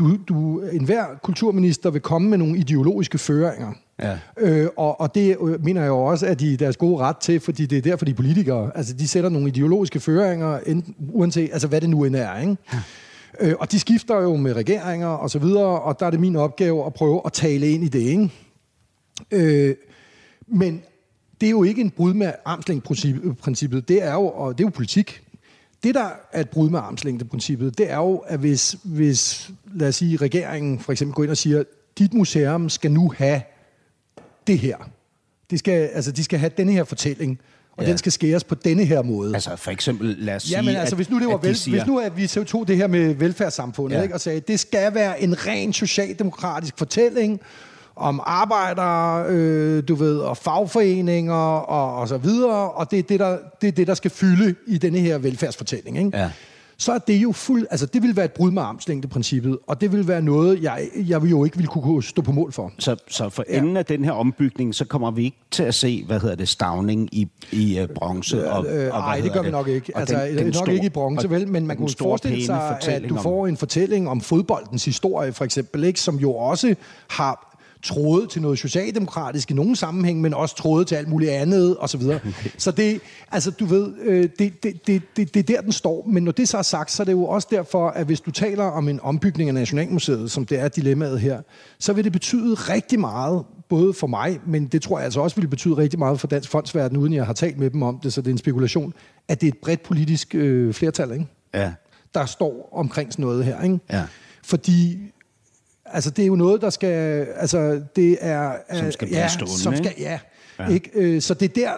du, 0.00 0.16
du, 0.28 0.60
enhver 0.60 1.04
kulturminister 1.22 1.90
vil 1.90 2.00
komme 2.00 2.28
med 2.30 2.38
nogle 2.38 2.58
ideologiske 2.58 3.18
føringer. 3.18 3.72
Ja. 4.02 4.18
Øh, 4.38 4.68
og, 4.76 5.00
og 5.00 5.14
det 5.14 5.36
øh, 5.40 5.64
mener 5.64 5.80
jeg 5.80 5.88
jo 5.88 5.98
også, 5.98 6.26
at 6.26 6.40
de 6.40 6.52
er 6.52 6.56
deres 6.56 6.76
gode 6.76 6.98
ret 6.98 7.16
til, 7.16 7.40
fordi 7.40 7.66
det 7.66 7.78
er 7.78 7.82
derfor, 7.82 8.04
de 8.04 8.10
er 8.10 8.14
politikere. 8.14 8.70
Altså, 8.74 8.94
de 8.94 9.08
sætter 9.08 9.30
nogle 9.30 9.48
ideologiske 9.48 10.00
føringer, 10.00 10.58
enten, 10.58 10.94
uanset 10.98 11.50
altså, 11.52 11.68
hvad 11.68 11.80
det 11.80 11.90
nu 11.90 12.04
end 12.04 12.16
er. 12.16 12.38
Ikke? 12.40 12.56
Øh, 13.40 13.54
og 13.58 13.72
de 13.72 13.80
skifter 13.80 14.20
jo 14.20 14.36
med 14.36 14.56
regeringer 14.56 15.06
og 15.06 15.30
så 15.30 15.38
videre, 15.38 15.80
og 15.80 16.00
der 16.00 16.06
er 16.06 16.10
det 16.10 16.20
min 16.20 16.36
opgave 16.36 16.86
at 16.86 16.94
prøve 16.94 17.20
at 17.24 17.32
tale 17.32 17.70
ind 17.70 17.84
i 17.84 17.88
det. 17.88 18.00
Ikke? 18.00 18.30
Øh, 19.30 19.74
men 20.46 20.82
det 21.40 21.46
er 21.46 21.50
jo 21.50 21.62
ikke 21.62 21.80
en 21.80 21.90
brud 21.90 22.14
med 22.14 22.32
armslængdeprincippet. 22.44 23.88
Det 23.88 24.02
er 24.02 24.12
jo, 24.12 24.26
og 24.26 24.58
det 24.58 24.64
er 24.64 24.66
jo 24.66 24.70
politik. 24.70 25.22
Det, 25.82 25.94
der 25.94 26.08
er 26.32 26.40
et 26.40 26.48
brud 26.50 26.70
med 26.70 26.78
armslængdeprincippet, 26.80 27.78
det 27.78 27.90
er 27.90 27.96
jo, 27.96 28.16
at 28.16 28.38
hvis, 28.38 28.76
hvis 28.84 29.50
lad 29.74 29.88
os 29.88 29.96
sige, 29.96 30.16
regeringen 30.16 30.78
for 30.78 30.92
eksempel 30.92 31.14
går 31.14 31.22
ind 31.22 31.30
og 31.30 31.36
siger, 31.36 31.62
dit 31.98 32.14
museum 32.14 32.68
skal 32.68 32.90
nu 32.92 33.12
have 33.16 33.42
det 34.46 34.58
her. 34.58 34.76
De 35.50 35.58
skal, 35.58 35.72
altså, 35.72 36.12
de 36.12 36.24
skal 36.24 36.38
have 36.38 36.50
denne 36.56 36.72
her 36.72 36.84
fortælling, 36.84 37.40
og 37.76 37.82
Ja. 37.84 37.88
den 37.90 37.98
skal 37.98 38.12
skæres 38.12 38.44
på 38.44 38.54
denne 38.54 38.84
her 38.84 39.02
måde. 39.02 39.34
Altså 39.34 39.56
for 39.56 39.70
eksempel, 39.70 40.16
lad 40.18 40.36
os 40.36 40.42
sige, 40.42 40.56
Ja, 40.56 40.62
men 40.62 40.76
altså, 40.76 40.94
at, 40.94 40.98
hvis 40.98 41.10
nu, 41.10 41.18
det 41.20 41.28
var 41.28 41.36
vel, 41.36 41.56
siger, 41.56 41.76
hvis 41.76 41.86
nu 41.86 41.98
at 41.98 42.16
vi 42.16 42.26
så 42.26 42.44
tog 42.44 42.68
det 42.68 42.76
her 42.76 42.86
med 42.86 43.14
velfærdssamfundet, 43.14 43.96
ja. 43.96 44.02
ikke, 44.02 44.14
og 44.14 44.20
sagde, 44.20 44.40
det 44.40 44.60
skal 44.60 44.94
være 44.94 45.22
en 45.22 45.46
ren 45.46 45.72
socialdemokratisk 45.72 46.78
fortælling 46.78 47.40
om 48.00 48.20
arbejdere, 48.24 49.24
øh, 49.28 49.82
du 49.88 49.94
ved, 49.94 50.18
og 50.18 50.36
fagforeninger 50.36 51.34
og, 51.34 51.96
og 51.96 52.08
så 52.08 52.16
videre, 52.16 52.70
og 52.70 52.90
det 52.90 52.98
er 52.98 53.02
det, 53.02 53.20
der, 53.20 53.38
det 53.60 53.68
er 53.68 53.72
det, 53.72 53.86
der 53.86 53.94
skal 53.94 54.10
fylde 54.10 54.54
i 54.66 54.78
denne 54.78 54.98
her 54.98 55.18
velfærdsfortælling. 55.18 55.98
Ikke? 55.98 56.18
Ja. 56.18 56.30
Så 56.78 56.92
er 56.92 56.98
det 56.98 57.16
jo 57.16 57.32
fuld, 57.32 57.66
altså 57.70 57.86
det 57.86 58.02
vil 58.02 58.16
være 58.16 58.24
et 58.24 58.32
brud 58.32 58.50
med 58.50 58.62
armslængdeprincippet, 58.62 59.58
og 59.66 59.80
det 59.80 59.92
vil 59.92 60.08
være 60.08 60.22
noget, 60.22 60.62
jeg, 60.62 60.88
jeg 60.94 61.22
vil 61.22 61.30
jo 61.30 61.44
ikke 61.44 61.56
ville 61.56 61.68
kunne 61.68 62.02
stå 62.02 62.22
på 62.22 62.32
mål 62.32 62.52
for. 62.52 62.72
Så, 62.78 62.96
så 63.08 63.28
for 63.28 63.44
ja. 63.48 63.58
enden 63.58 63.76
af 63.76 63.84
den 63.86 64.04
her 64.04 64.12
ombygning, 64.12 64.74
så 64.74 64.84
kommer 64.84 65.10
vi 65.10 65.24
ikke 65.24 65.36
til 65.50 65.62
at 65.62 65.74
se, 65.74 66.04
hvad 66.06 66.20
hedder 66.20 66.34
det, 66.34 66.48
stavning 66.48 67.08
i, 67.12 67.28
i 67.52 67.80
uh, 67.82 67.88
bronze. 67.94 68.50
Og, 68.50 68.58
og, 68.58 68.66
Øh, 68.66 68.72
hvad 68.80 68.88
nej, 68.90 69.20
det 69.20 69.32
gør 69.32 69.42
vi 69.42 69.50
nok 69.50 69.68
ikke. 69.68 69.92
Og 69.94 70.00
Altså, 70.00 70.16
den, 70.28 70.36
den 70.38 70.46
nok 70.46 70.54
store- 70.54 70.74
ikke 70.74 70.86
i 70.86 70.90
bronze, 70.90 71.26
og- 71.26 71.30
vel, 71.30 71.48
men 71.48 71.66
man 71.66 71.76
og 71.76 71.80
kunne 71.80 71.94
forestille 71.98 72.44
sig, 72.44 72.78
at 72.88 73.02
du 73.08 73.16
får 73.18 73.46
en 73.46 73.56
fortælling 73.56 74.08
om 74.08 74.20
fodboldens 74.20 74.84
historie, 74.84 75.32
for 75.32 75.44
eksempel, 75.44 75.84
ikke, 75.84 76.00
som 76.00 76.16
jo 76.16 76.32
også 76.34 76.74
har 77.10 77.49
trådet 77.82 78.30
til 78.30 78.42
noget 78.42 78.58
socialdemokratisk 78.58 79.50
i 79.50 79.54
nogen 79.54 79.76
sammenhæng, 79.76 80.20
men 80.20 80.34
også 80.34 80.56
trådet 80.56 80.86
til 80.86 80.94
alt 80.94 81.08
muligt 81.08 81.30
andet, 81.30 81.76
og 81.76 81.88
så 81.88 81.98
videre. 81.98 82.20
Så 82.58 82.70
det, 82.70 83.00
altså 83.30 83.50
du 83.50 83.64
ved, 83.64 83.92
øh, 84.02 84.28
det, 84.38 84.62
det, 84.62 84.86
det, 84.86 85.02
det, 85.16 85.34
det 85.34 85.50
er 85.50 85.54
der, 85.54 85.60
den 85.60 85.72
står. 85.72 86.06
Men 86.08 86.22
når 86.22 86.32
det 86.32 86.48
så 86.48 86.58
er 86.58 86.62
sagt, 86.62 86.90
så 86.90 87.02
er 87.02 87.04
det 87.04 87.12
jo 87.12 87.24
også 87.24 87.48
derfor, 87.50 87.88
at 87.88 88.06
hvis 88.06 88.20
du 88.20 88.30
taler 88.30 88.64
om 88.64 88.88
en 88.88 89.00
ombygning 89.00 89.48
af 89.48 89.54
Nationalmuseet, 89.54 90.30
som 90.30 90.46
det 90.46 90.58
er 90.58 90.68
dilemmaet 90.68 91.20
her, 91.20 91.40
så 91.78 91.92
vil 91.92 92.04
det 92.04 92.12
betyde 92.12 92.54
rigtig 92.54 93.00
meget, 93.00 93.44
både 93.68 93.94
for 93.94 94.06
mig, 94.06 94.40
men 94.46 94.66
det 94.66 94.82
tror 94.82 94.98
jeg 94.98 95.04
altså 95.04 95.20
også 95.20 95.40
vil 95.40 95.48
betyde 95.48 95.76
rigtig 95.76 95.98
meget 95.98 96.20
for 96.20 96.26
Dansk 96.26 96.50
Fondsverden, 96.50 96.96
uden 96.96 97.12
jeg 97.12 97.26
har 97.26 97.32
talt 97.32 97.58
med 97.58 97.70
dem 97.70 97.82
om 97.82 97.98
det, 98.02 98.12
så 98.12 98.20
det 98.20 98.26
er 98.26 98.32
en 98.32 98.38
spekulation, 98.38 98.94
at 99.28 99.40
det 99.40 99.46
er 99.46 99.52
et 99.52 99.58
bredt 99.58 99.82
politisk 99.82 100.34
øh, 100.34 100.74
flertal, 100.74 101.12
ikke? 101.12 101.26
Ja, 101.54 101.72
der 102.14 102.26
står 102.26 102.68
omkring 102.72 103.12
sådan 103.12 103.22
noget 103.22 103.44
her. 103.44 103.62
Ikke? 103.62 103.78
Ja. 103.92 104.04
Fordi 104.42 104.98
altså, 105.92 106.10
det 106.10 106.22
er 106.22 106.26
jo 106.26 106.36
noget, 106.36 106.60
der 106.60 106.70
skal... 106.70 107.26
Altså, 107.36 107.82
det 107.96 108.18
er, 108.20 108.52
Som 108.72 108.92
skal 108.92 109.08
blive 109.08 109.20
ja, 109.20 109.28
stående, 109.28 109.58
Som 109.58 109.76
skal, 109.76 109.92
ja. 109.98 110.18
Ja. 110.60 110.66
Ja. 110.68 110.74
Ikke? 110.74 110.90
Øh, 110.94 111.20
så 111.22 111.34
det 111.34 111.50
er 111.50 111.54
der, 111.54 111.70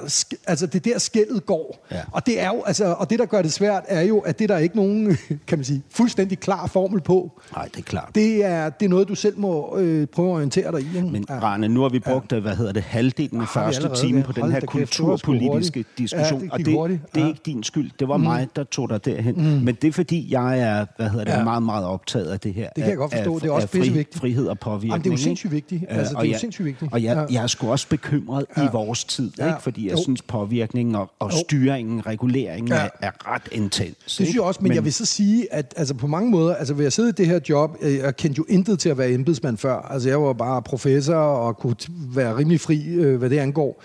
altså, 0.46 0.66
det 0.66 0.86
er 0.86 0.92
der 0.92 0.98
skældet 0.98 1.46
går. 1.46 1.86
Ja. 1.90 2.00
Og 2.12 2.26
det 2.26 2.40
er 2.40 2.46
jo, 2.46 2.62
altså, 2.66 2.84
og 2.98 3.10
det, 3.10 3.18
der 3.18 3.26
gør 3.26 3.42
det 3.42 3.52
svært, 3.52 3.82
er 3.88 4.02
jo, 4.02 4.18
at 4.18 4.38
det 4.38 4.48
der 4.48 4.54
er 4.54 4.58
ikke 4.58 4.76
nogen, 4.76 5.16
kan 5.46 5.58
man 5.58 5.64
sige, 5.64 5.82
fuldstændig 5.90 6.38
klar 6.40 6.66
formel 6.66 7.00
på. 7.00 7.40
nej, 7.56 7.64
det 7.64 7.78
er 7.78 7.82
klart. 7.82 8.10
Det 8.14 8.44
er, 8.44 8.70
det 8.70 8.84
er 8.86 8.90
noget, 8.90 9.08
du 9.08 9.14
selv 9.14 9.38
må 9.38 9.78
øh, 9.78 10.06
prøve 10.06 10.28
at 10.30 10.34
orientere 10.34 10.72
dig 10.72 10.80
i. 10.80 10.96
Ikke? 10.96 11.08
Men 11.08 11.26
Rane, 11.30 11.68
nu 11.68 11.82
har 11.82 11.88
vi 11.88 11.98
brugt, 11.98 12.32
ja. 12.32 12.38
hvad 12.38 12.56
hedder 12.56 12.72
det, 12.72 12.82
halvdelen 12.82 13.40
af 13.40 13.48
første 13.48 13.76
allerede 13.82 14.06
time 14.06 14.18
det? 14.18 14.26
på 14.26 14.32
den 14.32 14.52
her 14.52 14.60
det 14.60 14.68
kulturpolitiske 14.68 15.84
diskussion. 15.98 16.38
Ja, 16.40 16.44
det 16.44 16.52
og 16.52 16.58
det, 16.58 16.74
hurtigt. 16.74 17.00
det 17.14 17.20
er 17.20 17.24
Ja. 17.24 17.28
ikke 17.28 17.40
din 17.46 17.62
skyld. 17.62 17.90
Det 17.98 18.08
var 18.08 18.16
mm. 18.16 18.22
mig, 18.22 18.48
der 18.56 18.64
tog 18.64 18.88
dig 18.88 19.04
derhen. 19.04 19.34
Mm. 19.36 19.42
Men 19.42 19.74
det 19.82 19.88
er 19.88 19.92
fordi, 19.92 20.26
jeg 20.32 20.60
er 20.60 20.86
hvad 20.96 21.08
hedder 21.10 21.24
det, 21.24 21.32
Ja. 21.32 21.44
meget, 21.44 21.62
meget 21.62 21.84
optaget 21.86 22.26
af 22.26 22.40
det 22.40 22.54
her. 22.54 22.68
kan 22.76 22.88
jeg 22.88 22.96
godt 22.96 23.12
forstå. 23.12 23.34
Af, 23.34 23.40
Det 23.40 23.48
er 23.48 23.52
også 23.52 23.64
af 23.64 23.68
fri, 23.70 23.78
pissevigtigt. 23.78 24.18
frihed 24.20 24.46
og 24.46 24.58
påvirkning. 24.58 24.90
Jamen, 24.92 25.04
det 25.04 25.08
er 25.10 25.12
jo 25.12 25.16
sindssygt 25.16 25.52
vigtigt. 25.52 25.84
Øh, 25.90 25.98
Altså, 25.98 26.12
det 26.14 26.18
er 26.20 26.24
jo 26.24 26.30
jeg- 26.30 26.40
sindssygt 26.40 26.64
vigtigt. 26.66 26.92
Og 26.92 27.02
jeg, 27.02 27.16
Ja. 27.16 27.34
jeg 27.34 27.42
er 27.42 27.46
sgu 27.46 27.70
også 27.70 27.88
bekymret 27.88 28.44
i 28.56 28.60
vores 28.72 29.04
tid, 29.04 29.30
Ja. 29.38 29.46
ikke? 29.46 29.62
fordi 29.62 29.86
jeg 29.86 29.92
Jo. 29.92 30.02
synes, 30.02 30.22
påvirkningen 30.22 30.94
og, 30.94 31.10
og 31.18 31.30
Jo. 31.32 31.36
styringen, 31.44 32.06
reguleringen 32.06 32.68
Ja. 32.68 32.74
er, 32.74 32.88
er 33.00 33.32
ret 33.34 33.42
intens. 33.52 33.96
Det 34.04 34.10
synes 34.12 34.34
jeg 34.34 34.42
også, 34.42 34.60
men, 34.62 34.68
men 34.68 34.74
jeg 34.74 34.84
vil 34.84 34.92
så 34.92 35.04
sige, 35.06 35.52
at 35.54 35.74
altså, 35.76 35.94
på 35.94 36.06
mange 36.06 36.30
måder, 36.30 36.54
altså 36.54 36.74
ved 36.74 36.86
at 36.86 36.92
sidde 36.92 37.08
i 37.08 37.12
det 37.12 37.26
her 37.26 37.40
job, 37.48 37.76
øh, 37.82 37.94
jeg 37.94 38.16
kendte 38.16 38.38
jo 38.38 38.44
intet 38.48 38.78
til 38.78 38.88
at 38.88 38.98
være 38.98 39.10
embedsmand 39.10 39.58
før. 39.58 39.74
Altså 39.90 40.08
jeg 40.08 40.22
var 40.22 40.32
bare 40.32 40.62
professor 40.62 41.14
og 41.14 41.56
kunne 41.56 41.76
være 42.14 42.36
rimelig 42.36 42.60
fri, 42.60 42.84
øh, 42.88 43.18
hvad 43.18 43.30
det 43.30 43.38
angår. 43.38 43.82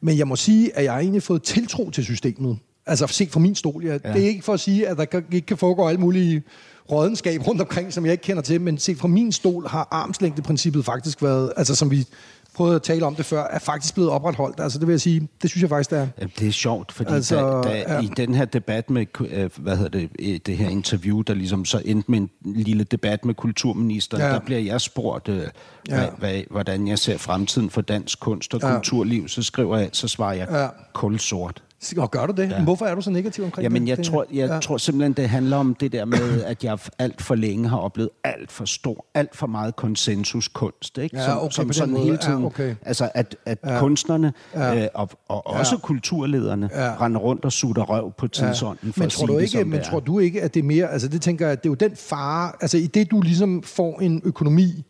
Men 0.00 0.18
jeg 0.18 0.28
må 0.28 0.36
sige, 0.36 0.76
at 0.76 0.84
jeg 0.84 0.92
har 0.92 1.00
egentlig 1.00 1.22
fået 1.22 1.42
tiltro 1.42 1.90
til 1.90 2.04
systemet. 2.04 2.58
Altså 2.86 3.06
set 3.06 3.30
fra 3.30 3.40
min 3.40 3.54
stol. 3.54 3.84
Jeg, 3.84 4.00
ja. 4.04 4.12
Det 4.12 4.22
er 4.22 4.26
ikke 4.28 4.42
for 4.44 4.52
at 4.52 4.60
sige, 4.60 4.88
at 4.88 4.96
der 4.96 5.04
kan- 5.04 5.24
ikke 5.32 5.46
kan 5.46 5.56
foregå 5.56 5.88
alle 5.88 6.00
mulige 6.00 6.42
rådenskab 6.90 7.46
rundt 7.46 7.60
omkring, 7.60 7.92
som 7.92 8.04
jeg 8.04 8.12
ikke 8.12 8.22
kender 8.22 8.42
til, 8.42 8.60
men 8.60 8.78
set 8.78 8.96
fra 8.98 9.08
min 9.08 9.32
stol 9.32 9.66
har 9.68 9.88
armslængdeprincippet 9.90 10.84
faktisk 10.84 11.22
været, 11.22 11.52
altså 11.56 11.74
som 11.74 11.90
vi 11.90 12.06
prøvede 12.54 12.76
at 12.76 12.82
tale 12.82 13.06
om 13.06 13.14
det 13.14 13.26
før, 13.26 13.44
er 13.44 13.58
faktisk 13.58 13.94
blevet 13.94 14.10
opretholdt. 14.10 14.60
Altså 14.60 14.78
det 14.78 14.86
vil 14.86 14.92
jeg 14.92 15.00
sige, 15.00 15.28
det 15.42 15.50
synes 15.50 15.62
jeg 15.62 15.68
faktisk, 15.68 15.90
det 15.90 15.98
er. 15.98 16.06
Jamen, 16.18 16.32
det 16.38 16.48
er 16.48 16.52
sjovt, 16.52 16.92
fordi 16.92 17.12
Altså, 17.12 17.60
da, 17.64 17.68
da, 17.68 17.94
ja. 17.94 18.00
i 18.00 18.10
den 18.16 18.34
her 18.34 18.44
debat 18.44 18.90
med, 18.90 19.06
øh, 19.30 19.50
hvad 19.56 19.76
hedder 19.76 19.98
det, 19.98 20.10
øh, 20.18 20.38
det 20.46 20.56
her 20.56 20.68
interview, 20.68 21.20
der 21.22 21.34
ligesom 21.34 21.64
så 21.64 21.82
endte 21.84 22.10
med 22.10 22.18
en 22.18 22.30
lille 22.44 22.84
debat 22.84 23.24
med 23.24 23.34
kulturministeren, 23.34 24.22
ja. 24.22 24.28
der 24.28 24.38
bliver 24.40 24.60
jeg 24.60 24.80
spurgt, 24.80 25.28
øh, 25.28 25.46
Ja. 25.88 25.96
hvad, 25.96 26.08
hvad, 26.18 26.42
hvordan 26.50 26.88
jeg 26.88 26.98
ser 26.98 27.18
fremtiden 27.18 27.70
for 27.70 27.80
dansk 27.80 28.20
kunst 28.20 28.54
og 28.54 28.60
Ja. 28.62 28.72
kulturliv, 28.74 29.28
så 29.28 29.42
skriver 29.42 29.78
jeg, 29.78 29.88
så 29.92 30.08
svarer 30.08 30.32
jeg 30.34 30.48
Ja. 30.50 30.68
kulsort. 30.92 31.62
Og 31.98 32.10
gør 32.10 32.26
du 32.26 32.32
det? 32.42 32.50
Ja. 32.50 32.56
Men 32.56 32.64
hvorfor 32.64 32.86
er 32.86 32.94
du 32.94 33.00
så 33.00 33.10
negativ 33.10 33.44
omkring 33.44 33.62
Jamen, 33.62 33.82
det? 33.82 33.88
jeg, 33.88 33.96
det? 33.96 34.06
tror, 34.06 34.26
jeg 34.32 34.48
ja. 34.48 34.54
ja. 34.54 34.60
tror 34.60 34.76
simpelthen, 34.76 35.12
det 35.12 35.28
handler 35.28 35.56
om 35.56 35.74
det 35.74 35.92
der 35.92 36.04
med, 36.04 36.42
at 36.44 36.64
jeg 36.64 36.78
alt 36.98 37.22
for 37.22 37.34
længe 37.34 37.68
har 37.68 37.76
oplevet 37.78 38.10
alt 38.24 38.52
for 38.52 38.64
stor, 38.64 39.06
alt 39.14 39.36
for 39.36 39.46
meget 39.46 39.76
konsensuskunst, 39.76 40.98
ikke? 40.98 41.16
Ja, 41.18 41.24
som, 41.24 41.38
okay, 41.38 41.50
som 41.52 41.64
den 41.64 41.72
sådan 41.74 41.92
måde. 41.92 42.02
hele 42.04 42.18
Ja, 42.22 42.26
tiden, 42.30 42.44
okay. 42.44 42.74
altså 42.82 43.10
at, 43.14 43.36
at 43.46 43.58
ja. 43.64 43.78
kunstnerne 43.78 44.32
Ja. 44.54 44.82
øh, 44.82 44.88
og, 44.94 45.10
og 45.28 45.46
også 45.46 45.74
Ja. 45.74 45.80
kulturlederne 45.80 46.70
Ja. 46.74 46.94
render 47.00 47.20
rundt 47.20 47.44
og 47.44 47.52
sutter 47.52 47.82
røv 47.82 48.12
på 48.18 48.26
tidsånden, 48.28 48.92
for 48.92 49.00
men 49.00 49.10
tror 49.10 49.26
du 49.26 49.38
ikke, 49.38 49.50
som 49.50 49.66
men 49.66 49.72
det 49.72 49.86
er. 49.86 49.90
tror 49.90 50.00
du 50.00 50.18
ikke, 50.18 50.42
at 50.42 50.54
det 50.54 50.60
er 50.60 50.64
mere, 50.64 50.92
altså 50.92 51.08
det 51.08 51.22
tænker 51.22 51.44
jeg, 51.46 51.52
at 51.52 51.62
det 51.62 51.68
er 51.68 51.70
jo 51.70 51.88
den 51.88 51.96
fare, 51.96 52.52
altså 52.60 52.78
i 52.78 52.86
det 52.86 53.10
du 53.10 53.20
ligesom 53.20 53.62
får 53.62 54.00
en 54.00 54.22
økonomi, 54.24 54.84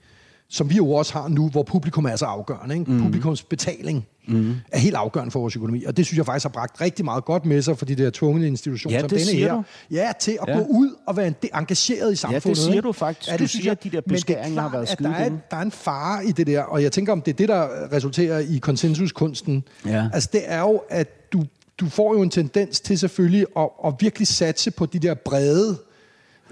som 0.49 0.71
vi 0.71 0.77
jo 0.77 0.91
også 0.93 1.13
har 1.13 1.29
nu, 1.29 1.49
hvor 1.49 1.63
publikum 1.63 2.05
er 2.05 2.17
så 2.17 2.25
afgørende. 2.25 2.79
Ikke? 2.79 2.91
Mm. 2.93 3.03
Publikums 3.03 3.43
betaling 3.43 4.07
mm. 4.31 4.55
er 4.73 4.79
helt 4.79 4.95
afgørende 4.95 5.31
for 5.31 5.41
vores 5.41 5.57
økonomi, 5.57 5.85
og 5.85 5.97
det 5.97 6.07
synes 6.07 6.17
jeg 6.19 6.27
faktisk 6.27 6.45
har 6.45 6.51
bragt 6.51 6.81
rigtig 6.81 7.05
meget 7.05 7.25
godt 7.25 7.47
med 7.47 7.63
sig 7.63 7.79
for 7.79 7.85
de 7.87 7.95
der 7.95 8.11
tvungne 8.11 8.47
institutioner 8.47 8.97
Ja, 8.97 9.01
som 9.01 9.09
det 9.09 9.19
denne 9.19 9.31
siger 9.31 9.47
her. 9.47 9.55
du. 9.55 9.63
Ja, 9.91 10.13
til 10.21 10.39
at 10.43 10.49
Ja. 10.49 10.59
gå 10.59 10.65
ud 10.65 10.95
og 11.07 11.17
være 11.17 11.33
engageret 11.55 12.13
i 12.13 12.17
samfundet. 12.17 12.59
siger 12.59 12.73
ikke? 12.73 12.83
du 12.83 12.93
faktisk. 12.93 13.31
Du 13.31 13.37
synes 13.37 13.51
siger, 13.51 13.65
jeg. 13.65 13.73
at 13.73 13.85
de 13.85 13.91
der 13.91 14.01
det 14.01 14.11
er 14.11 14.15
beskæringer 14.15 14.63
har 14.63 14.69
været 14.69 14.93
at 14.93 14.99
der 14.99 15.09
er, 15.11 15.25
skide 15.25 15.41
der 15.51 15.57
er 15.57 15.63
en 15.63 15.71
fare 15.71 16.25
i 16.27 16.33
det 16.33 16.47
der, 16.47 16.63
og 16.63 16.83
jeg 16.83 16.93
tænker, 16.93 17.13
om 17.13 17.23
det 17.23 17.33
er 17.33 17.37
det, 17.37 17.49
der 17.49 17.69
resulterer 17.93 18.39
i 18.39 18.59
konsensuskunsten. 18.59 19.65
Ja. 19.87 20.09
Altså 20.13 20.29
det 20.33 20.43
er 20.45 20.61
jo, 20.61 20.83
at 20.89 21.33
du, 21.33 21.45
du 21.81 21.89
får 21.89 22.15
jo 22.15 22.23
en 22.23 22.31
tendens 22.31 22.81
til 22.81 22.99
selvfølgelig 22.99 23.47
at, 23.57 23.69
at 23.87 23.95
virkelig 24.01 24.27
satse 24.29 24.71
på 24.71 24.87
de 24.87 24.99
der 24.99 25.15
brede, 25.15 25.79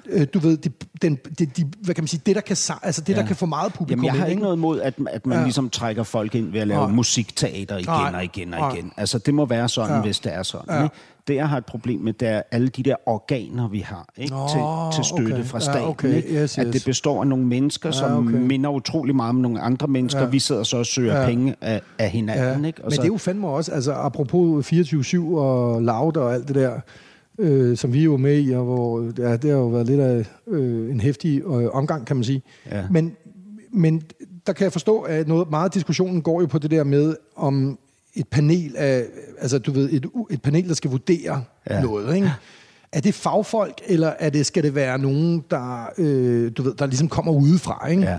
øh, 0.08 0.26
du 0.34 0.38
ved, 0.38 0.56
de, 0.56 0.70
den, 1.02 1.18
de, 1.38 1.46
de, 1.46 1.64
hvad 1.82 1.94
kan 1.94 2.02
man 2.02 2.08
sige, 2.08 2.20
det 2.26 2.34
der 2.34 2.40
kan, 2.40 2.56
altså 2.82 3.00
det, 3.00 3.08
ja. 3.14 3.20
der 3.20 3.26
kan 3.26 3.36
få 3.36 3.46
meget 3.46 3.72
publikum 3.74 4.04
Jamen, 4.04 4.14
jeg 4.14 4.20
har 4.20 4.26
ind, 4.26 4.30
ikke 4.30 4.42
noget 4.42 4.56
imod, 4.56 4.80
at, 4.80 4.94
at 5.10 5.26
man 5.26 5.34
Ja. 5.34 5.38
ja. 5.38 5.44
ligesom 5.44 5.70
trækker 5.70 6.02
folk 6.02 6.34
ind 6.34 6.52
ved 6.52 6.60
at 6.60 6.68
lave 6.68 6.80
Nej. 6.80 6.90
musikteater 6.90 7.76
igen 7.76 7.86
Nej. 7.88 8.12
og 8.14 8.24
igen 8.24 8.54
og 8.54 8.74
igen. 8.76 8.92
Altså, 8.96 9.18
det 9.18 9.34
må 9.34 9.44
være 9.46 9.68
sådan, 9.68 9.90
Ja. 9.90 9.96
ja. 9.96 10.02
hvis 10.02 10.18
det 10.20 10.34
er 10.34 10.42
sådan. 10.42 10.64
Ja. 10.68 10.76
Ja. 10.76 10.82
Ikke? 10.82 10.94
Det, 11.28 11.34
jeg 11.34 11.48
har 11.48 11.56
et 11.58 11.66
problem 11.66 12.00
med, 12.00 12.12
det 12.12 12.28
er 12.28 12.42
alle 12.50 12.68
de 12.68 12.82
der 12.82 12.94
organer, 13.06 13.68
vi 13.68 13.80
har 13.80 14.06
ikke? 14.16 14.34
Nå, 14.34 14.48
til, 14.48 14.60
til 14.96 15.04
støtte 15.04 15.32
okay. 15.32 15.44
fra 15.44 15.58
Ja, 15.58 15.64
staten. 15.64 15.88
okay. 15.88 16.14
Ikke? 16.16 16.42
Yes, 16.42 16.58
At 16.58 16.66
yes. 16.66 16.72
det 16.72 16.84
består 16.84 17.20
af 17.20 17.26
nogle 17.26 17.44
mennesker, 17.46 17.90
som 17.90 18.28
okay. 18.28 18.36
minder 18.38 18.70
utrolig 18.70 19.16
meget 19.16 19.28
om 19.30 19.36
nogle 19.36 19.60
andre 19.60 19.86
mennesker. 19.88 20.20
Ja. 20.22 20.26
Vi 20.28 20.38
sidder 20.38 20.62
så 20.62 20.76
og 20.76 20.86
søger 20.86 21.14
Ja. 21.14 21.20
ja. 21.20 21.26
penge 21.26 21.54
af, 21.60 21.80
af 21.98 22.10
hinanden. 22.10 22.60
Ja, 22.62 22.66
Ikke? 22.66 22.80
Og 22.80 22.84
men 22.84 22.92
så, 22.92 23.02
det 23.02 23.08
er 23.08 23.12
jo 23.12 23.18
fandme 23.18 23.48
også, 23.48 23.72
altså 23.72 23.92
apropos 23.92 24.72
24-7 24.72 25.18
og 25.36 25.82
Loud 25.82 26.16
og 26.16 26.34
alt 26.34 26.48
det 26.48 26.54
der, 26.54 26.72
øh, 27.38 27.76
som 27.76 27.92
vi 27.92 28.00
er 28.00 28.04
jo 28.04 28.16
med 28.16 28.42
i, 28.42 28.50
og 28.50 28.64
hvor 28.64 29.12
ja, 29.18 29.36
det 29.36 29.50
har 29.50 29.58
jo 29.58 29.66
været 29.66 29.86
lidt 29.86 30.00
af 30.00 30.24
øh, 30.46 30.90
en 30.90 31.00
hæftig 31.00 31.38
øh, 31.38 31.68
omgang, 31.72 32.06
kan 32.06 32.16
man 32.16 32.24
sige. 32.24 32.42
Ja. 32.70 32.84
Men, 32.90 33.16
men 33.72 34.02
der 34.46 34.52
kan 34.52 34.64
jeg 34.64 34.72
forstå, 34.72 35.00
at 35.00 35.28
noget 35.28 35.50
meget 35.50 35.64
af 35.64 35.70
diskussionen 35.70 36.22
går 36.22 36.40
jo 36.40 36.46
på 36.46 36.58
det 36.58 36.70
der 36.70 36.84
med, 36.84 37.16
om 37.36 37.78
et 38.14 38.28
panel 38.28 38.74
af, 38.76 39.04
altså 39.40 39.58
du 39.58 39.72
ved, 39.72 39.92
et, 39.92 40.06
et 40.30 40.42
panel, 40.42 40.68
der 40.68 40.74
skal 40.74 40.90
vurdere 40.90 41.44
ja. 41.70 41.74
Ja. 41.74 41.82
noget, 41.82 42.16
ikke? 42.16 42.32
Er 42.92 43.00
det 43.00 43.14
fagfolk, 43.14 43.80
eller 43.86 44.12
er 44.18 44.30
det, 44.30 44.46
skal 44.46 44.62
det 44.62 44.74
være 44.74 44.98
nogen, 44.98 45.44
der, 45.50 45.90
øh, 45.98 46.52
du 46.56 46.62
ved, 46.62 46.74
der 46.74 46.86
ligesom 46.86 47.08
kommer 47.08 47.32
udefra, 47.32 47.86
ikke? 47.86 48.02
ja. 48.02 48.18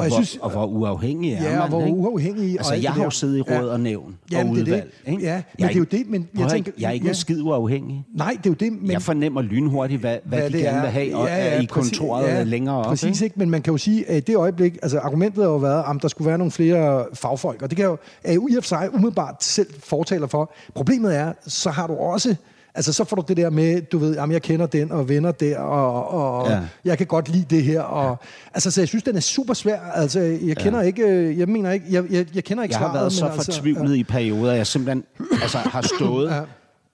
Og, 0.00 0.04
jeg 0.04 0.10
hvor, 0.16 0.22
synes- 0.24 0.38
og 0.42 0.50
hvor 0.50 0.66
uafhængig 0.66 1.32
er 1.32 1.42
Ja, 1.42 1.50
man, 1.50 1.60
og 1.60 1.68
hvor 1.68 1.80
ikke? 1.86 1.96
uafhængig 1.98 2.52
og 2.52 2.58
Altså, 2.58 2.72
alt 2.74 2.82
jeg 2.84 2.92
har 2.92 3.04
jo 3.04 3.10
siddet 3.10 3.38
i 3.38 3.40
råd 3.40 3.50
Ja. 3.66 3.72
og 3.72 3.80
nævn 3.80 4.16
Jamen, 4.32 4.46
og 4.52 4.58
er 4.58 4.64
det. 4.64 4.72
udvalg. 4.72 4.92
Ikke? 5.06 5.22
Ja, 5.22 5.32
men 5.34 5.42
jeg 5.58 5.68
det 5.68 5.74
er 5.74 5.78
jo 5.78 5.84
det, 5.84 6.10
men 6.10 6.28
jeg 6.38 6.48
tænker- 6.50 6.72
Jeg 6.78 6.88
er 6.88 6.92
ikke 6.92 7.04
ja. 7.04 7.10
en 7.10 7.14
skid 7.14 7.42
uafhængig. 7.42 8.04
Nej, 8.14 8.30
det 8.30 8.46
er 8.46 8.50
jo 8.50 8.54
det, 8.54 8.72
men... 8.72 8.82
Men, 8.82 8.90
jeg 8.90 9.02
fornemmer 9.02 9.42
lynhurtigt, 9.42 10.00
hvad, 10.00 10.16
hvad, 10.24 10.38
hvad 10.38 10.50
de 10.50 10.58
gerne 10.58 10.76
er. 10.78 10.80
vil 10.80 10.90
have, 10.90 11.16
og 11.16 11.26
ja, 11.26 11.36
ja, 11.54 11.60
i 11.60 11.64
kontoret 11.64 12.24
ja, 12.28 12.42
længere 12.42 12.76
op. 12.76 12.84
Præcis, 12.84 13.20
ikke? 13.20 13.24
ikke? 13.24 13.38
Men 13.38 13.50
man 13.50 13.62
kan 13.62 13.72
jo 13.72 13.78
sige, 13.78 14.10
at 14.10 14.26
det 14.26 14.36
øjeblik, 14.36 14.78
altså 14.82 14.98
argumentet 14.98 15.44
har 15.44 15.50
jo 15.50 15.56
været, 15.56 15.84
at 15.96 16.02
der 16.02 16.08
skulle 16.08 16.28
være 16.28 16.38
nogle 16.38 16.50
flere 16.50 17.04
fagfolk, 17.14 17.62
og 17.62 17.70
det 17.70 17.76
kan 17.76 17.86
jo, 17.86 17.96
er 18.24 18.32
jo 18.32 18.48
i 18.50 18.54
og 18.56 18.62
for 18.64 18.68
sig 18.68 18.88
umiddelbart 18.94 19.44
selv 19.44 19.66
fortaler 19.78 20.26
for. 20.26 20.52
Problemet 20.74 21.16
er, 21.16 21.32
så 21.46 21.70
har 21.70 21.86
du 21.86 21.94
også 21.94 22.36
Altså, 22.74 22.92
så 22.92 23.04
får 23.04 23.16
du 23.16 23.24
det 23.28 23.36
der 23.36 23.50
med, 23.50 23.82
du 23.82 23.98
ved, 23.98 24.14
jamen, 24.14 24.32
jeg 24.32 24.42
kender 24.42 24.66
den 24.66 24.92
og 24.92 25.08
venner 25.08 25.32
der, 25.32 25.58
og, 25.58 26.08
og 26.10 26.50
ja. 26.50 26.54
Ja. 26.54 26.60
jeg 26.84 26.98
kan 26.98 27.06
godt 27.06 27.28
lide 27.28 27.44
det 27.50 27.62
her. 27.62 27.80
Og, 27.80 28.04
ja. 28.10 28.14
Altså, 28.54 28.70
så 28.70 28.80
jeg 28.80 28.88
synes, 28.88 29.04
den 29.04 29.16
er 29.16 29.20
super 29.20 29.54
svær. 29.54 29.80
Altså, 29.94 30.20
jeg 30.20 30.56
kender 30.56 30.80
ja. 30.80 30.86
ikke, 30.86 31.02
øh, 31.02 31.38
jeg 31.38 31.48
mener 31.48 31.72
ikke, 31.72 31.86
jeg, 31.90 32.04
jeg, 32.10 32.26
jeg 32.34 32.44
kender 32.44 32.62
ikke 32.62 32.72
Jeg 32.72 32.78
har 32.78 32.86
svaret, 32.86 33.00
været 33.00 33.12
så 33.12 33.26
altså, 33.26 33.52
fortvivlet 33.52 33.96
i 33.96 34.04
perioder, 34.04 34.52
jeg 34.52 34.66
simpelthen 34.66 35.04
altså, 35.42 35.58
har 35.58 35.82
stået 35.96 36.30
Ja. 36.30 36.40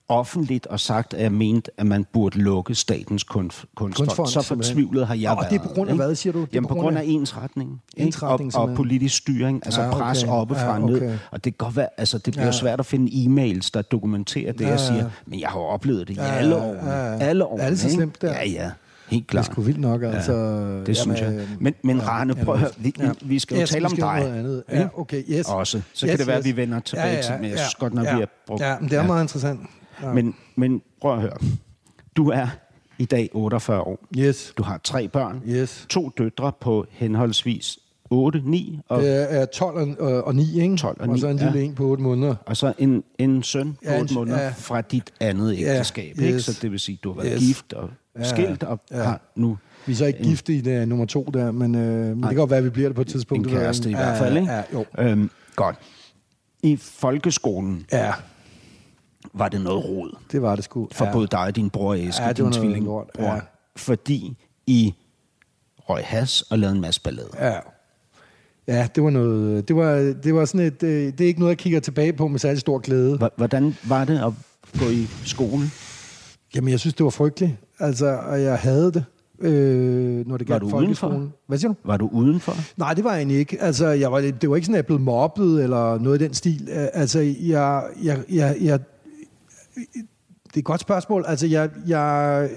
Offentligt 0.08 0.66
og 0.66 0.80
sagt, 0.80 1.14
at 1.14 1.22
jeg 1.22 1.32
mente, 1.32 1.70
at 1.78 1.86
man 1.86 2.06
burde 2.12 2.38
lukke 2.38 2.74
statens 2.74 3.24
kunst, 3.24 3.64
kunstfond. 3.76 4.06
Kunstfond, 4.08 4.28
Så 4.28 4.42
fortvivlet 4.42 5.06
har 5.06 5.14
jeg 5.14 5.30
Og 5.30 5.36
været. 5.36 5.50
det 5.50 5.58
er 5.58 5.62
på 5.62 5.68
grund 5.68 5.88
af 5.90 5.94
ikke? 5.94 6.04
hvad, 6.04 6.14
siger 6.14 6.32
du? 6.32 6.40
Det 6.40 6.48
Jamen 6.54 6.68
på 6.68 6.74
grund 6.74 6.84
grund 6.84 6.96
af- 6.98 7.02
af 7.02 7.06
ensretning. 7.06 7.80
ikke? 7.96 8.06
Ensretning, 8.06 8.54
og, 8.56 8.62
og 8.62 8.68
simpelthen. 8.68 8.76
politisk 8.76 9.16
styring, 9.16 9.62
altså 9.64 9.80
Ja, 9.82 9.88
okay. 9.88 9.98
pres 9.98 10.24
oppefra 10.24 10.62
Ja, 10.76 10.82
og 10.82 10.90
ned. 10.90 10.96
okay. 10.96 11.18
Og 11.30 11.44
det 11.44 11.58
kan 11.58 11.66
godt 11.66 11.76
være, 11.76 11.88
altså 11.96 12.18
det 12.18 12.32
bliver 12.34 12.46
Ja. 12.46 12.52
svært 12.52 12.80
at 12.80 12.86
finde 12.86 13.12
e-mails, 13.12 13.70
der 13.74 13.82
dokumenterer 13.82 14.52
det, 14.52 14.60
Ja, 14.60 14.68
jeg 14.68 14.78
ja. 14.78 14.86
siger. 14.86 15.10
Men 15.26 15.40
jeg 15.40 15.48
har 15.48 15.58
oplevet 15.60 16.08
det 16.08 16.14
i 16.14 16.16
Ja, 16.20 16.24
alle 16.26 16.56
ja, 16.56 16.62
år. 16.62 16.74
ja, 16.74 17.06
ja. 17.12 17.18
Alle 17.18 17.44
år. 17.44 17.58
Er 17.58 17.68
det 17.70 17.80
så 17.80 17.90
slemt 17.90 18.22
der? 18.22 18.32
Ja, 18.32 18.48
ja. 18.48 18.70
Helt 19.10 19.10
Det 19.10 19.16
er 19.20 19.42
klart. 19.42 19.44
sgu 19.44 19.60
vildt 19.60 19.80
nok, 19.80 20.02
altså. 20.02 20.32
Det 20.86 20.96
synes 20.96 21.20
jeg. 21.20 21.40
Men, 21.60 21.74
men 21.84 22.08
Rane, 22.08 22.34
prøv 22.34 22.54
at 22.54 22.60
høre, 22.60 22.70
vi, 22.78 22.94
Ja. 23.00 23.10
vi 23.22 23.38
skal 23.38 23.54
jo 23.56 23.60
Yes, 23.62 23.70
tale 23.70 23.86
om 23.86 23.96
dig. 23.96 24.38
andet. 24.38 24.62
Ja, 24.72 24.86
okay, 24.96 25.22
yes. 25.30 25.46
Også. 25.48 25.80
Så 25.92 26.06
Yes, 26.06 26.10
kan 26.10 26.18
det 26.18 26.26
være, 26.26 26.36
yes. 26.38 26.46
at 26.46 26.56
vi 26.56 26.56
vender 26.56 26.80
tilbage 26.80 27.22
til, 27.22 27.34
men 27.40 27.50
jeg 27.50 27.58
synes 27.58 27.74
godt, 27.74 27.94
når 27.94 28.02
ja. 28.04 28.14
vi 28.14 28.20
har 28.20 28.28
brugt... 28.46 28.62
Ja, 28.62 28.74
men 28.80 28.90
det 28.90 28.98
er 28.98 29.06
meget 29.06 29.22
interessant. 29.24 29.60
Ja. 30.02 30.12
Men, 30.12 30.34
men 30.56 30.82
prøv 31.00 31.14
at 31.14 31.20
høre. 31.20 31.36
Du 32.16 32.28
er 32.30 32.46
i 32.98 33.04
dag 33.04 33.30
48 33.32 33.80
år. 33.80 33.98
Yes, 34.18 34.52
Du 34.58 34.62
har 34.62 34.80
tre 34.84 35.08
børn. 35.08 35.42
yes. 35.48 35.86
To 35.88 36.08
døtre 36.18 36.52
på 36.60 36.86
henholdsvis 36.90 37.78
8, 38.10 38.42
9 38.44 38.80
og, 38.88 39.02
Det 39.02 39.34
er 39.34 39.44
12 39.46 40.00
og, 40.00 40.24
og 40.24 40.34
9, 40.34 40.60
ikke? 40.62 40.76
12 40.76 41.00
og 41.00 41.08
Og 41.08 41.18
så 41.18 41.26
9, 41.26 41.32
en 41.32 41.38
lille 41.38 41.58
ja. 41.58 41.64
en 41.64 41.74
på 41.74 41.84
8 41.86 42.02
måneder. 42.02 42.34
og 42.46 42.56
så 42.56 42.72
en, 42.78 43.04
en 43.18 43.42
søn 43.42 43.72
på 43.72 43.78
Ja, 43.84 43.94
en 43.94 44.00
8 44.00 44.08
s- 44.08 44.14
måneder 44.14 44.42
ja. 44.42 44.48
fra 44.56 44.80
dit 44.80 45.12
andet 45.20 45.58
Ja, 45.60 45.72
ægteskab. 45.74 46.18
Ikke? 46.18 46.34
yes. 46.34 46.44
Så 46.44 46.58
det 46.62 46.70
vil 46.70 46.80
sige, 46.80 46.98
at 47.00 47.04
du 47.04 47.12
har 47.12 47.22
været 47.22 47.32
Yes. 47.34 47.46
gift 47.46 47.72
og 47.72 47.90
Ja, 48.18 48.24
skilt 48.24 48.62
og 48.62 48.80
ja. 48.90 49.02
har 49.02 49.20
nu 49.36 49.58
Vi 49.86 49.92
er 49.92 49.96
så 49.96 50.04
ikke 50.06 50.18
En- 50.18 50.24
gift 50.24 50.48
i 50.48 50.60
det 50.60 50.88
nummer 50.88 51.06
to 51.06 51.30
der, 51.34 51.52
men, 51.52 51.74
øh, 51.74 51.82
men 52.06 52.16
det 52.22 52.28
kan 52.28 52.36
godt 52.36 52.50
være, 52.50 52.58
at 52.58 52.64
vi 52.64 52.70
bliver 52.70 52.88
det 52.88 52.96
på 52.96 53.00
et 53.02 53.08
tidspunkt. 53.08 53.46
en 53.46 53.52
kæreste 53.52 53.88
i 53.88 53.90
ikke. 53.90 54.00
hvert 54.02 54.18
fald. 54.18 54.36
Ikke? 54.36 54.52
Ja, 54.52 54.62
jo. 54.72 54.84
Øhm, 54.98 55.30
godt. 55.56 55.76
I 56.62 56.76
folkeskolen 56.76 57.86
Ja, 57.92 58.12
var 59.38 59.48
det 59.48 59.60
noget 59.60 59.84
rod. 59.84 60.16
det 60.32 60.42
var 60.42 60.54
det 60.56 60.64
sgu. 60.64 60.88
for 60.92 61.04
ja. 61.04 61.12
både 61.12 61.26
dig 61.26 61.40
og 61.40 61.56
din 61.56 61.70
bror 61.70 61.94
Eske, 61.94 62.22
Ja, 62.24 62.32
din 62.32 62.52
tvillingbror, 62.52 63.10
ja. 63.18 63.38
fordi 63.76 64.36
I 64.66 64.94
røg 65.78 66.02
has 66.04 66.42
og 66.42 66.58
lavede 66.58 66.74
en 66.74 66.80
masse 66.80 67.00
ballade. 67.00 67.28
Ja. 67.40 67.54
Ja, 68.68 68.88
det 68.94 69.02
var 69.02 69.10
noget... 69.10 69.68
Det 69.68 69.76
var, 69.76 69.94
det 70.22 70.34
var 70.34 70.44
sådan 70.44 70.66
et... 70.66 70.82
øh, 70.82 71.12
Det 71.12 71.20
er 71.20 71.26
ikke 71.28 71.40
noget, 71.40 71.50
jeg 71.50 71.58
kigger 71.58 71.80
tilbage 71.80 72.12
på 72.12 72.28
med 72.28 72.38
særlig 72.38 72.60
stor 72.60 72.78
glæde. 72.78 73.30
Hvordan 73.36 73.76
var 73.88 74.04
det 74.04 74.18
at 74.18 74.32
gå 74.80 74.84
i 74.90 75.06
skole? 75.24 75.62
Jamen, 76.54 76.70
jeg 76.70 76.80
synes, 76.80 76.94
det 76.94 77.04
var 77.04 77.10
frygteligt. 77.10 77.52
Altså, 77.78 78.06
og 78.26 78.42
jeg 78.42 78.58
havde 78.58 78.92
det, 78.92 79.04
øh, 79.40 80.26
når 80.28 80.36
det 80.36 80.48
Var 80.48 80.58
du 80.58 80.76
udenfor? 80.76 81.28
Hvad 81.46 81.58
siger 81.58 81.68
du? 81.72 81.76
Var 81.84 81.96
du 81.96 82.08
udenfor? 82.12 82.54
Nej, 82.76 82.94
det 82.94 83.04
var 83.04 83.10
jeg 83.10 83.18
egentlig 83.18 83.38
ikke. 83.38 83.62
Altså, 83.62 83.86
jeg 83.86 84.12
var, 84.12 84.20
det 84.20 84.50
var 84.50 84.56
ikke 84.56 84.66
sådan, 84.66 84.74
at 84.74 84.78
jeg 84.78 84.86
blev 84.86 85.00
mobbet 85.00 85.62
eller 85.62 85.98
noget 85.98 86.20
i 86.20 86.24
den 86.24 86.34
stil. 86.34 86.68
Øh, 86.72 86.86
Altså, 86.92 87.20
jeg, 87.40 87.82
jeg, 88.02 88.18
jeg, 88.30 88.56
jeg, 88.60 88.80
det 89.76 90.54
er 90.54 90.58
et 90.58 90.64
godt 90.64 90.80
spørgsmål. 90.80 91.24
Altså, 91.28 91.46
jeg, 91.46 91.70
jeg, 91.86 92.48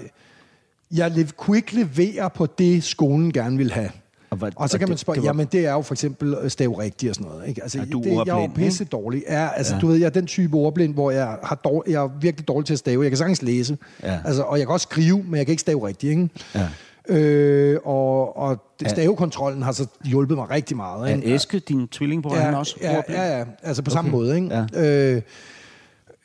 jeg 0.92 1.10
lev, 1.10 1.26
kunne 1.36 1.56
ikke 1.56 1.74
levere 1.74 2.30
på 2.30 2.46
det, 2.46 2.84
skolen 2.84 3.32
gerne 3.32 3.56
ville 3.56 3.72
have. 3.72 3.90
Og, 4.30 4.36
hvad, 4.36 4.50
Og 4.56 4.68
så 4.70 4.78
kan 4.78 4.88
man 4.88 4.92
det- 4.92 5.00
spørge, 5.00 5.16
det 5.16 5.22
var- 5.22 5.28
jamen 5.28 5.46
det 5.52 5.66
er 5.66 5.72
jo 5.72 5.82
for 5.82 5.94
eksempel 5.94 6.50
stave 6.50 6.78
rigtigt 6.82 7.10
og 7.10 7.14
sådan 7.14 7.30
noget. 7.32 7.48
Ikke? 7.48 7.62
Altså, 7.62 7.78
Er 7.80 7.84
du 7.84 7.98
det, 7.98 8.06
jeg 8.06 8.12
er 8.12 8.24
jo 8.26 8.32
ordblind, 8.42 8.54
pisse 8.68 8.84
dårlig. 8.84 9.22
Ja, 9.28 9.48
altså, 9.56 9.74
Ja. 9.74 9.80
du 9.80 9.86
ved, 9.86 9.96
jeg 9.96 10.06
er 10.06 10.10
den 10.10 10.26
type 10.26 10.56
ordblind, 10.56 10.94
hvor 10.94 11.10
jeg, 11.10 11.38
har 11.42 11.54
dår, 11.64 11.84
jeg 11.88 12.02
er 12.04 12.08
virkelig 12.20 12.48
dårlig 12.48 12.66
til 12.66 12.72
at 12.72 12.78
stave. 12.78 13.02
Jeg 13.02 13.10
kan 13.10 13.18
sagtens 13.18 13.42
læse, 13.42 13.78
Ja. 14.02 14.18
altså, 14.24 14.42
og 14.42 14.58
jeg 14.58 14.66
kan 14.66 14.72
også 14.72 14.86
skrive, 14.90 15.22
men 15.22 15.36
jeg 15.36 15.46
kan 15.46 15.50
ikke 15.52 15.60
stave 15.60 15.86
rigtigt. 15.86 16.10
Ikke? 16.10 16.28
Ja. 16.54 16.68
Øh, 17.08 17.78
og, 17.84 18.36
og 18.36 18.62
det- 18.80 18.86
Er- 18.86 18.90
stavekontrollen 18.90 19.62
har 19.62 19.72
så 19.72 19.86
hjulpet 20.04 20.36
mig 20.36 20.50
rigtig 20.50 20.76
meget. 20.76 21.10
Er 21.10 21.16
ikke? 21.16 21.34
Eske, 21.34 21.58
din 21.58 21.88
tvillingbror, 21.88 22.34
ja, 22.36 22.40
han 22.40 22.54
også 22.54 22.76
ja, 22.82 22.96
ordblind? 22.96 23.20
ja, 23.20 23.38
ja, 23.38 23.44
altså 23.62 23.82
på 23.82 23.90
samme 23.90 24.10
måde. 24.10 24.36
Ikke? 24.36 24.64
Ja. 24.74 25.14
Øh, 25.14 25.22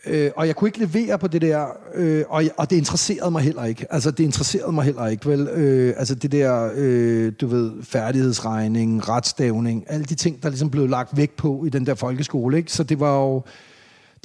øh, 0.07 0.31
og 0.35 0.47
jeg 0.47 0.55
kunne 0.55 0.67
ikke 0.67 0.79
levere 0.79 1.19
på 1.19 1.27
det 1.27 1.41
der, 1.41 1.65
øh, 1.95 2.23
og, 2.29 2.43
og 2.57 2.69
det 2.69 2.75
interesserede 2.75 3.31
mig 3.31 3.41
heller 3.41 3.63
ikke. 3.63 3.85
Altså, 3.89 4.11
det 4.11 4.23
interesserede 4.23 4.71
mig 4.71 4.85
heller 4.85 5.07
ikke, 5.07 5.29
vel? 5.29 5.47
Øh, 5.47 5.93
altså, 5.97 6.15
det 6.15 6.31
der, 6.31 6.71
øh, 6.75 7.33
du 7.41 7.47
ved, 7.47 7.71
færdighedsregning, 7.83 9.09
retstavning, 9.09 9.83
alle 9.87 10.05
de 10.05 10.15
ting, 10.15 10.43
der 10.43 10.49
ligesom 10.49 10.69
blev 10.69 10.87
lagt 10.87 11.17
væk 11.17 11.31
på 11.31 11.65
i 11.65 11.69
den 11.69 11.85
der 11.85 11.95
folkeskole, 11.95 12.57
ikke? 12.57 12.71
Så 12.71 12.83
det 12.83 12.99
var 12.99 13.17
jo, 13.17 13.43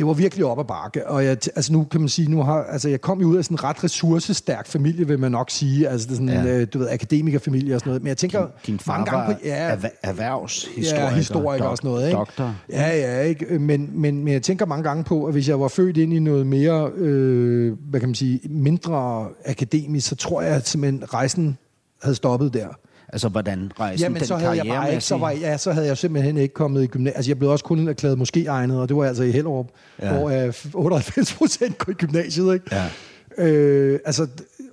det 0.01 0.07
var 0.09 0.13
virkelig 0.13 0.45
op 0.45 0.59
ad 0.59 0.65
bakke, 0.65 1.09
og 1.09 1.25
jeg, 1.25 1.31
altså 1.57 1.73
nu 1.73 1.85
kan 1.85 2.01
man 2.01 2.09
sige, 2.09 2.31
nu 2.31 2.43
har, 2.43 2.63
altså 2.63 2.89
jeg 2.89 3.01
kom 3.01 3.21
jo 3.21 3.27
ud 3.27 3.37
af 3.37 3.45
sådan 3.45 3.55
en 3.55 3.65
ret 3.65 3.85
ressourcestærk 3.85 4.67
familie, 4.67 5.07
vil 5.07 5.19
man 5.19 5.31
nok 5.33 5.51
sige, 5.51 5.89
altså 5.89 6.07
det 6.07 6.13
er 6.13 6.17
sådan, 6.17 6.47
Ja. 6.47 6.59
øh, 6.61 6.67
du 6.73 6.79
ved, 6.79 6.89
akademikerfamilie 6.91 7.75
og 7.75 7.81
sådan 7.81 7.89
noget, 7.91 8.03
men 8.03 8.09
jeg 8.09 8.17
tænker, 8.17 8.47
Din 8.67 8.79
far 8.79 8.97
mange 8.99 9.11
gange 9.11 9.35
på, 9.35 9.41
ja, 9.45 9.55
erhver- 9.77 9.89
erhvervshistoriker. 10.03 11.05
Ja, 11.05 11.15
historiker 11.15 11.65
og 11.65 11.77
sådan 11.77 11.91
noget, 11.91 12.07
ikke? 12.07 12.17
Doktor. 12.19 12.55
Ja, 12.71 12.97
ja, 12.99 13.21
ikke? 13.21 13.59
Men, 13.59 13.91
men, 13.95 14.25
men 14.25 14.33
jeg 14.33 14.43
tænker 14.43 14.67
mange 14.67 14.85
gange 14.85 15.05
på, 15.05 15.25
at 15.25 15.33
hvis 15.33 15.49
jeg 15.49 15.61
var 15.61 15.69
født 15.69 15.97
ind 15.97 16.13
i 16.13 16.19
noget 16.19 16.47
mere, 16.47 16.91
øh, 16.97 17.73
hvad 17.91 18.01
kan 18.01 18.09
man 18.09 18.15
sige, 18.15 18.41
mindre 18.51 19.27
akademisk, 19.47 20.09
så 20.09 20.17
tror 20.17 20.43
jeg 20.43 20.55
at 20.55 20.69
simpelthen 20.69 21.15
rejsen 21.15 21.59
havde 22.03 22.15
stoppet 22.17 22.55
der. 22.55 22.67
Altså, 23.13 23.29
hvordan 23.29 23.73
rejsen, 23.81 24.03
Jamen, 24.03 24.19
den 24.19 24.27
så 24.27 24.37
havde 24.37 24.57
jeg 24.57 24.67
bare 24.67 24.91
ikke, 24.91 25.05
så, 25.05 25.17
var, 25.17 25.31
ja, 25.31 25.57
så 25.57 25.73
havde 25.73 25.87
jeg 25.87 25.99
simpelthen 25.99 26.37
ikke 26.37 26.55
kommet 26.55 26.83
i 26.83 26.87
gymnasiet. 26.87 27.17
Altså, 27.17 27.31
jeg 27.31 27.39
blev 27.39 27.51
også 27.51 27.65
kun 27.65 27.89
erklæret 27.89 28.19
måske 28.19 28.47
egnet, 28.47 28.81
og 28.81 28.89
det 28.89 28.97
var 28.97 29.05
altså 29.05 29.23
i 29.23 29.31
Hellerup, 29.31 29.67
Ja. 30.03 30.13
hvor 30.13 30.31
øh, 30.31 30.55
98 30.75 31.35
procent 31.35 31.79
går 31.79 31.91
i 31.91 31.95
gymnasiet, 31.95 32.55
ikke? 32.55 32.67
Ja. 32.73 32.85
Øh, 33.39 33.99
altså, 34.05 34.27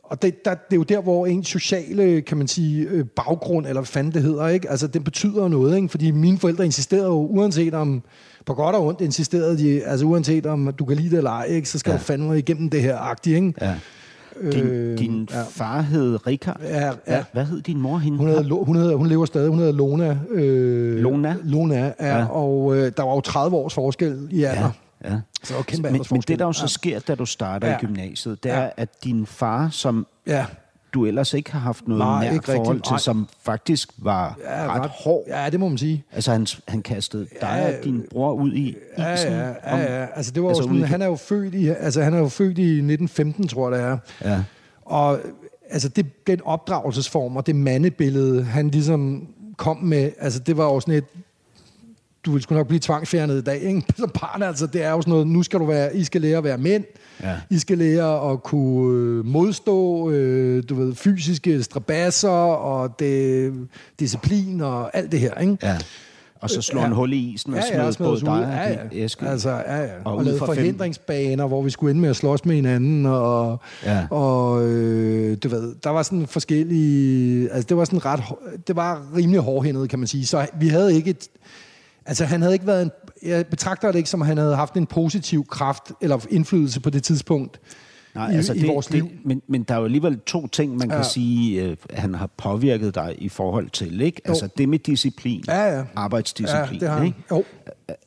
og 0.04 0.22
det, 0.22 0.46
der, 0.46 0.52
det 0.54 0.72
er 0.72 0.76
jo 0.76 0.84
der, 0.84 1.02
hvor 1.02 1.26
ens 1.26 1.48
sociale, 1.48 2.22
kan 2.22 2.38
man 2.38 2.48
sige, 2.48 2.88
øh, 2.90 3.06
baggrund, 3.06 3.66
eller 3.68 3.82
hvad 3.82 3.88
fanden 3.88 4.14
det 4.14 4.22
hedder, 4.22 4.48
ikke? 4.48 4.70
Altså, 4.70 4.88
den 4.88 5.04
betyder 5.04 5.48
noget, 5.48 5.76
ikke? 5.76 5.90
Fordi 5.90 6.12
mine 6.12 6.38
forældre 6.40 6.66
insisterede 6.66 7.06
jo, 7.06 7.28
uanset 7.28 7.74
om, 7.74 8.04
på 8.46 8.54
godt 8.54 8.76
og 8.76 8.86
ondt, 8.86 9.02
insisterede 9.02 9.58
de, 9.58 9.84
altså 9.84 10.06
uanset 10.06 10.46
om 10.46 10.74
du 10.80 10.86
kan 10.86 10.98
lide 10.98 11.10
det 11.10 11.18
eller 11.18 11.32
ej, 11.32 11.44
ikke? 11.46 11.70
Så 11.70 11.80
skal 11.80 11.92
Ja. 11.92 11.98
du 11.98 12.04
fandme 12.04 12.38
igennem 12.38 12.70
det 12.70 12.82
her 12.82 12.98
agtige, 12.98 13.36
ikke? 13.36 13.54
Ja. 13.62 13.74
Din, 14.52 14.64
Øh, 14.64 14.98
din 14.98 15.28
ja. 15.32 15.42
far 15.50 15.82
hed 15.82 16.28
Richard. 16.28 16.60
Ja, 16.64 16.86
ja. 16.86 16.92
Hvad, 17.06 17.24
hvad 17.34 17.46
hed 17.46 17.62
din 17.62 17.82
mor 17.82 17.98
hende? 17.98 18.18
Hun, 18.18 18.28
hedder, 18.28 18.64
hun, 18.66 18.76
hedder, 18.76 18.96
hun 18.96 19.08
lever 19.08 19.26
stadig, 19.26 19.50
hun 19.50 19.60
hedder 19.60 19.74
Lona. 19.74 20.18
Øh, 20.32 20.98
Lona? 21.00 21.36
Lona, 21.44 21.94
ja. 22.00 22.18
Ja. 22.18 22.26
Og 22.26 22.76
øh, 22.78 22.92
der 22.98 23.04
var 23.04 23.14
jo 23.14 23.22
30 23.22 23.56
års 23.56 23.74
forskel 23.74 24.28
i 24.32 24.44
alder. 24.44 24.72
Ja, 25.04 25.12
ja. 25.14 25.20
Så 25.44 25.54
der 25.54 25.56
var 25.56 25.64
kæmpe 25.64 25.92
Men, 25.92 26.02
men 26.12 26.22
det, 26.22 26.40
der 26.40 26.46
jo 26.46 26.54
så 26.54 26.68
sker, 26.68 27.00
da 27.00 27.16
du 27.16 27.26
starter 27.26 27.68
Ja. 27.68 27.78
i 27.78 27.80
gymnasiet, 27.86 28.44
det 28.44 28.52
er, 28.52 28.62
Ja. 28.64 28.70
at 28.78 28.90
din 29.04 29.26
far, 29.26 29.70
som 29.72 30.08
Ja, 30.28 30.46
du 30.94 31.06
ellers 31.06 31.34
ikke 31.34 31.52
har 31.52 31.60
haft 31.60 31.88
noget 31.88 32.00
Nej, 32.00 32.24
nært 32.24 32.34
rigtig. 32.34 32.56
forhold 32.56 32.82
til, 32.82 32.92
Nej. 32.92 33.00
som 33.00 33.28
faktisk 33.42 33.90
var 33.98 34.38
ja 34.44 34.74
ret, 34.74 34.90
hård. 35.04 35.24
Ja, 35.28 35.50
det 35.50 35.60
må 35.60 35.68
man 35.68 35.78
sige. 35.78 36.04
Altså, 36.12 36.32
han, 36.32 36.48
han 36.68 36.82
kastede 36.82 37.28
dig 37.42 37.68
Ja, 37.72 37.78
og 37.78 37.84
din 37.84 38.06
bror 38.10 38.34
ud 38.34 38.54
i 38.54 38.68
isen. 38.68 38.78
ja, 38.98 39.48
ja, 39.48 39.78
ja. 39.78 40.08
Altså, 40.16 40.32
det 40.32 40.44
var 40.44 40.50
altså 40.50 40.64
sådan, 40.64 40.82
han 40.84 41.02
er 41.02 41.06
jo 41.06 41.16
født 41.16 41.54
i, 41.56 41.68
altså, 41.68 42.02
han 42.04 42.14
er 42.14 42.18
jo 42.18 42.28
født 42.28 42.58
i 42.58 42.62
1915, 42.72 43.48
tror 43.48 43.72
jeg, 43.72 43.80
det 43.80 43.88
er. 43.88 43.98
Ja. 44.32 44.44
Og 44.86 45.20
altså, 45.70 45.90
det, 45.90 46.28
den 46.28 46.42
opdragelsesform 46.46 47.36
og 47.38 47.48
det 47.48 47.56
mandebillede, 47.56 48.44
han 48.44 48.70
ligesom 48.70 49.28
kom 49.58 49.78
med, 49.78 50.12
altså, 50.20 50.40
det 50.40 50.58
var 50.58 50.64
jo 50.64 50.80
sådan 50.80 50.94
et, 50.94 51.06
du 52.26 52.32
ville 52.32 52.44
sgu 52.44 52.56
nok 52.56 52.68
blive 52.68 52.80
tvangsfjernet 52.80 53.38
i 53.38 53.42
dag, 53.42 53.62
ikke? 53.62 53.84
Som 53.98 54.10
barn, 54.10 54.44
altså, 54.44 54.68
det 54.68 54.84
er 54.84 54.92
jo 54.92 55.02
sådan 55.02 55.12
noget, 55.12 55.28
nu 55.28 55.44
skal 55.44 55.60
du 55.60 55.66
være, 55.66 55.96
I 55.96 56.04
skal 56.04 56.22
lære 56.22 56.38
at 56.38 56.44
være 56.44 56.58
mænd, 56.58 56.84
Ja. 57.24 57.36
I 57.50 57.60
skal 57.60 57.78
lære 57.78 58.32
at 58.32 58.44
kunne 58.44 58.98
øh, 59.20 59.26
modstå, 59.26 60.10
øh, 60.12 60.64
du 60.70 60.76
ved, 60.76 60.96
fysiske 60.96 61.64
strabasser 61.64 62.30
og 62.30 63.00
det, 63.00 63.54
disciplin 64.00 64.62
og 64.62 64.98
alt 64.98 65.12
det 65.12 65.20
her, 65.20 65.34
ikke? 65.36 65.58
ja. 65.64 65.78
Og 66.42 66.50
så 66.50 66.62
slå 66.62 66.80
Ja. 66.80 66.86
en 66.86 66.92
hul 66.92 67.14
i 67.14 67.16
isen 67.18 67.54
og 67.54 67.60
Ja, 67.72 67.84
ja, 67.86 67.92
smed 67.92 68.08
både 68.08 68.20
dig 68.22 68.30
og 68.30 68.42
Ja, 68.42 68.70
ja. 68.72 68.78
æske. 68.92 69.26
Altså, 69.28 69.50
ja, 69.50 69.78
ja. 69.82 69.88
Og 70.06 70.16
Og, 70.16 70.24
lavede 70.24 70.40
fra 70.40 70.46
fem- 70.46 70.56
forhindringsbaner, 70.56 71.48
hvor 71.48 71.62
vi 71.62 71.70
skulle 71.70 71.90
ende 71.92 72.02
med 72.02 72.10
at 72.10 72.16
slås 72.16 72.46
med 72.46 72.56
hinanden, 72.56 73.06
og, 73.06 73.60
Ja. 73.86 74.08
og 74.10 74.64
øh, 74.68 75.38
du 75.44 75.50
ved, 75.50 75.76
der 75.84 75.90
var 75.90 76.04
sådan 76.04 76.28
forskellige, 76.28 77.50
altså 77.52 77.66
det 77.70 77.78
var 77.78 77.86
sådan 77.86 78.06
ret, 78.06 78.22
det 78.68 78.76
var 78.76 79.02
rimelig 79.16 79.42
hårdhændet, 79.42 79.90
kan 79.90 80.00
man 80.00 80.08
sige. 80.08 80.26
Så 80.26 80.48
vi 80.60 80.68
havde 80.68 80.96
ikke 80.96 81.10
et, 81.10 81.28
altså 82.08 82.26
han 82.26 82.42
havde 82.42 82.54
ikke 82.54 82.68
været 82.68 82.82
en, 82.82 82.92
jeg 83.24 83.46
betragter 83.48 83.92
det 83.92 83.98
ikke 83.98 84.10
som, 84.10 84.22
at 84.22 84.28
han 84.28 84.38
havde 84.38 84.56
haft 84.56 84.74
en 84.78 84.86
positiv 84.86 85.46
kraft 85.48 85.92
eller 86.02 86.20
indflydelse 86.30 86.80
på 86.82 86.90
det 86.90 87.04
tidspunkt 87.04 87.60
Nej, 88.16 88.32
i, 88.32 88.36
altså 88.36 88.54
i 88.54 88.60
det, 88.60 88.68
vores 88.68 88.90
liv. 88.90 89.04
Det, 89.04 89.12
men, 89.26 89.42
men 89.48 89.64
der 89.64 89.74
er 89.76 89.80
jo 89.80 89.86
alligevel 89.86 90.20
to 90.20 90.48
ting, 90.48 90.78
man 90.78 90.90
ja. 90.90 90.96
kan 90.96 91.06
sige, 91.06 91.64
øh, 91.64 91.78
han 91.94 92.14
har 92.16 92.30
påvirket 92.38 92.96
dig 92.96 93.16
i 93.18 93.30
forhold 93.30 93.70
til. 93.70 94.02
Ikke? 94.02 94.22
Jo. 94.28 94.32
Altså 94.32 94.50
det 94.58 94.70
med 94.70 94.80
disciplin, 94.80 95.44
Ja, 95.48 95.78
ja. 95.78 95.84
arbejdsdisciplin. 95.96 96.80
Ja, 96.82 96.86
det 96.86 96.90
har 96.90 97.04
ikke? 97.04 97.18
Jo. 97.32 97.44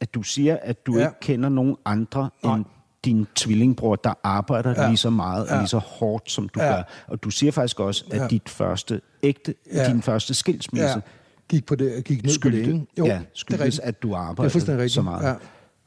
At 0.01 0.15
du 0.15 0.23
siger, 0.23 0.59
at 0.63 0.87
du 0.87 0.97
Ja. 0.99 1.01
ikke 1.01 1.21
kender 1.21 1.49
nogen 1.49 1.77
andre 1.85 2.31
Nej. 2.45 2.55
end 2.57 2.65
din 3.05 3.27
tvillingbror, 3.35 3.97
der 3.97 4.15
arbejder 4.23 4.75
ja. 4.83 4.87
Lige 4.89 4.97
så 4.97 5.11
meget 5.11 5.43
og 5.47 5.51
Ja. 5.51 5.59
lige 5.59 5.69
så 5.69 5.79
hårdt, 5.79 6.31
som 6.31 6.49
du 6.49 6.61
Ja. 6.63 6.69
gør. 6.75 6.83
Og 7.07 7.23
du 7.23 7.31
siger 7.31 7.53
faktisk 7.53 7.81
også, 7.81 8.05
at 8.11 8.21
Ja. 8.21 8.27
dit 8.27 8.49
første 8.49 9.01
ægte, 9.23 9.55
Ja. 9.75 9.89
din 9.89 10.03
første 10.03 10.35
skilsmisse 10.35 10.87
Ja, 10.87 11.01
gik, 11.51 11.67
på 11.67 11.75
det, 11.75 12.05
gik 12.05 12.25
ned 12.25 12.41
på 12.43 12.51
det, 12.51 12.59
ikke? 12.59 12.87
skyldte, 12.95 13.13
ja, 13.13 13.21
det 13.49 13.61
er 13.61 13.65
rigtigt. 13.65 13.85
at 13.85 14.03
du 14.03 14.13
er 14.13 14.19
rigtigt. 14.79 14.93
så 14.93 15.03
meget. 15.03 15.37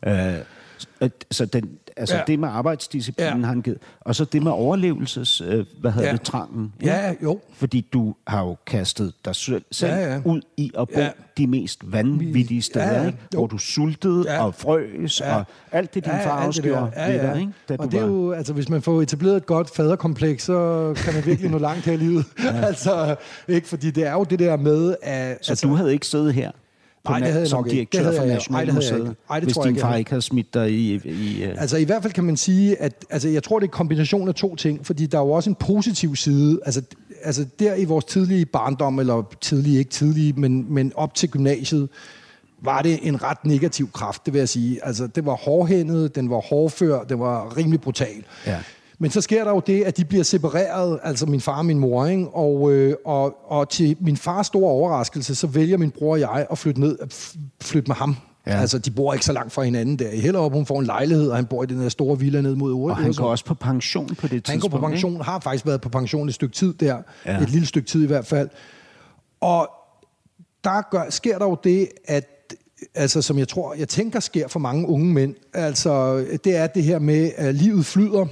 Ja. 0.06 0.38
Øh, 0.39 1.10
så 1.32 1.45
den, 1.45 1.78
altså 1.97 2.15
Ja. 2.15 2.21
det 2.27 2.39
med 2.39 2.49
arbejdsdisciplinen 2.49 3.34
Ja. 3.39 3.45
har 3.45 3.53
han 3.53 3.62
givet, 3.62 3.77
og 4.01 4.15
så 4.15 4.25
det 4.25 4.43
med 4.43 4.51
overlevelses, 4.51 5.41
øh, 5.41 5.65
hvad 5.82 5.91
hedder 5.91 6.08
Ja. 6.08 6.13
det, 6.13 6.21
trangen. 6.21 6.73
ikke? 6.82 6.93
Ja, 6.93 7.13
jo. 7.23 7.39
Fordi 7.53 7.88
du 7.93 8.15
har 8.27 8.43
jo 8.45 8.56
kastet 8.67 9.13
dig 9.25 9.36
selv, 9.36 9.63
selv 9.71 9.91
Ja, 9.93 10.13
ja. 10.13 10.21
ud 10.25 10.41
i 10.58 10.71
at 10.79 10.88
bo 10.89 10.99
Ja. 10.99 11.10
de 11.38 11.47
mest 11.47 11.79
vanvittige 11.93 12.62
steder, 12.62 12.86
Ja, 12.93 12.99
ja. 13.01 13.06
ikke? 13.06 13.17
Hvor 13.32 13.47
du 13.47 13.58
sultede 13.58 14.23
Ja. 14.27 14.45
og 14.45 14.56
frøs, 14.56 15.21
Ja. 15.21 15.36
og 15.36 15.45
alt 15.71 15.93
det, 15.93 16.06
din 16.06 16.13
far 16.23 16.39
alt 16.39 16.47
også 16.47 16.62
gjorde 16.62 16.91
Ja, 16.95 17.12
ved 17.12 17.15
ja. 17.21 17.34
dig, 17.34 17.39
ikke? 17.41 17.53
Da 17.69 17.75
og 17.79 17.86
du 17.86 17.89
det 17.89 17.97
er 17.97 18.01
var... 18.01 18.10
jo, 18.12 18.32
altså 18.32 18.53
hvis 18.53 18.69
man 18.69 18.82
får 18.82 19.01
etableret 19.01 19.38
et 19.38 19.45
godt 19.45 19.69
faderkompleks, 19.75 20.43
så 20.43 20.93
kan 20.97 21.13
man 21.13 21.25
virkelig 21.25 21.51
nå 21.51 21.58
langt 21.69 21.86
her 21.86 21.93
i 21.93 21.97
livet. 21.97 22.25
altså, 22.63 23.15
ikke? 23.47 23.67
Fordi 23.67 23.91
det 23.91 24.06
er 24.08 24.13
jo 24.13 24.23
det 24.23 24.39
der 24.39 24.58
med, 24.58 24.95
at... 25.01 25.38
Så 25.45 25.51
altså, 25.51 25.67
du 25.67 25.73
havde 25.75 25.93
ikke 25.93 26.08
siddet 26.08 26.34
her 26.34 26.51
på 27.03 27.11
Nej, 27.11 27.19
det 27.19 27.27
havde 27.27 27.39
jeg 27.39 27.47
som 27.47 27.59
nok 27.59 27.67
ikke. 27.67 27.79
Det 27.79 27.91
direktør 27.91 28.03
havde 28.03 28.39
for 28.41 28.51
nej, 28.51 28.65
det 28.65 28.73
Nationalmuseet, 28.73 28.99
ikke. 28.99 29.21
Nej, 29.29 29.39
det 29.39 29.47
hvis 29.47 29.57
din 29.57 29.67
ikke, 29.67 29.82
far 29.82 29.95
ikke 29.95 30.11
havde 30.11 30.21
smidt 30.21 30.53
dig 30.53 30.71
i... 30.71 30.95
i 30.95 31.45
uh... 31.45 31.61
Altså 31.61 31.78
i 31.78 31.84
hvert 31.84 32.01
fald 32.01 32.13
kan 32.13 32.23
man 32.23 32.38
sige, 32.38 32.82
at 32.82 33.05
altså, 33.09 33.30
jeg 33.30 33.43
tror, 33.43 33.59
det 33.59 33.65
er 33.65 33.69
en 33.69 33.71
kombination 33.71 34.28
af 34.28 34.36
to 34.36 34.55
ting, 34.55 34.86
fordi 34.86 35.05
der 35.05 35.17
er 35.17 35.21
jo 35.21 35.32
også 35.32 35.49
en 35.49 35.55
positiv 35.55 36.15
side. 36.15 36.59
Altså, 36.65 36.82
altså 37.23 37.45
der 37.59 37.75
i 37.75 37.86
vores 37.86 38.05
tidlige 38.05 38.45
barndom, 38.45 38.99
eller 38.99 39.36
tidlige, 39.41 39.80
ikke 39.80 39.91
tidlige, 39.91 40.34
men, 40.34 40.73
men 40.73 40.91
op 40.95 41.15
til 41.15 41.30
gymnasiet, 41.30 41.89
var 42.61 42.82
det 42.82 42.99
en 43.01 43.23
ret 43.23 43.45
negativ 43.45 43.91
kraft, 43.91 44.25
det 44.25 44.34
vil 44.34 44.39
jeg 44.39 44.49
sige. 44.49 44.86
Altså, 44.86 45.07
det 45.07 45.25
var 45.25 45.36
hårdhændet, 45.36 46.15
den 46.15 46.30
var 46.30 46.39
hårdfør, 46.39 47.03
den 47.03 47.19
var 47.19 47.57
rimelig 47.57 47.82
brutal. 47.82 48.23
Ja. 48.47 48.59
Men 49.04 49.12
så 49.12 49.22
sker 49.22 49.43
der 49.43 49.51
jo 49.51 49.62
det, 49.68 49.84
at 49.84 49.97
de 49.97 50.06
bliver 50.06 50.24
separeret, 50.24 50.99
altså 51.04 51.26
min 51.26 51.41
far 51.41 51.58
og 51.58 51.66
min 51.66 51.80
mor, 51.80 52.06
ikke? 52.06 52.28
Og, 52.28 52.72
øh, 52.72 52.95
og, 53.06 53.36
og 53.51 53.70
til 53.70 53.97
min 53.99 54.18
fars 54.18 54.47
store 54.47 54.70
overraskelse, 54.72 55.36
så 55.36 55.47
vælger 55.47 55.78
min 55.78 55.91
bror 55.91 56.12
og 56.12 56.20
jeg 56.20 56.47
at 56.51 56.58
flytte 56.58 56.82
ned, 56.82 56.99
at 57.01 57.36
flytte 57.62 57.88
med 57.88 57.95
ham. 57.95 58.16
Ja. 58.47 58.60
Altså, 58.60 58.80
de 58.80 58.91
bor 58.91 59.14
ikke 59.14 59.26
så 59.26 59.34
langt 59.34 59.54
fra 59.54 59.64
hinanden 59.64 59.99
der. 59.99 60.10
I 60.10 60.20
Hellerup, 60.20 60.54
hun 60.54 60.66
får 60.66 60.80
en 60.80 60.86
lejlighed, 60.86 61.30
og 61.30 61.36
han 61.36 61.45
bor 61.45 61.64
i 61.64 61.66
den 61.66 61.80
der 61.80 61.89
store 61.89 62.20
villa 62.20 62.41
ned 62.41 62.56
mod 62.56 62.72
Ure. 62.72 62.91
Og 62.91 62.97
han 62.97 63.14
går 63.14 63.26
også 63.26 63.45
på 63.45 63.54
pension 63.54 64.08
på 64.08 64.14
det 64.14 64.30
tidspunkt, 64.30 64.49
Han 64.49 64.60
går 64.60 64.68
på 64.68 64.78
ikke? 64.78 64.88
pension, 64.88 65.22
har 65.22 65.39
faktisk 65.39 65.66
været 65.66 65.82
på 65.82 65.89
pension 65.89 66.28
et 66.28 66.36
stykke 66.36 66.56
tid 66.56 66.74
der. 66.74 66.97
Ja. 67.26 67.41
Et 67.41 67.49
lille 67.49 67.68
stykke 67.68 67.88
tid 67.88 68.04
i 68.04 68.08
hvert 68.08 68.26
fald. 68.26 68.49
Og 69.41 69.70
der 70.64 70.89
gør, 70.91 71.10
sker 71.10 71.39
der 71.39 71.45
jo 71.45 71.58
det, 71.64 71.88
at 72.06 72.56
altså, 72.95 73.22
som 73.22 73.39
jeg 73.39 73.47
tror, 73.47 73.74
jeg 73.74 73.89
tænker 73.89 74.20
sker 74.20 74.47
for 74.47 74.60
mange 74.60 74.88
unge 74.88 75.14
mænd, 75.14 75.36
altså, 75.54 76.18
det 76.43 76.56
er 76.56 76.68
det 76.68 76.84
her 76.84 76.99
med, 76.99 77.32
at 77.36 77.56
livet 77.56 77.86
flyder, 77.86 78.26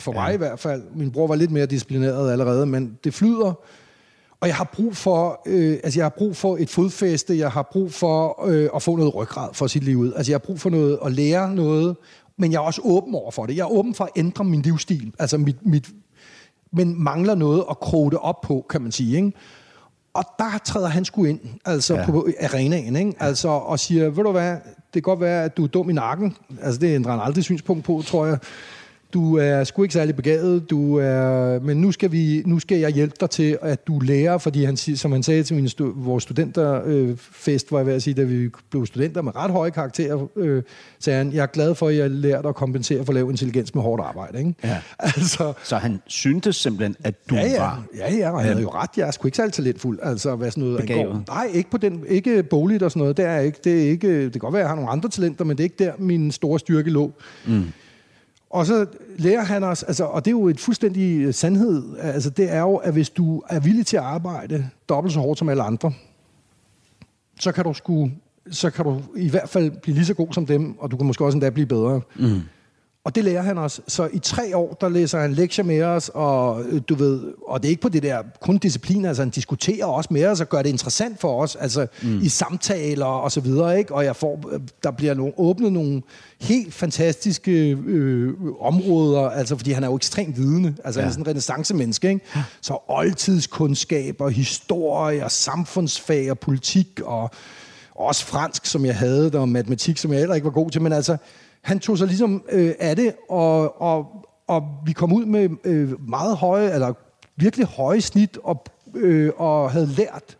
for 0.00 0.12
mig 0.12 0.34
i 0.34 0.36
hvert 0.36 0.58
fald. 0.58 0.82
Min 0.94 1.10
bror 1.10 1.26
var 1.26 1.34
lidt 1.34 1.50
mere 1.50 1.66
disciplineret 1.66 2.32
allerede, 2.32 2.66
men 2.66 2.98
det 3.04 3.14
flyder. 3.14 3.52
Og 4.40 4.48
jeg 4.48 4.56
har 4.56 4.64
brug 4.64 4.96
for, 4.96 5.42
øh, 5.46 5.78
altså 5.84 5.98
jeg 5.98 6.04
har 6.04 6.14
brug 6.18 6.36
for 6.36 6.56
et 6.56 6.70
fodfæste, 6.70 7.38
jeg 7.38 7.50
har 7.50 7.62
brug 7.72 7.92
for 7.92 8.46
øh, 8.46 8.68
at 8.74 8.82
få 8.82 8.96
noget 8.96 9.14
ryggrad 9.14 9.48
for 9.52 9.66
sit 9.66 9.84
liv 9.84 9.96
ud. 9.98 10.12
Altså 10.16 10.32
jeg 10.32 10.34
har 10.34 10.46
brug 10.46 10.60
for 10.60 10.70
noget 10.70 10.98
at 11.04 11.12
lære 11.12 11.54
noget, 11.54 11.96
men 12.38 12.52
jeg 12.52 12.58
er 12.58 12.62
også 12.62 12.80
åben 12.84 13.14
over 13.14 13.30
for 13.30 13.46
det. 13.46 13.56
Jeg 13.56 13.62
er 13.62 13.72
åben 13.72 13.94
for 13.94 14.04
at 14.04 14.10
ændre 14.16 14.44
min 14.44 14.62
livsstil, 14.62 15.12
altså 15.18 15.38
mit, 15.38 15.66
mit, 15.66 15.88
men 16.72 17.02
mangler 17.04 17.34
noget 17.34 17.64
at 17.70 17.80
kroge 17.80 18.10
det 18.10 18.18
op 18.18 18.40
på, 18.40 18.66
kan 18.70 18.82
man 18.82 18.92
sige. 18.92 19.16
Ikke? 19.16 19.32
Og 20.14 20.24
der 20.38 20.58
træder 20.64 20.88
han 20.88 21.04
sgu 21.04 21.24
ind, 21.24 21.40
altså 21.64 21.94
Ja. 21.94 22.00
ja. 22.00 22.06
på 22.06 22.28
arenaen, 22.40 22.96
ikke? 22.96 23.12
Altså, 23.20 23.48
og 23.48 23.78
siger, 23.78 24.10
ved 24.10 24.24
du 24.24 24.30
hvad, 24.32 24.50
det 24.50 24.92
kan 24.92 25.02
godt 25.02 25.20
være, 25.20 25.44
at 25.44 25.56
du 25.56 25.64
er 25.64 25.68
dum 25.68 25.90
i 25.90 25.92
nakken. 25.92 26.36
Altså, 26.62 26.80
det 26.80 26.94
ændrer 26.94 27.12
han 27.12 27.20
aldrig 27.20 27.44
synspunkt 27.44 27.84
på, 27.84 28.02
tror 28.06 28.26
jeg. 28.26 28.38
Du 29.12 29.36
er 29.36 29.64
sgu 29.64 29.82
ikke 29.82 29.92
særlig 29.92 30.16
begavet, 30.16 30.70
du 30.70 30.96
er, 30.96 31.60
men 31.60 31.76
nu 31.76 31.92
skal, 31.92 32.12
vi, 32.12 32.42
nu 32.46 32.58
skal 32.58 32.78
jeg 32.78 32.90
hjælpe 32.90 33.14
dig 33.20 33.30
til, 33.30 33.58
at 33.62 33.86
du 33.86 33.98
lærer, 33.98 34.38
fordi 34.38 34.64
han, 34.64 34.76
som 34.76 35.12
han 35.12 35.22
sagde 35.22 35.42
til 35.42 35.56
mine 35.56 35.68
stu, 35.68 35.92
vores 35.96 36.22
studenterfest, 36.22 37.72
var 37.72 37.78
jeg 37.78 37.86
ved 37.86 37.94
at 37.94 38.02
sige, 38.02 38.14
da 38.14 38.22
vi 38.22 38.48
blev 38.70 38.86
studenter 38.86 39.22
med 39.22 39.36
ret 39.36 39.50
høje 39.50 39.70
karakterer, 39.70 40.26
øh, 40.36 40.62
sagde 40.98 41.18
han, 41.18 41.32
jeg 41.32 41.42
er 41.42 41.46
glad 41.46 41.74
for, 41.74 41.88
at 41.88 41.96
jeg 41.96 42.10
lærte 42.10 42.48
at 42.48 42.54
kompensere 42.54 43.04
for 43.04 43.12
lav 43.12 43.30
intelligens 43.30 43.74
med 43.74 43.82
hårdt 43.82 44.02
arbejde. 44.02 44.38
Ikke? 44.38 44.54
Ja. 44.64 44.78
Altså, 45.16 45.52
Så 45.64 45.76
han 45.76 46.00
syntes 46.06 46.56
simpelthen, 46.56 46.96
at 47.04 47.14
du 47.30 47.34
ja, 47.34 47.46
ja. 47.46 47.60
var... 47.60 47.84
Ja, 47.96 48.14
ja, 48.14 48.30
og 48.30 48.38
han 48.40 48.48
havde 48.48 48.62
jo 48.62 48.70
ret. 48.70 48.90
Jeg 48.96 49.06
er 49.06 49.10
sgu 49.10 49.28
ikke 49.28 49.36
særlig 49.36 49.52
talentfuld. 49.52 49.98
Altså, 50.02 50.36
hvad 50.36 50.50
sådan 50.50 50.64
noget 50.64 50.80
Begavet. 50.80 51.00
angår. 51.00 51.22
Nej, 51.28 51.48
ikke 51.54 51.70
på 51.70 51.76
den, 51.76 52.04
ikke 52.08 52.42
bogligt 52.42 52.82
og 52.82 52.90
sådan 52.90 53.00
noget. 53.00 53.16
Det 53.16 53.24
er 53.24 53.38
ikke. 53.38 53.58
Det, 53.64 53.84
er 53.86 53.90
ikke, 53.90 54.24
det 54.24 54.32
kan 54.32 54.38
godt 54.40 54.52
være, 54.52 54.60
at 54.60 54.64
jeg 54.64 54.70
har 54.70 54.76
nogle 54.76 54.90
andre 54.90 55.08
talenter, 55.08 55.44
men 55.44 55.56
det 55.56 55.62
er 55.62 55.64
ikke 55.64 55.84
der, 55.84 55.92
min 55.98 56.30
store 56.32 56.58
styrke 56.58 56.90
lå. 56.90 57.12
Mm. 57.46 57.62
Og 58.56 58.66
så 58.66 58.86
lærer 59.16 59.44
han 59.44 59.64
os, 59.64 59.82
altså, 59.82 60.04
og 60.04 60.24
det 60.24 60.30
er 60.30 60.32
jo 60.32 60.48
et 60.48 60.60
fuldstændig 60.60 61.20
øh, 61.20 61.34
sandhed, 61.34 61.98
altså 61.98 62.30
det 62.30 62.52
er 62.52 62.60
jo, 62.60 62.76
at 62.76 62.92
hvis 62.92 63.10
du 63.10 63.42
er 63.48 63.60
villig 63.60 63.86
til 63.86 63.96
at 63.96 64.02
arbejde 64.02 64.68
dobbelt 64.88 65.14
så 65.14 65.20
hårdt 65.20 65.38
som 65.38 65.48
alle 65.48 65.62
andre, 65.62 65.92
så 67.40 67.52
kan 67.52 67.64
du 67.64 67.74
sgu, 67.74 68.10
så 68.50 68.70
kan 68.70 68.84
du 68.84 69.02
i 69.16 69.28
hvert 69.28 69.48
fald 69.48 69.70
blive 69.70 69.94
lige 69.94 70.06
så 70.06 70.14
god 70.14 70.32
som 70.32 70.46
dem, 70.46 70.78
og 70.78 70.90
du 70.90 70.96
kan 70.96 71.06
måske 71.06 71.24
også 71.24 71.36
endda 71.36 71.50
blive 71.50 71.66
bedre. 71.66 72.00
Mm. 72.16 72.40
Og 73.06 73.14
det 73.14 73.24
lærer 73.24 73.42
han 73.42 73.58
os. 73.58 73.80
Så 73.88 74.08
i 74.12 74.18
tre 74.18 74.56
år, 74.56 74.76
der 74.80 74.88
læser 74.88 75.20
han 75.20 75.32
lektier 75.32 75.64
med 75.64 75.82
os, 75.82 76.10
og 76.14 76.64
øh, 76.64 76.80
du 76.88 76.94
ved, 76.94 77.20
og 77.48 77.62
det 77.62 77.68
er 77.68 77.70
ikke 77.70 77.82
på 77.82 77.88
det 77.88 78.02
der 78.02 78.22
kun 78.40 78.58
disciplin, 78.58 79.04
altså 79.04 79.22
han 79.22 79.30
diskuterer 79.30 79.86
også 79.86 80.08
med 80.12 80.26
os 80.26 80.40
og 80.40 80.48
gør 80.48 80.62
det 80.62 80.68
interessant 80.68 81.20
for 81.20 81.42
os, 81.42 81.56
altså 81.56 81.86
mm. 82.02 82.20
i 82.22 82.28
samtaler 82.28 83.06
og 83.06 83.32
så 83.32 83.40
videre, 83.40 83.78
ikke? 83.78 83.94
Og 83.94 84.04
jeg 84.04 84.16
får, 84.16 84.40
øh, 84.52 84.60
der 84.82 84.90
bliver 84.90 85.14
nogle, 85.14 85.32
åbnet 85.36 85.72
nogle 85.72 86.02
helt 86.40 86.74
fantastiske 86.74 87.78
øh, 87.86 88.34
områder, 88.60 89.20
altså 89.20 89.56
fordi 89.56 89.70
han 89.70 89.84
er 89.84 89.88
jo 89.88 89.96
ekstremt 89.96 90.36
vidende, 90.36 90.74
altså 90.84 91.00
ja. 91.00 91.04
han 91.04 91.08
er 91.08 91.12
sådan 91.12 91.24
en 91.24 91.28
renaissance-menneske, 91.28 92.08
ikke? 92.08 92.20
Så 92.60 92.78
oldtidskundskaber, 92.88 94.28
historie, 94.28 95.24
og 95.24 95.30
samfundsfag 95.30 96.30
og 96.30 96.38
politik 96.38 97.00
og 97.04 97.30
også 97.94 98.26
fransk, 98.26 98.66
som 98.66 98.84
jeg 98.84 98.96
havde, 98.96 99.30
der 99.30 99.38
og 99.38 99.48
matematik, 99.48 99.98
som 99.98 100.12
jeg 100.12 100.18
heller 100.18 100.34
ikke 100.34 100.44
var 100.44 100.50
god 100.50 100.70
til, 100.70 100.82
men 100.82 100.92
altså, 100.92 101.16
han 101.66 101.78
tog 101.78 101.98
sig 101.98 102.06
ligesom 102.06 102.44
øh, 102.52 102.72
af 102.80 102.96
det, 102.96 103.14
og, 103.28 103.82
og, 103.82 104.06
og 104.46 104.62
vi 104.86 104.92
kom 104.92 105.12
ud 105.12 105.24
med 105.24 105.48
øh, 105.64 106.08
meget 106.08 106.36
høje, 106.36 106.74
eller 106.74 106.92
virkelig 107.36 107.66
høje 107.66 108.00
snit, 108.00 108.38
og, 108.44 108.64
øh, 108.94 109.30
og 109.36 109.70
havde 109.70 109.86
lært, 109.86 110.36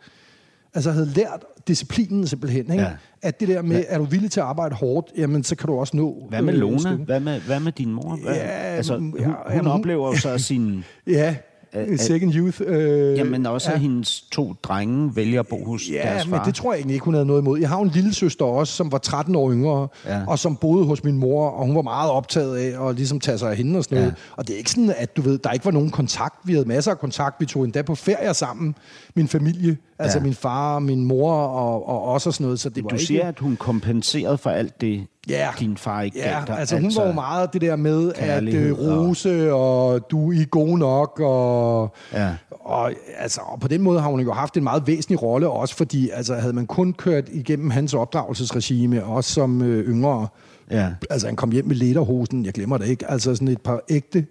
altså 0.75 0.91
havde 0.91 1.07
lært 1.07 1.45
disciplinen 1.69 2.27
simpelthen, 2.27 2.71
ikke? 2.73 2.85
Ja. 2.85 2.91
At 3.23 3.41
det 3.41 3.49
der 3.49 3.63
med, 3.63 3.85
er 3.89 3.99
du 3.99 4.05
villig 4.05 4.31
til 4.31 4.41
at 4.41 4.47
arbejde 4.47 4.75
hårdt, 4.75 5.13
jamen 5.17 5.45
så 5.45 5.57
kan 5.57 5.67
du 5.67 5.79
også 5.79 5.97
nå... 5.97 6.27
Hvad 6.29 6.43
med 6.43 6.55
øh, 6.55 6.61
Lona? 6.61 6.95
Hvad 6.95 7.21
med, 7.21 7.41
hvad 7.41 7.61
med 7.61 7.73
din 7.73 7.93
mor? 7.93 8.19
Hvad? 8.23 8.35
Ja, 8.35 8.41
altså, 8.41 8.99
hun, 8.99 9.15
ja, 9.19 9.27
hun 9.27 9.59
hun- 9.59 9.67
oplever 9.67 10.07
jo 10.09 10.17
så 10.17 10.39
sin... 10.39 10.85
Ja, 11.07 11.37
Øh, 11.77 11.99
second 11.99 12.35
youth. 12.35 12.61
Øh, 12.67 13.19
Jamen 13.19 13.47
også, 13.47 13.69
ja. 13.71 13.75
at 13.75 13.81
hendes 13.81 14.21
to 14.33 14.55
drenge 14.63 15.17
vælger 15.17 15.41
at 15.41 15.47
bo 15.47 15.65
hos 15.65 15.83
Ja, 15.91 16.03
deres 16.03 16.27
men 16.27 16.35
far. 16.35 16.45
det 16.45 16.55
tror 16.55 16.73
jeg 16.73 16.79
egentlig 16.79 16.95
ikke, 16.95 17.05
hun 17.05 17.15
havde 17.15 17.27
noget 17.27 17.41
imod. 17.43 17.59
Jeg 17.61 17.69
har 17.69 17.79
en 17.81 17.89
lille 17.95 18.15
søster 18.15 18.45
også, 18.45 18.73
som 18.73 18.93
var 18.93 18.99
13 18.99 19.37
år 19.37 19.53
yngre, 19.53 19.89
Ja. 20.07 20.17
ja. 20.19 20.25
og 20.29 20.39
som 20.39 20.57
boede 20.57 20.85
hos 20.87 21.05
min 21.05 21.17
mor, 21.19 21.49
og 21.51 21.67
hun 21.67 21.77
var 21.77 21.83
meget 21.83 22.11
optaget 22.11 22.57
af 22.57 22.89
at 22.89 22.95
ligesom 22.97 23.21
tage 23.21 23.39
sig 23.39 23.51
af 23.51 23.57
hende 23.57 23.79
og 23.79 23.85
sådan 23.85 23.99
noget. 23.99 24.11
Ja. 24.11 24.15
Og 24.37 24.47
det 24.49 24.55
er 24.55 24.59
ikke 24.59 24.71
sådan, 24.71 24.95
at 24.97 25.17
du 25.17 25.23
ved, 25.23 25.39
der 25.39 25.51
ikke 25.53 25.65
var 25.65 25.71
nogen 25.71 25.91
kontakt. 25.91 26.35
Vi 26.45 26.53
havde 26.53 26.69
masser 26.69 26.91
af 26.91 26.99
kontakt. 26.99 27.41
Vi 27.41 27.47
tog 27.47 27.65
endda 27.65 27.83
på 27.83 27.95
ferier 27.95 28.33
sammen, 28.33 28.75
min 29.15 29.29
familie. 29.29 29.77
Altså 29.99 30.19
Ja. 30.19 30.23
min 30.25 30.35
far, 30.35 30.79
min 30.79 31.05
mor 31.05 31.33
og, 31.33 31.89
og 31.89 32.05
os 32.09 32.27
og 32.27 32.35
sådan 32.35 32.45
noget. 32.45 32.61
Så 32.61 32.69
det 32.69 32.85
var 32.85 32.89
Du 32.91 32.95
ikke... 32.95 33.07
siger, 33.07 33.29
at 33.29 33.39
hun 33.39 33.57
kompenserede 33.57 34.39
for 34.39 34.51
alt 34.51 34.81
det, 34.81 35.07
Ja. 35.29 35.49
din 35.61 35.77
far 35.77 36.03
ikke 36.03 36.19
Ja, 36.19 36.31
gav 36.39 36.47
dig. 36.47 36.59
altså 36.59 36.79
hun 36.79 36.93
var 36.97 37.07
jo 37.07 37.13
meget 37.13 37.53
det 37.53 37.61
der 37.61 37.77
med 37.77 38.13
at 38.17 38.45
øh, 38.45 38.73
rose, 38.79 39.53
og 39.55 40.11
du 40.11 40.33
er 40.33 40.45
god 40.45 40.79
nok, 40.79 41.21
og, 41.25 41.91
Ja. 42.13 42.29
og, 42.51 42.93
altså, 43.19 43.41
og 43.47 43.61
på 43.61 43.69
den 43.69 43.83
måde 43.83 44.01
har 44.01 44.09
hun 44.11 44.21
jo 44.21 44.33
haft 44.33 44.57
en 44.57 44.65
meget 44.65 44.87
væsentlig 44.87 45.23
rolle, 45.23 45.49
også 45.49 45.77
fordi 45.77 46.11
altså, 46.11 46.35
havde 46.35 46.53
man 46.53 46.67
kun 46.67 46.93
kørt 46.93 47.29
igennem 47.33 47.71
hans 47.71 47.95
opdragelsesregime, 47.95 49.05
også 49.05 49.33
som 49.33 49.63
øh, 49.63 49.85
yngre, 49.89 50.29
Ja. 50.71 50.89
altså 51.11 51.27
han 51.27 51.37
kom 51.37 51.51
hjem 51.53 51.67
med 51.67 51.77
lederhosen, 51.77 52.45
jeg 52.45 52.53
glemmer 52.53 52.79
det 52.79 52.87
ikke, 52.89 53.11
altså 53.11 53.35
sådan 53.35 53.49
et 53.49 53.61
par 53.61 53.81
ægte 53.89 54.27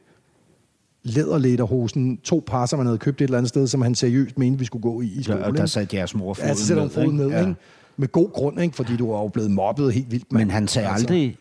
læderlederhosen, 1.06 2.18
to 2.18 2.44
par, 2.48 2.66
som 2.66 2.80
han 2.80 2.86
havde 2.86 2.98
købt 2.98 3.22
et 3.22 3.26
eller 3.26 3.38
andet 3.38 3.50
sted, 3.50 3.68
som 3.68 3.82
han 3.82 3.96
seriøst 3.96 4.38
mente, 4.38 4.60
vi 4.60 4.66
skulle 4.66 4.82
gå 4.82 5.02
i 5.02 5.06
i 5.06 5.16
Ja, 5.18 5.22
skole. 5.22 5.46
og 5.46 5.58
der 5.58 5.66
satte 5.66 5.96
jeres 5.96 6.16
mor 6.16 6.34
foden 6.34 6.48
Ja, 6.50 6.56
så 6.56 6.80
hun 6.80 6.90
foden 6.90 7.16
ned, 7.16 7.30
Ja. 7.30 7.40
ikke? 7.40 7.56
Med 7.98 8.08
god 8.08 8.30
grund, 8.34 8.62
ikke? 8.62 8.76
Fordi 8.76 8.98
du 8.98 9.12
var 9.12 9.20
jo 9.22 9.28
blevet 9.28 9.52
mobbet 9.52 9.94
helt 9.94 10.12
vildt. 10.12 10.32
Men 10.34 10.52
han 10.52 10.68
sagde 10.68 10.88
Altså, 10.90 11.04
aldrig, 11.08 11.38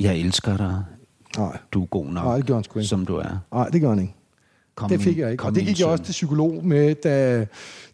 jeg 0.00 0.16
elsker 0.18 0.56
dig, 0.56 0.84
Nej, 1.38 1.58
du 1.72 1.82
er 1.82 1.86
god 1.86 2.04
nok, 2.06 2.24
Nej, 2.24 2.36
det 2.36 2.46
gjorde 2.46 2.56
han 2.58 2.64
sgu 2.64 2.78
ikke. 2.78 2.88
som 2.88 3.06
du 3.06 3.16
er. 3.16 3.38
nej, 3.52 3.68
det 3.68 3.80
gør 3.80 3.88
han 3.88 3.98
ikke. 3.98 4.14
Kom 4.78 4.88
det 4.88 5.00
fik 5.00 5.18
jeg 5.18 5.32
ikke. 5.32 5.44
Og 5.44 5.54
det 5.54 5.66
gik 5.66 5.80
jeg 5.80 5.86
også 5.86 6.04
til 6.04 6.12
psykolog 6.12 6.64
med, 6.64 6.94
da, 6.94 7.46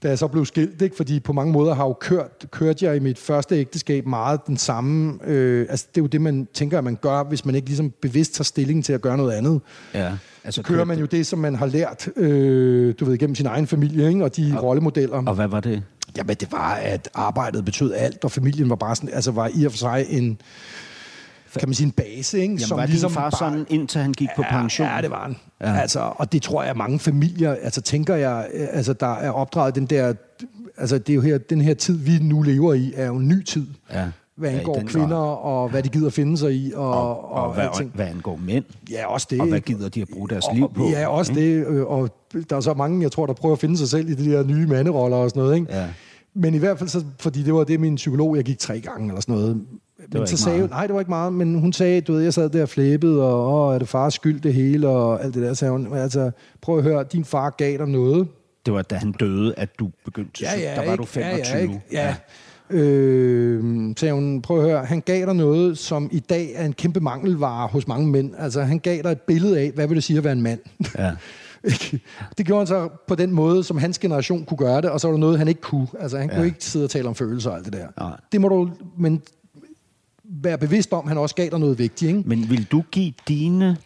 da 0.02 0.08
jeg 0.08 0.18
så 0.18 0.28
blev 0.28 0.46
skilt. 0.46 0.82
Ikke? 0.82 0.96
Fordi 0.96 1.20
på 1.20 1.32
mange 1.32 1.52
måder 1.52 1.74
har 1.74 1.84
jo 1.84 1.92
kørt, 1.92 2.46
kørte 2.50 2.84
jeg 2.84 2.96
i 2.96 2.98
mit 2.98 3.18
første 3.18 3.56
ægteskab 3.56 4.06
meget 4.06 4.40
den 4.46 4.56
samme... 4.56 5.18
Øh, 5.26 5.66
altså 5.70 5.86
det 5.94 6.00
er 6.00 6.02
jo 6.02 6.06
det, 6.06 6.20
man 6.20 6.48
tænker, 6.54 6.78
at 6.78 6.84
man 6.84 6.98
gør, 7.02 7.22
hvis 7.22 7.44
man 7.44 7.54
ikke 7.54 7.66
ligesom 7.66 7.92
bevidst 8.02 8.34
tager 8.34 8.44
stilling 8.44 8.84
til 8.84 8.92
at 8.92 9.00
gøre 9.00 9.16
noget 9.16 9.32
andet. 9.32 9.60
Ja. 9.94 10.12
Altså, 10.44 10.62
Så 10.62 10.68
kører 10.68 10.84
man 10.84 10.98
jo 10.98 11.06
det, 11.06 11.26
som 11.26 11.38
man 11.38 11.54
har 11.54 11.66
lært, 11.66 12.08
øh, 12.16 12.94
du 13.00 13.04
ved, 13.04 13.18
gennem 13.18 13.34
sin 13.34 13.46
egen 13.46 13.66
familie, 13.66 14.08
ikke? 14.08 14.24
og 14.24 14.36
de 14.36 14.54
og, 14.56 14.62
rollemodeller. 14.62 15.22
Og 15.26 15.34
hvad 15.34 15.48
var 15.48 15.60
det? 15.60 15.82
Jamen, 16.16 16.36
det 16.36 16.52
var, 16.52 16.74
at 16.74 17.08
arbejdet 17.14 17.64
betød 17.64 17.94
alt, 17.94 18.24
og 18.24 18.30
familien 18.30 18.70
var 18.70 18.76
bare 18.76 18.96
sådan, 18.96 19.10
altså 19.12 19.30
var 19.30 19.50
i 19.54 19.64
og 19.64 19.72
for 19.72 19.78
sig 19.78 20.06
en, 20.08 20.38
kan 21.60 21.68
man 21.68 21.74
sige, 21.74 21.86
en 21.86 21.92
base, 21.92 22.38
ikke? 22.40 22.54
Jamen, 22.54 22.76
var 22.80 22.86
din 22.86 23.10
far 23.10 23.30
sådan, 23.38 23.66
indtil 23.70 24.00
han 24.00 24.12
gik 24.12 24.28
på 24.36 24.42
pension? 24.50 24.88
Ja, 24.88 25.02
det 25.02 25.10
var 25.10 25.22
han. 25.22 25.36
Ja. 25.60 25.70
Ja. 25.72 25.80
Altså, 25.80 26.00
og 26.16 26.32
det 26.32 26.42
tror 26.42 26.62
jeg, 26.62 26.76
mange 26.76 26.98
familier, 26.98 27.56
altså 27.62 27.80
tænker 27.80 28.14
jeg, 28.14 28.46
øh, 28.54 28.66
altså 28.72 28.92
der 28.92 29.14
er 29.14 29.30
opdraget 29.30 29.74
den 29.74 29.86
der, 29.86 30.12
altså 30.78 30.98
det 30.98 31.10
er 31.10 31.14
jo 31.14 31.20
her, 31.20 31.38
den 31.38 31.60
her 31.60 31.74
tid, 31.74 31.96
vi 31.98 32.18
nu 32.22 32.42
lever 32.42 32.74
i, 32.74 32.92
er 32.96 33.06
jo 33.06 33.16
en 33.16 33.28
ny 33.28 33.42
tid. 33.44 33.66
Ja. 33.92 34.04
hvad 34.36 34.50
Ja, 34.50 34.58
angår 34.58 34.74
den 34.74 34.86
kvinder, 34.86 35.16
og 35.16 35.68
hvad 35.68 35.82
de 35.82 35.88
gider 35.88 36.10
finde 36.10 36.38
sig 36.38 36.54
i, 36.54 36.72
og, 36.74 36.88
Og, 36.90 37.32
og, 37.34 37.42
og 37.48 37.54
hvad, 37.54 37.64
alting. 37.64 37.90
hvad 37.94 38.06
angår 38.06 38.36
mænd, 38.46 38.64
Ja, 38.90 39.06
også 39.06 39.26
det. 39.30 39.40
og 39.40 39.46
hvad 39.46 39.56
ikke? 39.56 39.66
gider 39.66 39.88
de 39.88 40.02
at 40.02 40.08
bruge 40.12 40.28
deres 40.28 40.44
og, 40.48 40.54
liv 40.54 40.70
på? 40.74 40.88
Ja, 40.88 41.06
også 41.08 41.32
det. 41.32 41.66
øh, 41.66 41.86
Og 41.86 42.08
der 42.50 42.56
er 42.56 42.60
så 42.60 42.74
mange, 42.74 43.02
jeg 43.02 43.12
tror, 43.12 43.26
der 43.26 43.32
prøver 43.32 43.52
at 43.52 43.58
finde 43.58 43.76
sig 43.76 43.88
selv 43.88 44.08
i 44.10 44.14
de 44.14 44.32
der 44.32 44.44
nye 44.44 44.66
manderoller 44.66 45.16
og 45.16 45.30
sådan 45.30 45.42
noget. 45.42 45.54
Ikke? 45.56 45.76
Ja. 45.76 45.86
Men 46.34 46.54
i 46.54 46.58
hvert 46.58 46.78
fald, 46.78 46.88
så, 46.88 47.04
fordi 47.20 47.42
det 47.42 47.54
var 47.54 47.64
det, 47.64 47.80
min 47.80 47.94
psykolog, 47.94 48.36
jeg 48.36 48.44
gik 48.44 48.58
tre 48.58 48.80
gange 48.80 49.08
eller 49.08 49.20
sådan 49.20 49.34
noget. 49.34 49.60
Men 50.12 50.20
var 50.20 50.26
så 50.26 50.36
sagde 50.36 50.58
meget. 50.58 50.70
hun, 50.70 50.76
nej, 50.76 50.86
det 50.86 50.94
var 50.94 51.00
ikke 51.00 51.10
meget, 51.10 51.32
men 51.32 51.54
hun 51.54 51.72
sagde, 51.72 52.00
du 52.00 52.12
ved, 52.12 52.22
jeg 52.22 52.34
sad 52.34 52.48
der 52.48 52.62
og 52.62 52.68
flæbede, 52.68 53.22
og 53.22 53.68
Åh, 53.68 53.74
er 53.74 53.78
det 53.78 53.88
fars 53.88 54.14
skyld 54.14 54.40
det 54.40 54.54
hele, 54.54 54.88
og 54.88 55.24
alt 55.24 55.34
det 55.34 55.42
der, 55.42 55.54
sagde 55.54 55.72
hun. 55.72 55.82
Men 55.90 55.98
altså, 55.98 56.30
prøv 56.60 56.78
at 56.78 56.82
høre, 56.82 57.04
din 57.04 57.24
far 57.24 57.50
gav 57.50 57.78
dig 57.78 57.88
noget. 57.88 58.28
Det 58.66 58.74
var 58.74 58.82
da 58.82 58.94
han 58.94 59.12
døde, 59.12 59.54
at 59.56 59.68
du 59.78 59.90
begyndte 60.04 60.44
Ja, 60.44 60.60
ja, 60.60 60.70
Der 60.70 60.76
var 60.76 60.82
ikke? 60.82 60.96
du 60.96 61.04
25. 61.04 61.52
Ja, 61.52 61.56
ja, 61.56 61.62
ikke? 61.62 61.80
ja. 61.92 62.14
Øh, 62.70 63.94
sagde 63.96 64.14
hun, 64.14 64.42
prøv 64.42 64.58
at 64.58 64.64
høre, 64.70 64.84
han 64.84 65.00
gav 65.00 65.26
dig 65.26 65.34
noget, 65.34 65.78
som 65.78 66.08
i 66.12 66.18
dag 66.18 66.52
er 66.54 66.64
en 66.64 66.72
kæmpe 66.72 67.00
mangelvare 67.00 67.68
hos 67.68 67.88
mange 67.88 68.08
mænd. 68.08 68.32
Altså, 68.38 68.62
han 68.62 68.78
gav 68.78 69.02
dig 69.02 69.10
et 69.10 69.20
billede 69.20 69.60
af, 69.60 69.70
hvad 69.74 69.86
vil 69.86 69.94
det 69.94 70.04
sige 70.04 70.18
at 70.18 70.24
være 70.24 70.32
en 70.32 70.42
mand? 70.42 70.60
ja. 70.98 71.10
Det 72.38 72.46
gjorde 72.46 72.60
han 72.60 72.66
så 72.66 72.88
på 73.08 73.14
den 73.14 73.32
måde, 73.32 73.64
som 73.64 73.78
hans 73.78 73.98
generation 73.98 74.44
kunne 74.44 74.58
gøre 74.58 74.80
det, 74.80 74.90
og 74.90 75.00
så 75.00 75.08
var 75.08 75.12
der 75.12 75.20
noget, 75.20 75.38
han 75.38 75.48
ikke 75.48 75.60
kunne. 75.60 75.86
Altså, 76.00 76.18
han 76.18 76.30
ja. 76.30 76.36
kunne 76.36 76.46
ikke 76.46 76.64
sidde 76.64 76.84
og 76.84 76.90
tale 76.90 77.08
om 77.08 77.14
følelser 77.14 77.50
og 77.50 77.56
alt 77.56 77.64
det 77.64 77.72
der. 77.72 77.86
Nej. 77.98 78.16
Det 78.32 78.40
må 78.40 78.48
du, 78.48 78.70
men 78.98 79.22
være 80.24 80.58
bevidst 80.58 80.92
om, 80.92 81.04
at 81.04 81.08
han 81.08 81.18
også 81.18 81.34
gav 81.34 81.50
dig 81.50 81.58
noget 81.58 81.78
vigtigt, 81.78 82.08
ikke? 82.16 82.28
Men 82.28 82.50
vil 82.50 82.64
du 82.64 82.84
give 82.90 83.12
dine 83.28 83.76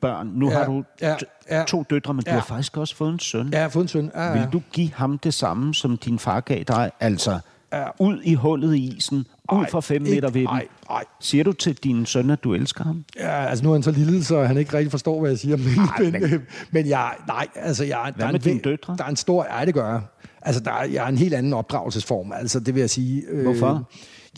børn... 0.00 0.30
Nu 0.34 0.50
Ja, 0.50 0.56
har 0.58 0.64
du 0.66 0.84
ja, 1.00 1.16
ja. 1.50 1.64
to 1.68 1.84
døtre, 1.90 2.14
men 2.14 2.24
du 2.24 2.30
Ja. 2.30 2.34
har 2.36 2.44
faktisk 2.44 2.76
også 2.76 2.96
fået 2.96 3.12
en 3.12 3.18
søn. 3.18 3.46
Ja, 3.52 3.56
jeg 3.56 3.62
har 3.64 3.68
fået 3.68 3.82
en 3.84 3.88
søn. 3.88 4.10
Ja, 4.14 4.24
ja. 4.26 4.32
Vil 4.32 4.48
du 4.52 4.62
give 4.72 4.90
ham 4.94 5.18
det 5.18 5.34
samme, 5.34 5.74
som 5.74 5.96
din 5.96 6.18
far 6.18 6.40
gav 6.40 6.62
dig? 6.62 6.90
Altså, 7.00 7.38
Ja. 7.72 7.84
ud 7.98 8.20
i 8.24 8.34
hullet 8.34 8.74
i 8.74 8.78
isen, 8.96 9.18
ud 9.52 9.58
Ej, 9.58 9.70
fra 9.70 9.80
fem 9.80 10.06
ikke- 10.06 10.14
meter 10.14 10.30
ved 10.30 10.40
dem. 10.40 10.46
ej, 10.48 10.66
ej. 10.90 11.04
Siger 11.20 11.44
du 11.44 11.52
til 11.52 11.74
din 11.76 12.06
søn, 12.06 12.30
at 12.30 12.44
du 12.44 12.54
elsker 12.54 12.84
ham? 12.84 13.04
Ja, 13.16 13.46
altså 13.46 13.64
nu 13.64 13.70
er 13.70 13.74
han 13.74 13.82
så 13.82 13.90
lille, 13.90 14.24
så 14.24 14.42
han 14.42 14.56
ikke 14.58 14.74
rigtig 14.76 14.90
forstår, 14.90 15.20
hvad 15.20 15.30
jeg 15.30 15.38
siger. 15.38 15.56
Men, 15.56 15.66
men, 16.12 16.12
men- 16.12 16.30
men, 16.30 16.42
men 16.70 16.86
jeg, 16.88 17.12
nej, 17.26 17.46
altså 17.54 17.84
jeg, 17.84 18.12
der, 18.18 18.24
er 18.26 18.30
en, 18.30 18.40
dine 18.40 18.60
døtre? 18.60 18.96
der 18.98 19.04
er 19.04 19.08
en 19.08 19.16
stor, 19.16 19.46
ja 19.58 19.64
det 19.64 19.74
gør 19.74 19.88
jeg. 19.92 20.00
Altså 20.42 20.60
der 20.62 20.70
er, 20.72 20.84
jeg 20.84 21.04
er 21.04 21.08
en 21.08 21.18
helt 21.18 21.34
anden 21.34 21.52
opdragelsesform, 21.52 22.32
altså 22.32 22.60
det 22.60 22.74
vil 22.74 22.80
jeg 22.80 22.90
sige. 22.90 23.22
Øh, 23.28 23.42
Hvorfor? 23.42 23.88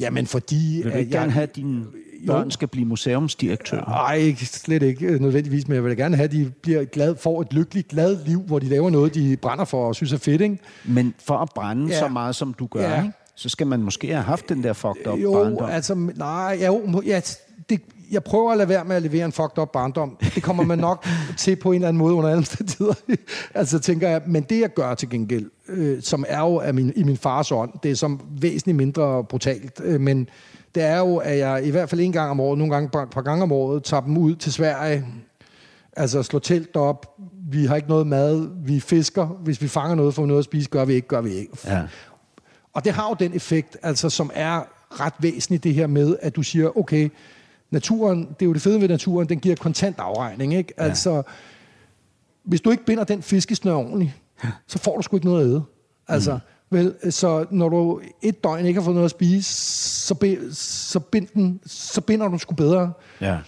Jamen 0.00 0.26
fordi... 0.26 0.80
Vil 0.84 0.92
du 0.92 0.98
ikke 0.98 1.10
jeg, 1.14 1.20
gerne 1.20 1.32
have, 1.32 1.42
at 1.42 1.56
dine 1.56 1.84
børn 2.26 2.50
skal 2.50 2.68
blive 2.68 2.86
museumsdirektører? 2.86 3.84
Nej, 3.88 4.34
slet 4.34 4.82
ikke 4.82 5.06
øh, 5.06 5.20
nødvendigvis, 5.20 5.68
men 5.68 5.74
jeg 5.74 5.84
vil 5.84 5.96
gerne 5.96 6.16
have, 6.16 6.24
at 6.24 6.32
de 6.32 6.52
bliver 6.62 6.84
glad, 6.84 7.16
får 7.16 7.40
et 7.42 7.52
lykkeligt, 7.52 7.88
glad 7.88 8.18
liv, 8.26 8.40
hvor 8.40 8.58
de 8.58 8.66
laver 8.68 8.90
noget, 8.90 9.14
de 9.14 9.36
brænder 9.42 9.64
for 9.64 9.88
og 9.88 9.94
synes 9.94 10.12
er 10.12 10.18
fedt, 10.18 10.40
ikke? 10.42 10.58
Men 10.84 11.14
for 11.26 11.38
at 11.38 11.48
brænde 11.54 11.86
Ja. 11.88 11.98
så 11.98 12.08
meget, 12.08 12.34
som 12.34 12.54
du 12.54 12.66
gør, 12.66 12.80
Ja. 12.90 13.02
ikke? 13.02 13.12
så 13.34 13.48
skal 13.48 13.66
man 13.66 13.82
måske 13.82 14.06
have 14.12 14.22
haft 14.22 14.48
den 14.48 14.62
der 14.62 14.72
fucked 14.72 15.06
up 15.06 15.18
Jo, 15.18 15.32
barndom. 15.32 15.70
altså, 15.70 15.94
nej, 16.16 16.58
jo, 16.66 17.02
ja, 17.06 17.20
det, 17.70 17.80
jeg 18.10 18.24
prøver 18.24 18.50
at 18.52 18.58
lade 18.58 18.68
være 18.68 18.84
med 18.84 18.96
at 18.96 19.02
levere 19.02 19.24
en 19.24 19.32
fucked 19.32 19.58
up 19.58 19.68
barndom. 19.72 20.16
Det 20.34 20.42
kommer 20.42 20.64
man 20.64 20.78
nok 20.78 21.06
til 21.38 21.56
på 21.56 21.68
en 21.70 21.74
eller 21.74 21.88
anden 21.88 21.98
måde 21.98 22.14
under 22.14 22.30
alle 22.30 22.38
omstændigheder. 22.38 22.94
altså 23.54 23.78
tænker 23.78 24.08
jeg, 24.08 24.22
men 24.26 24.42
det 24.42 24.60
jeg 24.60 24.74
gør 24.74 24.94
til 24.94 25.10
gengæld, 25.10 25.50
øh, 25.68 26.02
som 26.02 26.24
er 26.28 26.40
jo 26.40 26.58
af 26.58 26.74
min, 26.74 26.92
i 26.96 27.02
min 27.02 27.16
fars 27.16 27.52
ånd, 27.52 27.72
det 27.82 27.90
er 27.90 27.94
som 27.94 28.20
væsentligt 28.40 28.76
mindre 28.76 29.24
brutalt, 29.24 29.80
øh, 29.84 30.00
men 30.00 30.28
det 30.74 30.82
er 30.82 30.98
jo, 30.98 31.16
at 31.16 31.38
jeg 31.38 31.66
i 31.66 31.70
hvert 31.70 31.90
fald 31.90 32.00
en 32.00 32.12
gang 32.12 32.30
om 32.30 32.40
året, 32.40 32.58
nogle 32.58 32.74
gange 32.74 33.02
et 33.02 33.10
par 33.10 33.22
gange 33.22 33.42
om 33.42 33.52
året, 33.52 33.84
tager 33.84 34.00
dem 34.00 34.18
ud 34.18 34.36
til 34.36 34.52
Sverige, 34.52 35.06
altså 35.96 36.22
slår 36.22 36.40
telt 36.40 36.76
op, 36.76 37.16
vi 37.50 37.64
har 37.64 37.76
ikke 37.76 37.88
noget 37.88 38.06
mad, 38.06 38.48
vi 38.64 38.80
fisker, 38.80 39.26
hvis 39.26 39.62
vi 39.62 39.68
fanger 39.68 39.94
noget, 39.94 40.14
får 40.14 40.22
vi 40.22 40.28
noget 40.28 40.38
at 40.38 40.44
spise, 40.44 40.70
gør 40.70 40.84
vi 40.84 40.94
ikke, 40.94 41.08
gør 41.08 41.20
vi 41.20 41.32
ikke. 41.32 41.52
Ja. 41.64 41.82
Og 42.72 42.84
det 42.84 42.92
har 42.92 43.08
jo 43.08 43.16
den 43.18 43.34
effekt, 43.34 43.76
altså, 43.82 44.10
som 44.10 44.30
er 44.34 44.62
ret 44.90 45.14
væsentlig 45.18 45.64
det 45.64 45.74
her 45.74 45.86
med, 45.86 46.16
at 46.22 46.36
du 46.36 46.42
siger, 46.42 46.78
okay, 46.78 47.08
naturen, 47.70 48.18
det 48.18 48.42
er 48.42 48.46
jo 48.46 48.52
det 48.52 48.62
fede 48.62 48.80
ved 48.80 48.88
naturen, 48.88 49.28
den 49.28 49.38
giver 49.38 49.56
kontant 49.56 49.98
afregning, 49.98 50.54
ikke? 50.54 50.74
Ja. 50.78 50.84
Altså, 50.84 51.22
hvis 52.44 52.60
du 52.60 52.70
ikke 52.70 52.84
binder 52.84 53.04
den 53.04 53.22
fiskesnør 53.22 53.74
ordentligt, 53.74 54.12
så 54.68 54.78
får 54.78 54.96
du 54.96 55.02
sgu 55.02 55.16
ikke 55.16 55.26
noget 55.26 55.40
at 55.44 55.46
æde. 55.50 55.62
Altså, 56.08 56.32
mm. 56.32 56.76
vel, 56.78 56.94
så 57.10 57.46
når 57.50 57.68
du 57.68 58.00
et 58.22 58.44
døgn 58.44 58.66
ikke 58.66 58.80
har 58.80 58.84
fået 58.84 58.94
noget 58.94 59.04
at 59.04 59.10
spise, 59.10 59.54
så, 60.06 60.14
be, 60.14 60.54
så, 60.54 61.00
bind 61.00 61.26
den, 61.34 61.60
så 61.66 62.00
binder 62.00 62.28
du 62.28 62.38
sgu 62.38 62.54
bedre. 62.54 62.92
ja. 63.20 63.38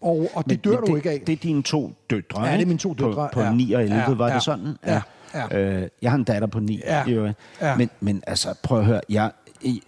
Og, 0.00 0.30
og 0.34 0.50
det 0.50 0.64
dør 0.64 0.70
men 0.70 0.80
du 0.80 0.86
det, 0.86 0.96
ikke 0.96 1.10
af. 1.10 1.20
Det 1.26 1.32
er 1.32 1.36
dine 1.36 1.62
to 1.62 1.92
døtre, 2.10 2.46
Ja, 2.46 2.52
det 2.52 2.62
er 2.62 2.66
mine 2.66 2.78
to 2.78 2.94
døtre, 2.94 3.12
På, 3.12 3.28
på 3.32 3.40
ja. 3.40 3.52
9 3.52 3.72
og 3.72 3.82
11, 3.82 3.96
Ja, 3.96 4.14
var 4.14 4.28
ja, 4.28 4.34
det 4.34 4.42
sådan? 4.42 4.76
ja, 4.86 5.00
ja. 5.34 5.58
Øh, 5.58 5.88
jeg 6.02 6.10
har 6.10 6.18
en 6.18 6.24
datter 6.24 6.48
på 6.48 6.60
9. 6.60 6.80
Ja, 6.84 7.04
øvrigt. 7.08 7.38
ja. 7.60 7.76
Men, 7.76 7.90
men 8.00 8.22
altså, 8.26 8.54
prøv 8.62 8.78
at 8.78 8.84
høre. 8.84 9.00
Jeg, 9.08 9.30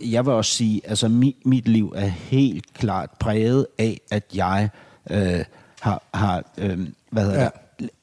jeg 0.00 0.26
vil 0.26 0.32
også 0.34 0.52
sige, 0.52 0.80
altså 0.84 1.08
mit, 1.08 1.36
mit 1.44 1.68
liv 1.68 1.92
er 1.96 2.06
helt 2.06 2.74
klart 2.74 3.10
præget 3.20 3.66
af, 3.78 4.00
at 4.10 4.24
jeg 4.34 4.68
øh, 5.10 5.44
har, 5.80 6.02
har 6.14 6.42
øh, 6.58 6.78
hvad 7.10 7.22
hedder 7.22 7.38
ja. 7.38 7.44
det, 7.44 7.52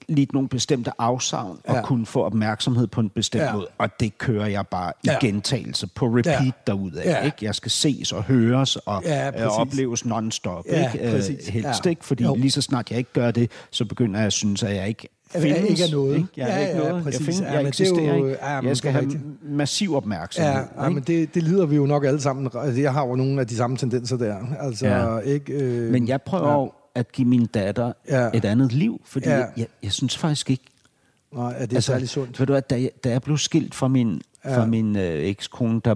lidt 0.08 0.34
nogle 0.34 0.50
bestemte 0.50 0.92
afsavn 1.00 1.60
og 1.68 1.76
Ja. 1.76 1.82
kunne 1.82 2.06
få 2.06 2.24
opmærksomhed 2.24 2.88
på 2.88 3.02
en 3.02 3.10
bestemt 3.10 3.44
Ja. 3.44 3.54
måde. 3.54 3.68
Og 3.78 3.90
det 4.00 4.18
kører 4.18 4.46
jeg 4.48 4.68
bare 4.68 4.94
i 5.04 5.08
Ja. 5.08 5.18
gentagelse 5.22 5.88
på 5.88 6.06
repeat 6.08 6.26
Ja. 6.46 6.52
derudad. 6.68 7.04
Ja. 7.04 7.26
Ikke? 7.26 7.38
Jeg 7.42 7.56
skal 7.56 7.72
ses 7.72 8.12
og 8.12 8.24
høres 8.24 8.76
og 8.76 9.04
Ja, 9.06 9.32
præcis. 9.32 9.46
opleves 9.58 10.06
non-stop. 10.06 10.66
Ja, 10.70 10.92
ikke? 10.94 11.06
Øh, 11.08 11.12
præcis. 11.16 11.48
helst 11.48 11.86
Ja. 11.86 11.90
ikke, 11.90 12.06
fordi 12.06 12.24
Jo. 12.24 12.36
lige 12.36 12.52
så 12.52 12.62
snart 12.62 12.90
jeg 12.90 12.98
ikke 12.98 13.14
gør 13.14 13.32
det, 13.32 13.52
så 13.72 13.86
begynder 13.86 14.20
jeg 14.20 14.28
at 14.28 14.34
synes, 14.34 14.64
at 14.64 14.76
jeg 14.76 14.88
ikke 14.88 15.08
At 15.34 15.46
jeg 15.46 15.56
findes. 15.56 15.70
ikke 15.70 15.84
er 15.84 15.98
noget. 15.98 16.16
Ikke? 16.18 16.28
Jeg 16.38 16.50
er 16.50 16.60
Ja, 16.60 16.68
ikke 16.68 16.82
ja, 16.84 16.90
noget. 16.90 17.04
præcis. 17.04 17.28
Jeg, 17.28 17.36
find, 17.36 17.46
jeg 17.48 17.64
er 17.64 17.68
eksisterer 17.68 18.18
jo- 18.18 18.26
ikke. 18.28 18.38
ja, 18.42 18.60
jeg 18.60 18.78
skal 18.78 18.92
have 18.92 19.12
massiv 19.44 19.96
opmærksomhed. 19.96 20.52
Ja, 20.78 20.84
ja 20.84 20.90
men 20.90 21.04
det, 21.08 21.36
det 21.36 21.44
lider 21.44 21.66
vi 21.66 21.76
jo 21.76 21.86
nok 21.86 22.06
alle 22.06 22.22
sammen. 22.22 22.50
Altså, 22.56 22.82
Jeg 22.82 22.94
har 22.94 23.06
jo 23.08 23.16
nogle 23.16 23.42
af 23.42 23.48
de 23.48 23.56
samme 23.56 23.78
tendenser 23.78 24.18
der. 24.18 24.36
Altså, 24.60 24.88
Ja. 24.88 25.18
ikke, 25.20 25.54
øh, 25.54 25.92
Men 25.92 26.08
jeg 26.08 26.22
prøver 26.22 26.62
ja. 26.62 26.68
At 26.96 27.12
give 27.12 27.28
min 27.28 27.46
datter 27.46 27.94
Ja. 28.10 28.30
et 28.34 28.46
andet 28.46 28.72
liv, 28.74 29.02
fordi 29.06 29.30
Ja. 29.30 29.36
jeg, 29.36 29.52
jeg, 29.58 29.68
jeg 29.84 29.92
synes 29.92 30.18
faktisk 30.18 30.50
ikke... 30.50 30.64
Nej, 31.34 31.54
er 31.58 31.66
det 31.66 31.76
altså, 31.76 31.92
særlig 31.92 32.10
sundt? 32.10 32.40
Ved 32.40 32.48
du 32.48 32.54
hvad, 32.54 32.62
da 32.62 32.82
jeg, 32.82 32.92
da 33.04 33.10
jeg 33.10 33.22
blev 33.22 33.38
skilt 33.38 33.76
fra 33.76 33.88
min, 33.88 34.22
ja. 34.46 34.58
fra 34.58 34.66
min 34.66 34.96
øh, 34.96 35.24
ekskone, 35.24 35.82
der... 35.86 35.96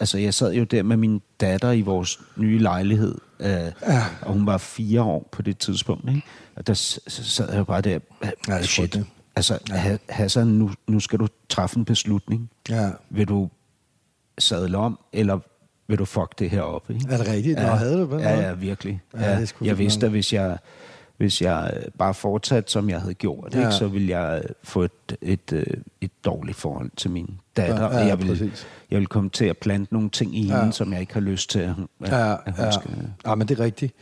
Altså, 0.00 0.18
jeg 0.18 0.34
sad 0.34 0.52
jo 0.54 0.64
der 0.64 0.82
med 0.82 0.96
min 0.96 1.22
datter 1.40 1.70
i 1.72 1.80
vores 1.82 2.20
nye 2.36 2.58
lejlighed, 2.58 3.14
øh, 3.40 3.46
ja. 3.48 3.72
og 4.22 4.32
hun 4.32 4.46
var 4.46 4.58
fire 4.58 5.02
år 5.02 5.28
på 5.32 5.42
det 5.42 5.58
tidspunkt, 5.58 6.08
ikke? 6.08 6.22
Og 6.56 6.66
der 6.66 6.74
så 6.74 7.00
sad 7.06 7.50
jeg 7.50 7.58
jo 7.58 7.64
bare 7.64 7.80
der... 7.80 7.98
Det 8.22 8.32
er 8.48 8.62
shit. 8.62 8.82
frygteligt. 8.82 9.08
Altså, 9.36 9.58
ja. 9.68 9.96
Hassan, 10.08 10.46
nu, 10.46 10.70
nu 10.86 11.00
skal 11.00 11.18
du 11.18 11.28
træffe 11.48 11.76
en 11.78 11.84
beslutning. 11.84 12.50
Ja. 12.68 12.90
Vil 13.10 13.28
du 13.28 13.48
sadle 14.38 14.78
om, 14.78 14.98
eller 15.12 15.38
vil 15.88 15.98
du 15.98 16.04
fuck 16.04 16.38
det 16.38 16.50
her 16.50 16.60
op? 16.62 16.90
Ikke? 16.90 17.06
Er 17.10 17.16
det 17.16 17.28
rigtigt? 17.28 17.58
Nå, 17.58 17.66
havde 17.66 17.94
du 17.98 18.16
det? 18.16 18.20
Ja, 18.20 18.40
ja, 18.40 18.52
virkelig. 18.52 19.00
Ja, 19.14 19.30
Ja, 19.30 19.40
det 19.40 19.54
ja, 19.60 19.66
jeg 19.66 19.78
vidste, 19.78 20.06
at 20.06 20.12
hvis 20.12 20.32
jeg, 20.32 20.58
hvis 21.16 21.42
jeg 21.42 21.72
bare 21.98 22.14
fortsatte, 22.14 22.72
som 22.72 22.90
jeg 22.90 23.00
havde 23.00 23.14
gjort, 23.14 23.54
Ja. 23.54 23.60
ikke, 23.60 23.72
så 23.72 23.88
ville 23.88 24.08
jeg 24.18 24.42
få 24.62 24.82
et, 24.82 25.16
et, 25.22 25.52
øh, 25.52 25.66
et 26.00 26.10
dårligt 26.24 26.56
forhold 26.56 26.90
til 26.96 27.10
min 27.10 27.38
datter. 27.56 27.82
Ja, 27.82 27.98
ja, 27.98 28.06
jeg 28.06 28.18
ville, 28.18 28.32
præcis. 28.32 28.66
jeg 28.90 28.96
ville 28.96 29.06
komme 29.06 29.30
til 29.30 29.44
at 29.44 29.58
plante 29.58 29.94
nogle 29.94 30.10
ting 30.10 30.36
i 30.36 30.46
Ja. 30.46 30.58
hende, 30.60 30.72
som 30.72 30.92
jeg 30.92 31.00
ikke 31.00 31.14
har 31.14 31.20
lyst 31.20 31.50
til, 31.50 31.58
at 31.58 31.70
at, 32.02 32.08
Ja, 32.12 32.32
at 32.32 32.38
hun 32.56 32.64
ja. 32.64 32.70
skal... 32.70 32.90
ja, 33.26 33.34
men 33.34 33.48
det 33.48 33.58
er 33.60 33.64
rigtigt. 33.64 33.94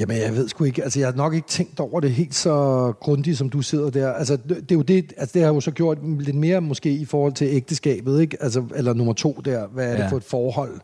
Jamen, 0.00 0.16
jeg 0.16 0.34
ved 0.36 0.48
sgu 0.48 0.64
ikke, 0.64 0.82
altså 0.84 0.98
jeg 0.98 1.08
har 1.08 1.14
nok 1.14 1.34
ikke 1.34 1.48
tænkt 1.48 1.80
over 1.80 2.00
det 2.00 2.10
helt 2.10 2.34
så 2.34 2.92
grundigt, 3.00 3.38
som 3.38 3.50
du 3.50 3.62
sidder 3.62 3.90
der. 3.90 4.12
Altså, 4.12 4.36
det 4.36 4.48
det 4.48 4.70
er 4.70 4.74
jo 4.74 4.82
det, 4.82 5.12
altså 5.16 5.32
det 5.34 5.42
har 5.42 5.54
jo 5.54 5.60
så 5.60 5.70
gjort 5.70 5.98
lidt 6.20 6.36
mere 6.36 6.60
måske 6.60 6.90
i 6.92 7.04
forhold 7.04 7.32
til 7.32 7.46
ægteskabet, 7.50 8.20
ikke? 8.20 8.36
Altså, 8.42 8.64
eller 8.76 8.92
nummer 8.94 9.12
to 9.12 9.40
der, 9.44 9.66
hvad 9.66 9.86
er 9.86 9.90
det 9.96 9.98
Ja. 9.98 10.08
for 10.08 10.16
et 10.16 10.24
forhold? 10.24 10.80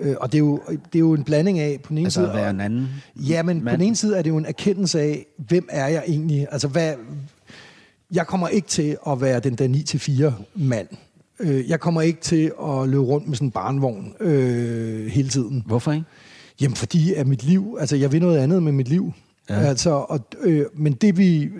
Øh, 0.00 0.14
og 0.20 0.32
det 0.32 0.38
er, 0.38 0.42
jo, 0.42 0.60
det 0.68 0.94
er 0.94 0.98
jo 0.98 1.12
en 1.14 1.24
blanding 1.24 1.58
af, 1.58 1.80
på 1.84 1.88
den 1.88 1.98
ene 1.98 2.06
Altså 2.06 2.20
side... 2.20 2.34
være 2.34 2.50
en 2.50 2.60
anden 2.60 2.88
Ja, 3.16 3.42
men 3.42 3.58
på 3.60 3.64
mand. 3.64 3.78
den 3.78 3.86
ene 3.86 3.96
side 3.96 4.16
er 4.18 4.22
det 4.22 4.30
jo 4.30 4.36
en 4.36 4.46
erkendelse 4.46 5.00
af, 5.00 5.26
hvem 5.36 5.68
er 5.70 5.88
jeg 5.88 6.04
egentlig? 6.08 6.46
Altså, 6.50 6.68
hvad... 6.68 6.92
Jeg 8.12 8.26
kommer 8.26 8.48
ikke 8.48 8.68
til 8.68 8.96
at 9.08 9.20
være 9.20 9.40
den 9.40 9.54
der 9.54 10.28
9-4 10.28 10.42
mand. 10.54 10.88
Øh, 11.40 11.70
Jeg 11.70 11.80
kommer 11.80 12.00
ikke 12.02 12.20
til 12.20 12.52
at 12.62 12.88
løbe 12.88 13.02
rundt 13.02 13.28
med 13.28 13.36
sådan 13.36 13.48
en 13.48 13.52
barnvogn 13.52 14.12
øh, 14.20 15.06
hele 15.06 15.28
tiden. 15.28 15.62
Hvorfor 15.66 15.92
ikke? 15.92 16.04
Jamen, 16.60 16.76
fordi 16.76 17.14
at 17.14 17.26
mit 17.26 17.44
liv, 17.44 17.76
altså 17.80 17.96
jeg 17.96 18.12
vil 18.12 18.20
noget 18.20 18.38
andet 18.38 18.62
med 18.62 18.72
mit 18.72 18.88
liv. 18.88 19.12
Ja. 19.50 19.54
Altså, 19.54 19.90
og, 19.90 20.20
øh, 20.40 20.66
men, 20.74 20.92
det 20.92 21.18
vi, 21.18 21.50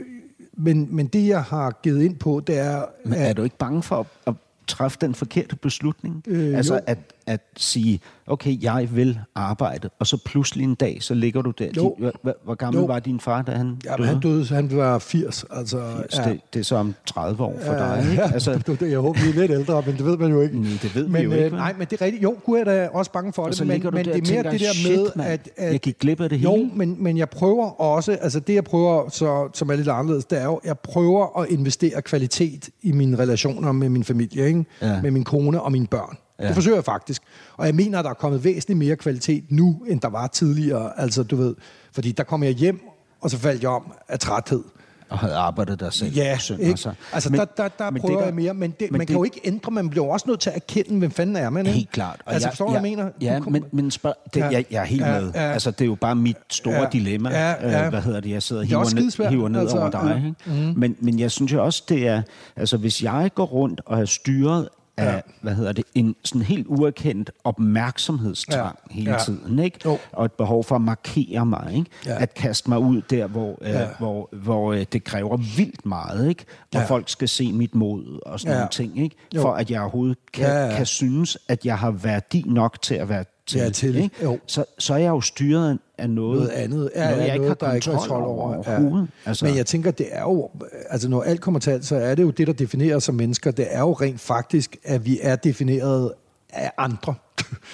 men, 0.57 0.89
men 0.91 1.07
det 1.07 1.29
jeg 1.29 1.43
har 1.43 1.81
givet 1.83 2.03
ind 2.03 2.17
på, 2.17 2.43
det 2.47 2.59
er... 2.59 2.85
Men 3.05 3.15
er 3.15 3.33
du 3.33 3.43
ikke 3.43 3.59
bange 3.59 3.83
for 3.83 4.01
at, 4.01 4.07
at 4.27 4.35
træffe 4.67 4.99
den 5.01 5.15
forkerte 5.15 5.57
beslutning? 5.57 6.25
Øh, 6.27 6.57
altså 6.57 6.75
jo. 6.75 6.81
at, 6.87 6.99
at 7.31 7.41
sige, 7.57 8.01
okay, 8.27 8.63
jeg 8.63 8.89
vil 8.93 9.19
arbejde, 9.35 9.91
og 9.99 10.07
så 10.07 10.17
pludselig 10.25 10.65
en 10.65 10.75
dag, 10.75 10.99
så 11.01 11.15
ligger 11.15 11.43
du 11.43 11.51
der. 11.51 11.69
Jo. 11.77 11.95
Din, 11.99 12.11
hvor, 12.23 12.35
hvor- 12.45 12.55
gammel 12.55 12.81
Jo. 12.81 12.87
var 12.87 12.99
din 12.99 13.21
far, 13.21 13.43
da 13.43 13.53
han 13.53 13.77
Ja, 13.85 13.95
døde? 13.97 14.09
han 14.09 14.21
døde, 14.21 14.45
han 14.47 14.77
var 14.77 14.99
80. 14.99 15.45
Altså, 15.51 15.79
Ja. 16.17 16.31
Det, 16.31 16.41
det 16.55 16.61
er 16.61 16.65
så 16.65 16.77
om 16.77 16.95
30 17.07 17.43
år 17.45 17.59
for 17.67 17.73
dig, 17.73 18.05
ikke? 18.11 18.23
Ja, 18.23 18.31
Altså, 18.35 18.77
jeg 18.81 18.99
håber, 18.99 19.21
vi 19.21 19.29
er 19.29 19.35
lidt 19.41 19.51
ældre, 19.51 19.83
men 19.87 19.97
det 19.97 20.05
ved 20.05 20.17
man 20.17 20.31
jo 20.31 20.41
ikke. 20.41 20.57
Mm, 20.57 20.65
det 20.65 20.95
ved 20.95 21.05
vi 21.05 21.11
men, 21.13 21.23
jo 21.23 21.31
ikke, 21.31 21.45
øh, 21.45 21.53
vel? 21.53 21.59
Nej, 21.59 21.75
men 21.79 21.87
det 21.91 22.01
er 22.01 22.05
rigtigt. 22.05 22.23
Jo, 22.23 22.37
Gud 22.45 22.59
er 22.59 22.65
da 22.65 22.89
også 22.93 23.13
bange 23.13 23.33
for 23.33 23.43
og 23.43 23.49
det, 23.49 23.57
så 23.57 23.65
men, 23.65 23.81
men 23.93 24.05
det 24.05 24.07
er 24.07 24.15
mere 24.15 24.21
tænker, 24.25 24.51
det 24.51 24.61
der 24.61 24.73
shit, 24.73 24.97
med, 24.99 25.07
mand, 25.17 25.29
at, 25.31 25.49
at... 25.57 25.73
jeg 25.73 25.81
gik 25.81 25.99
glip 25.99 26.21
af 26.21 26.29
det 26.29 26.37
Jo, 26.37 26.57
hele. 26.57 26.71
men, 26.75 26.97
men 27.03 27.19
jeg 27.19 27.29
prøver 27.31 27.81
også, 27.81 28.13
altså 28.21 28.41
det 28.41 28.55
jeg 28.55 28.65
prøver, 28.65 29.09
så, 29.09 29.49
som 29.55 29.71
er 29.71 29.77
lidt 29.77 29.89
anderledes, 29.89 30.25
det 30.25 30.41
er 30.41 30.45
jo, 30.45 30.61
jeg 30.65 30.79
prøver 30.79 31.41
at 31.41 31.49
investere 31.51 32.03
kvalitet 32.03 32.69
i 32.83 32.93
mine 32.93 33.19
relationer 33.19 33.73
med 33.73 33.89
min 33.89 34.05
familie, 34.05 34.47
ikke? 34.47 34.65
Ja. 34.83 35.03
med 35.03 35.11
min 35.11 35.25
kone 35.25 35.63
og 35.63 35.73
mine 35.73 35.87
børn. 35.87 36.17
Ja. 36.41 36.47
Det 36.47 36.55
forsøger 36.55 36.77
jeg 36.77 36.85
faktisk. 36.85 37.23
Og 37.57 37.67
jeg 37.67 37.75
mener, 37.75 37.99
at 37.99 38.05
der 38.05 38.11
er 38.11 38.15
kommet 38.15 38.45
væsentligt 38.45 38.79
mere 38.79 38.97
kvalitet 38.97 39.45
nu, 39.49 39.83
end 39.89 40.01
der 40.01 40.09
var 40.09 40.27
tidligere. 40.27 41.01
Altså, 41.01 41.23
du 41.23 41.37
ved, 41.37 41.55
fordi 41.93 42.13
der 42.13 42.23
kom 42.25 42.43
jeg 42.43 42.53
hjem, 42.53 42.81
og 43.21 43.31
så 43.31 43.39
faldt 43.39 43.63
jeg 43.63 43.71
om 43.71 43.93
af 44.09 44.19
træthed. 44.19 44.63
Og 45.09 45.19
havde 45.19 45.35
arbejdet 45.35 45.81
der 45.81 45.91
selv. 45.91 46.13
Ja, 46.15 46.23
ikke? 46.51 46.65
altså. 46.65 46.93
Altså, 47.13 47.31
Men- 47.31 47.39
der, 47.41 47.45
der, 47.45 47.69
der 47.69 47.91
men 47.91 48.01
prøver 48.03 48.19
det, 48.19 48.27
jeg 48.27 48.35
mere, 48.35 48.55
men, 48.55 48.71
det, 48.81 48.91
men 48.91 48.99
man 48.99 49.07
kan 49.07 49.17
jo 49.17 49.25
ikke 49.25 49.41
ændre, 49.45 49.73
man 49.73 49.91
bliver 49.91 50.07
også 50.13 50.25
nødt 50.29 50.41
til 50.41 50.51
at 50.51 50.57
erkende, 50.57 50.99
hvem 50.99 51.11
fanden 51.11 51.37
er 51.37 51.51
man, 51.51 51.67
ikke? 51.67 51.77
Helt 51.79 51.91
klart. 51.93 52.21
altså, 52.27 52.49
forstår 52.49 52.65
hvad 52.71 52.75
jeg 52.75 52.83
mener? 52.83 53.11
Ja, 53.21 53.41
kom- 53.43 53.53
men, 53.53 53.65
men 53.73 53.91
spørg, 53.91 54.15
det, 54.35 54.41
Ja. 54.41 54.49
jeg, 54.49 54.65
jeg 54.71 54.81
er 54.81 54.85
helt 54.87 55.03
Ja, 55.07 55.21
med. 55.21 55.31
ja. 55.35 55.41
Altså, 55.53 55.71
det 55.71 55.81
er 55.81 55.87
jo 55.87 55.95
bare 55.95 56.17
mit 56.17 56.37
store 56.51 56.75
Ja. 56.75 56.87
dilemma. 56.93 57.31
Ja, 57.31 57.49
ja. 57.71 57.85
Øh, 57.85 57.91
hvad 57.91 58.03
hedder 58.03 58.21
det? 58.21 58.31
Jeg 58.31 58.43
sidder 58.43 58.63
og 58.63 58.67
Det 58.69 58.75
er 58.75 58.79
hiver 58.79 59.29
ned, 59.29 59.31
hiver 59.31 59.49
ned 59.49 59.61
altså, 59.61 59.77
over 59.79 59.91
dig. 59.91 60.35
ja. 60.47 60.53
Ikke? 60.57 60.75
Men, 60.79 60.97
men 61.01 61.19
jeg 61.19 61.31
synes 61.31 61.53
jo 61.53 61.65
også, 61.65 61.83
det 61.89 62.07
er... 62.09 62.23
Altså, 62.57 62.77
hvis 62.77 63.03
jeg 63.03 63.31
går 63.35 63.45
rundt 63.47 63.81
og 63.87 64.01
er 64.01 64.05
styret 64.05 64.69
af, 65.01 65.15
Ja. 65.15 65.21
hvad 65.41 65.55
hedder 65.55 65.73
det, 65.73 65.85
en 65.95 66.17
sådan 66.25 66.43
helt 66.43 66.67
uerkendt 66.69 67.31
opmærksomhedstrang 67.45 68.79
Ja. 68.91 68.95
hele 68.95 69.11
Ja. 69.13 69.19
tiden, 69.19 69.59
ikke? 69.59 69.79
Jo. 69.85 69.99
Og 70.13 70.25
et 70.25 70.33
behov 70.33 70.65
for 70.65 70.75
at 70.77 70.81
markere 70.83 71.47
mig, 71.47 71.71
ikke? 71.75 71.91
Ja. 72.07 72.23
At 72.23 72.35
kaste 72.35 72.69
mig 72.71 72.79
ud 72.79 73.03
der, 73.11 73.27
hvor, 73.27 73.59
øh, 73.63 73.71
Ja. 73.71 73.87
hvor, 73.99 74.29
hvor 74.33 74.73
øh, 74.73 74.85
det 74.93 75.05
kræver 75.05 75.37
vildt 75.57 75.87
meget, 75.87 76.29
ikke? 76.29 76.45
Og 76.75 76.81
Ja. 76.81 76.85
folk 76.85 77.09
skal 77.09 77.29
se 77.29 77.53
mit 77.53 77.75
mod 77.75 78.21
og 78.27 78.41
sådan 78.41 78.53
Ja. 78.53 78.59
nogle 78.59 78.71
ting, 78.71 78.99
ikke? 79.03 79.17
Jo. 79.35 79.41
For 79.43 79.53
at 79.53 79.71
jeg 79.71 79.81
overhovedet 79.81 80.19
kan, 80.33 80.45
Ja, 80.47 80.67
ja. 80.67 80.77
kan 80.77 80.87
synes, 80.87 81.39
at 81.49 81.65
jeg 81.67 81.79
har 81.79 81.91
værdi 81.91 82.45
nok 82.47 82.83
til 82.83 82.95
at 82.95 83.09
være 83.09 83.25
til. 83.51 83.61
Ja, 83.61 83.71
til, 83.71 83.97
ikke? 83.97 84.17
jo. 84.23 84.39
Så, 84.47 84.65
så 84.79 84.95
er 84.95 84.99
jeg 84.99 85.09
jo 85.09 85.21
styret 85.21 85.79
af 85.99 86.11
noget, 86.11 86.39
noget 86.39 86.51
andet. 86.51 86.91
Ja, 86.95 87.05
noget 87.05 87.19
ja, 87.19 87.25
jeg 87.25 87.35
ikke 87.35 87.47
noget, 87.47 87.63
har 87.63 87.73
ikke 87.75 87.85
kontrol, 87.85 88.09
kontrol 88.09 88.23
over 88.23 88.55
over. 88.55 88.99
Ja. 88.99 89.07
Altså, 89.27 89.45
Men 89.45 89.57
jeg 89.57 89.67
tænker, 89.67 89.91
det 89.91 90.07
er 90.11 90.23
jo, 90.23 90.51
altså 90.91 91.09
når 91.09 91.23
alt 91.23 91.41
kommer 91.41 91.61
til 91.61 91.71
alt, 91.71 91.87
så 91.87 91.97
er 91.97 92.15
det 92.15 92.23
jo 92.23 92.31
det, 92.31 92.47
der 92.47 92.53
definerer 92.53 92.97
os 92.97 93.05
som 93.05 93.15
mennesker. 93.15 93.51
Det 93.51 93.67
er 93.71 93.81
jo 93.81 93.93
rent 93.93 94.21
faktisk, 94.21 94.77
at 94.85 95.07
vi 95.07 95.19
er 95.23 95.37
defineret 95.37 96.13
af 96.53 96.73
andre. 96.79 97.15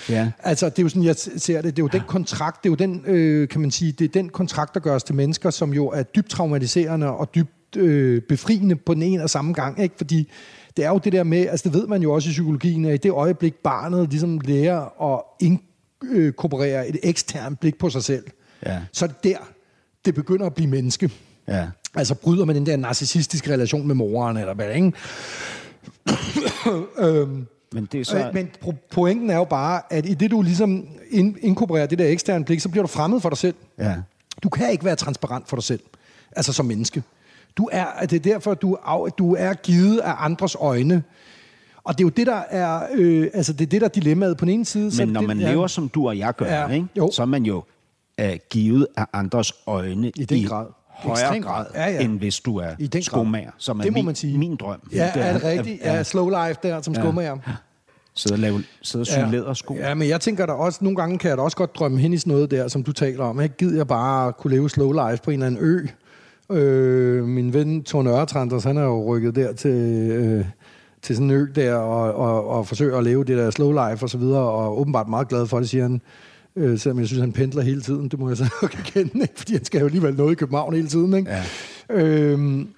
Ja. 0.08 0.30
altså, 0.42 0.68
det 0.68 0.78
er 0.78 0.82
jo 0.82 0.88
sådan, 0.88 1.04
jeg 1.04 1.16
ser 1.16 1.62
det. 1.62 1.76
Det 1.76 1.82
er 1.82 1.84
jo 1.84 1.88
den 1.88 2.02
kontrakt, 2.06 2.64
det 2.64 2.68
er 2.68 2.72
jo 2.72 2.76
den, 2.76 3.02
øh, 3.06 3.48
kan 3.48 3.60
man 3.60 3.70
sige, 3.70 3.92
det 3.92 4.04
er 4.04 4.08
den 4.08 4.28
kontrakt, 4.28 4.74
der 4.74 4.80
gør 4.80 4.94
os 4.94 5.04
til 5.04 5.14
mennesker, 5.14 5.50
som 5.50 5.72
jo 5.72 5.86
er 5.88 6.02
dybt 6.02 6.30
traumatiserende 6.30 7.10
og 7.10 7.34
dybt 7.34 7.76
øh, 7.76 8.22
befriende 8.22 8.76
på 8.76 8.94
den 8.94 9.02
ene 9.02 9.22
og 9.22 9.30
samme 9.30 9.52
gang. 9.52 9.82
Ikke? 9.82 9.94
Fordi 9.96 10.28
det 10.76 10.84
er 10.84 10.88
jo 10.88 11.00
det 11.04 11.12
der 11.12 11.24
med, 11.24 11.46
altså 11.46 11.68
det 11.68 11.78
ved 11.78 11.86
man 11.86 12.02
jo 12.02 12.12
også 12.12 12.28
i 12.28 12.32
psykologien, 12.32 12.84
at 12.84 12.94
i 12.94 12.96
det 12.96 13.10
øjeblik 13.10 13.54
barnet 13.54 14.10
ligesom 14.10 14.40
lærer 14.40 15.12
at 15.14 15.22
inkorporere 16.14 16.88
et 16.88 16.96
eksternt 17.02 17.60
blik 17.60 17.78
på 17.78 17.90
sig 17.90 18.04
selv, 18.04 18.24
Ja. 18.66 18.80
så 18.92 19.04
er 19.04 19.08
det 19.08 19.24
der, 19.24 19.36
det 20.04 20.14
begynder 20.14 20.46
at 20.46 20.54
blive 20.54 20.70
menneske. 20.70 21.10
ja. 21.48 21.66
Altså 21.94 22.14
bryder 22.14 22.44
man 22.44 22.56
den 22.56 22.66
der 22.66 22.76
narcissistiske 22.76 23.52
relation 23.52 23.86
med 23.86 23.94
moren, 23.94 24.36
eller 24.36 24.54
hvad, 24.54 24.74
ikke? 24.74 24.92
Men 27.72 27.88
det 27.92 28.00
er 28.00 28.04
så... 28.04 28.10
Så... 28.10 28.30
Men 28.34 28.48
pointen 28.90 29.30
er 29.30 29.36
jo 29.36 29.44
bare, 29.44 29.82
at 29.90 30.06
i 30.06 30.14
det, 30.14 30.30
du 30.30 30.42
ligesom 30.42 30.88
in- 31.10 31.36
inkorporerer 31.40 31.86
det 31.86 31.98
der 31.98 32.06
eksterne 32.08 32.44
blik, 32.44 32.60
så 32.60 32.68
bliver 32.68 32.82
du 32.82 32.86
fremmed 32.88 33.20
for 33.20 33.28
dig 33.28 33.38
selv. 33.38 33.54
Ja. 33.78 33.94
Du 34.42 34.48
kan 34.48 34.70
ikke 34.70 34.84
være 34.84 34.96
transparent 34.96 35.48
for 35.48 35.56
dig 35.56 35.64
selv, 35.64 35.80
altså 36.36 36.52
som 36.52 36.66
menneske. 36.66 37.02
Du 37.56 37.68
er, 37.72 37.86
det 38.06 38.12
er 38.16 38.20
derfor, 38.20 38.54
du 38.54 38.72
er, 38.72 39.08
du 39.18 39.34
er 39.34 39.54
givet 39.54 39.98
af 39.98 40.14
andres 40.18 40.56
øjne. 40.60 41.02
Og 41.86 41.98
det 41.98 42.04
er 42.04 42.06
jo 42.06 42.10
det, 42.16 42.26
der 42.26 42.42
er, 42.50 42.86
øh, 42.94 43.26
altså 43.34 43.52
det 43.52 43.60
er 43.60 43.66
det, 43.66 43.80
der 43.80 43.86
er 43.86 43.90
dilemmaet 43.90 44.36
på 44.36 44.44
den 44.44 44.52
ene 44.54 44.64
side. 44.64 44.86
er 44.86 44.90
Men 44.98 45.06
det 45.06 45.12
når 45.12 45.20
det, 45.20 45.28
man 45.28 45.38
ja. 45.40 45.50
lever, 45.50 45.66
som 45.66 45.88
du 45.88 46.08
og 46.08 46.18
jeg 46.18 46.34
gør, 46.36 46.46
Ja. 46.46 46.68
ikke? 46.68 46.86
Jo. 46.96 47.10
så 47.12 47.22
er 47.22 47.26
man 47.26 47.42
jo 47.46 47.62
uh, 48.22 48.28
givet 48.50 48.86
af 48.96 49.06
andres 49.12 49.52
øjne 49.66 50.08
I 50.16 50.24
den 50.24 50.44
grad. 50.44 50.66
højere 50.88 51.20
Ekstrem 51.20 51.42
grad. 51.42 51.66
Ja, 51.74 51.90
ja. 51.90 52.00
end 52.00 52.18
hvis 52.18 52.40
du 52.40 52.56
er 52.56 52.70
I 52.78 52.86
den 52.86 53.02
skomager, 53.02 53.50
som 53.58 53.78
er 53.78 53.82
det 53.84 53.92
må 53.92 53.96
min, 53.96 54.04
man 54.06 54.14
sige. 54.14 54.38
min 54.38 54.56
drøm. 54.56 54.80
Ja, 54.92 55.10
er 55.14 55.32
det 55.32 55.44
rigtigt? 55.44 55.80
Ja, 55.84 56.02
slow 56.02 56.28
life 56.28 56.60
der, 56.62 56.82
som 56.82 56.94
ja. 56.94 57.20
jeg. 57.20 57.38
Sidde 58.14 58.34
og, 58.34 58.38
lave, 58.38 58.62
sidde 58.82 59.02
og 59.02 59.06
sy 59.06 59.12
ja. 59.18 59.30
lædersko. 59.30 59.74
Ja, 59.74 59.94
men 59.94 60.08
jeg 60.08 60.20
tænker 60.20 60.46
da 60.46 60.52
også, 60.52 60.78
nogle 60.82 60.96
gange 60.96 61.18
kan 61.18 61.28
jeg 61.28 61.36
da 61.36 61.42
også 61.42 61.56
godt 61.56 61.74
drømme 61.78 61.98
hen 61.98 62.12
i 62.12 62.18
sådan 62.18 62.32
noget 62.32 62.50
der, 62.50 62.68
som 62.68 62.82
du 62.82 62.92
taler 62.92 63.24
om. 63.24 63.40
Ikke 63.40 63.56
gider 63.56 63.76
jeg 63.76 63.86
bare 63.86 64.32
kunne 64.32 64.54
leve 64.54 64.70
slow 64.70 64.92
life 64.92 65.22
på 65.22 65.30
en 65.30 65.42
eller 65.42 65.46
anden 65.46 65.60
ø. 65.60 65.86
Øh, 66.50 67.24
min 67.24 67.52
ven 67.52 67.82
Tone 67.82 68.10
Ørtranders, 68.10 68.64
han 68.64 68.76
er 68.76 68.82
jo 68.82 69.04
rykket 69.14 69.34
der 69.36 69.52
til, 69.52 69.70
øh, 70.10 70.44
til 71.06 71.16
sådan 71.16 71.30
en 71.30 71.36
ø 71.36 71.46
der, 71.54 71.74
og, 71.74 72.14
og, 72.14 72.48
og 72.48 72.66
forsøger 72.66 72.98
at 72.98 73.04
leve 73.04 73.24
det 73.24 73.38
der 73.38 73.50
slow 73.50 73.70
life 73.70 74.04
og 74.04 74.10
så 74.10 74.18
videre, 74.18 74.42
og 74.42 74.80
åbenbart 74.80 75.08
meget 75.08 75.28
glad 75.28 75.46
for 75.46 75.58
det, 75.58 75.68
siger 75.68 75.82
han. 75.82 76.00
Øh, 76.56 76.78
selvom 76.78 76.98
jeg 76.98 77.06
synes, 77.06 77.20
han 77.20 77.32
pendler 77.32 77.62
hele 77.62 77.80
tiden, 77.80 78.08
det 78.08 78.18
må 78.18 78.28
jeg 78.28 78.36
så 78.36 78.54
nok 78.62 78.96
ikke? 78.96 79.28
fordi 79.36 79.52
han 79.52 79.64
skal 79.64 79.80
jo 79.80 79.86
alligevel 79.86 80.14
noget 80.14 80.32
i 80.32 80.34
København 80.34 80.74
hele 80.74 80.88
tiden. 80.88 81.14
Ikke? 81.14 81.30
Ja. 81.30 81.44
Øhm, 81.90 82.68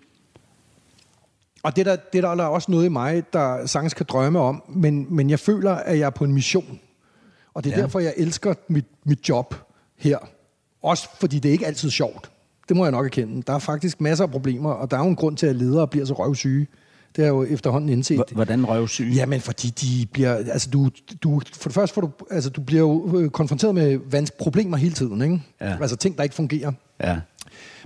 og 1.63 1.77
det 1.77 1.87
er, 1.87 1.97
der, 1.97 2.03
det 2.13 2.25
er 2.25 2.35
der, 2.35 2.45
er 2.45 2.49
også 2.49 2.71
noget 2.71 2.85
i 2.85 2.89
mig, 2.89 3.23
der 3.33 3.67
sagtens 3.67 3.95
kan 3.95 4.07
drømme 4.09 4.41
om, 4.41 4.63
men, 4.69 5.07
men 5.11 5.31
jeg 5.31 5.39
føler, 5.39 5.73
at 5.73 5.99
jeg 5.99 6.07
er 6.07 6.11
på 6.11 6.25
en 6.25 6.33
mission. 6.33 6.81
Og 7.55 7.65
det 7.65 7.73
er 7.73 7.77
ja. 7.77 7.83
derfor, 7.83 8.01
jeg 8.01 8.15
elsker 8.17 8.55
mit, 8.69 8.87
mit 9.05 9.29
job 9.29 9.55
her. 9.97 10.19
Også 10.83 11.09
fordi 11.21 11.39
det 11.39 11.49
er 11.49 11.53
ikke 11.53 11.67
altid 11.67 11.91
sjovt. 11.91 12.31
Det 12.69 12.77
må 12.77 12.85
jeg 12.85 12.93
nok 12.93 13.07
erkende. 13.07 13.43
Der 13.43 13.53
er 13.53 13.59
faktisk 13.59 14.01
masser 14.01 14.25
af 14.25 14.31
problemer, 14.31 14.71
og 14.71 14.91
der 14.91 14.97
er 14.97 15.03
jo 15.03 15.09
en 15.09 15.17
grund 15.17 15.37
til, 15.37 15.47
at 15.47 15.57
ledere 15.57 15.89
bliver 15.89 16.07
så 16.07 16.15
røvsyge. 16.15 16.67
Det 17.17 17.25
er 17.25 17.29
jo 17.29 17.45
efterhånden 17.45 17.89
indset. 17.89 18.23
Hvordan 18.33 18.69
røvsyg? 18.69 19.11
Jamen, 19.15 19.41
fordi 19.41 19.69
de 19.69 20.07
bliver... 20.13 20.35
Altså, 20.35 20.71
du, 20.71 20.91
du, 21.23 21.41
for 21.57 21.69
det 21.69 21.75
første 21.75 21.95
får 21.95 22.01
du... 22.01 22.11
Altså, 22.31 22.51
du 22.51 22.61
bliver 22.61 22.81
jo 22.81 23.19
øh, 23.19 23.31
konfronteret 23.31 23.75
med 23.75 23.99
vans- 24.11 24.31
problemer 24.39 24.77
hele 24.77 24.95
tiden, 24.95 25.23
ikke? 25.23 25.43
Ja. 25.61 25.77
Altså, 25.81 25.97
ting, 25.97 26.17
der 26.17 26.23
ikke 26.23 26.35
fungerer. 26.35 26.73
Ja. 27.05 27.17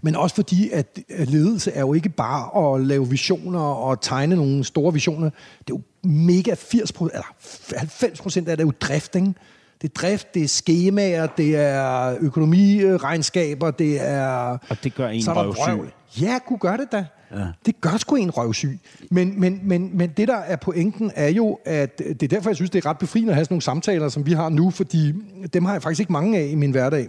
Men 0.02 0.16
også 0.16 0.34
fordi, 0.34 0.70
at 0.70 0.98
ledelse 1.08 1.72
er 1.72 1.80
jo 1.80 1.94
ikke 1.94 2.08
bare 2.08 2.74
at 2.74 2.86
lave 2.86 3.08
visioner 3.08 3.60
og 3.60 4.00
tegne 4.00 4.36
nogle 4.36 4.64
store 4.64 4.92
visioner. 4.92 5.30
Det 5.58 5.70
er 5.72 5.76
jo 5.76 5.80
mega 6.08 6.54
80 6.54 6.90
eller 6.90 7.76
90 7.78 8.20
procent 8.20 8.48
af 8.48 8.56
det 8.56 8.64
er 8.64 8.66
jo 8.66 8.72
drift, 8.80 9.14
ikke? 9.14 9.34
Det 9.82 9.88
er 9.88 9.92
drift, 9.94 10.34
det 10.34 10.42
er 10.42 10.48
skemaer, 10.48 11.26
det 11.26 11.56
er 11.56 12.16
økonomiregnskaber, 12.20 13.70
det 13.70 14.08
er... 14.08 14.58
Og 14.68 14.76
det 14.84 14.94
gør 14.94 15.08
en 15.08 15.22
Så 15.22 15.30
er 15.30 15.34
der 15.34 15.44
røvsyg. 15.44 15.92
Ja, 16.20 16.38
kunne 16.46 16.58
gøre 16.58 16.76
det 16.76 16.92
da. 16.92 17.04
Ja. 17.32 17.46
Det 17.66 17.80
gør 17.80 17.96
sgu 17.96 18.16
en 18.16 18.30
røvsyg. 18.30 18.78
Men, 19.10 19.40
men, 19.40 19.60
men, 19.62 19.90
men 19.96 20.10
det, 20.16 20.28
der 20.28 20.36
er 20.36 20.56
pointen, 20.56 21.10
er 21.14 21.28
jo, 21.28 21.58
at 21.64 21.98
det 21.98 22.22
er 22.22 22.28
derfor, 22.28 22.50
jeg 22.50 22.56
synes, 22.56 22.70
det 22.70 22.84
er 22.84 22.90
ret 22.90 22.98
befriende 22.98 23.30
at 23.30 23.34
have 23.34 23.44
sådan 23.44 23.52
nogle 23.54 23.62
samtaler, 23.62 24.08
som 24.08 24.26
vi 24.26 24.32
har 24.32 24.48
nu, 24.48 24.70
fordi 24.70 25.12
dem 25.52 25.64
har 25.64 25.72
jeg 25.72 25.82
faktisk 25.82 26.00
ikke 26.00 26.12
mange 26.12 26.38
af 26.38 26.46
i 26.46 26.54
min 26.54 26.70
hverdag. 26.70 27.08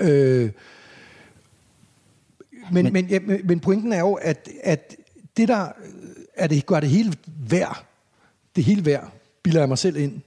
Øh, 0.00 0.50
men, 2.72 2.84
men, 2.84 2.92
men, 2.92 3.06
ja, 3.06 3.18
men- 3.20 3.40
men 3.44 3.60
pointen 3.60 3.92
er 3.92 3.98
jo, 4.00 4.12
at, 4.14 4.48
at 4.64 4.96
det 5.36 5.48
der 5.48 5.68
er 6.36 6.46
det, 6.46 6.66
gør 6.66 6.80
det 6.80 6.88
hele 6.88 7.12
værd, 7.50 7.84
det 8.56 8.64
hele 8.64 8.86
værd, 8.86 9.12
bilder 9.42 9.60
jeg 9.60 9.68
mig 9.68 9.78
selv 9.78 9.96
ind. 9.96 10.20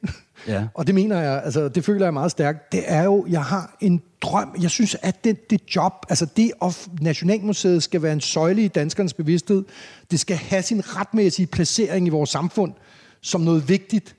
Ja. 0.47 0.63
Og 0.73 0.87
det 0.87 0.95
mener 0.95 1.21
jeg, 1.21 1.41
altså 1.43 1.69
det 1.69 1.85
føler 1.85 2.05
jeg 2.05 2.13
meget 2.13 2.31
stærkt. 2.31 2.71
Det 2.71 2.83
er 2.85 3.03
jo, 3.03 3.25
jeg 3.29 3.43
har 3.43 3.75
en 3.79 4.01
drøm. 4.21 4.55
Jeg 4.61 4.69
synes, 4.69 4.97
at 5.01 5.23
det, 5.23 5.49
det 5.49 5.75
job, 5.75 5.93
altså 6.09 6.25
det 6.37 6.51
of 6.59 6.87
Nationalmuseet 7.01 7.83
skal 7.83 8.01
være 8.01 8.13
en 8.13 8.21
søjle 8.21 8.63
i 8.63 8.67
danskernes 8.67 9.13
bevidsthed. 9.13 9.63
Det 10.11 10.19
skal 10.19 10.37
have 10.37 10.61
sin 10.61 10.97
retmæssige 10.97 11.47
placering 11.47 12.07
i 12.07 12.09
vores 12.09 12.29
samfund 12.29 12.73
som 13.21 13.41
noget 13.41 13.69
vigtigt. 13.69 14.15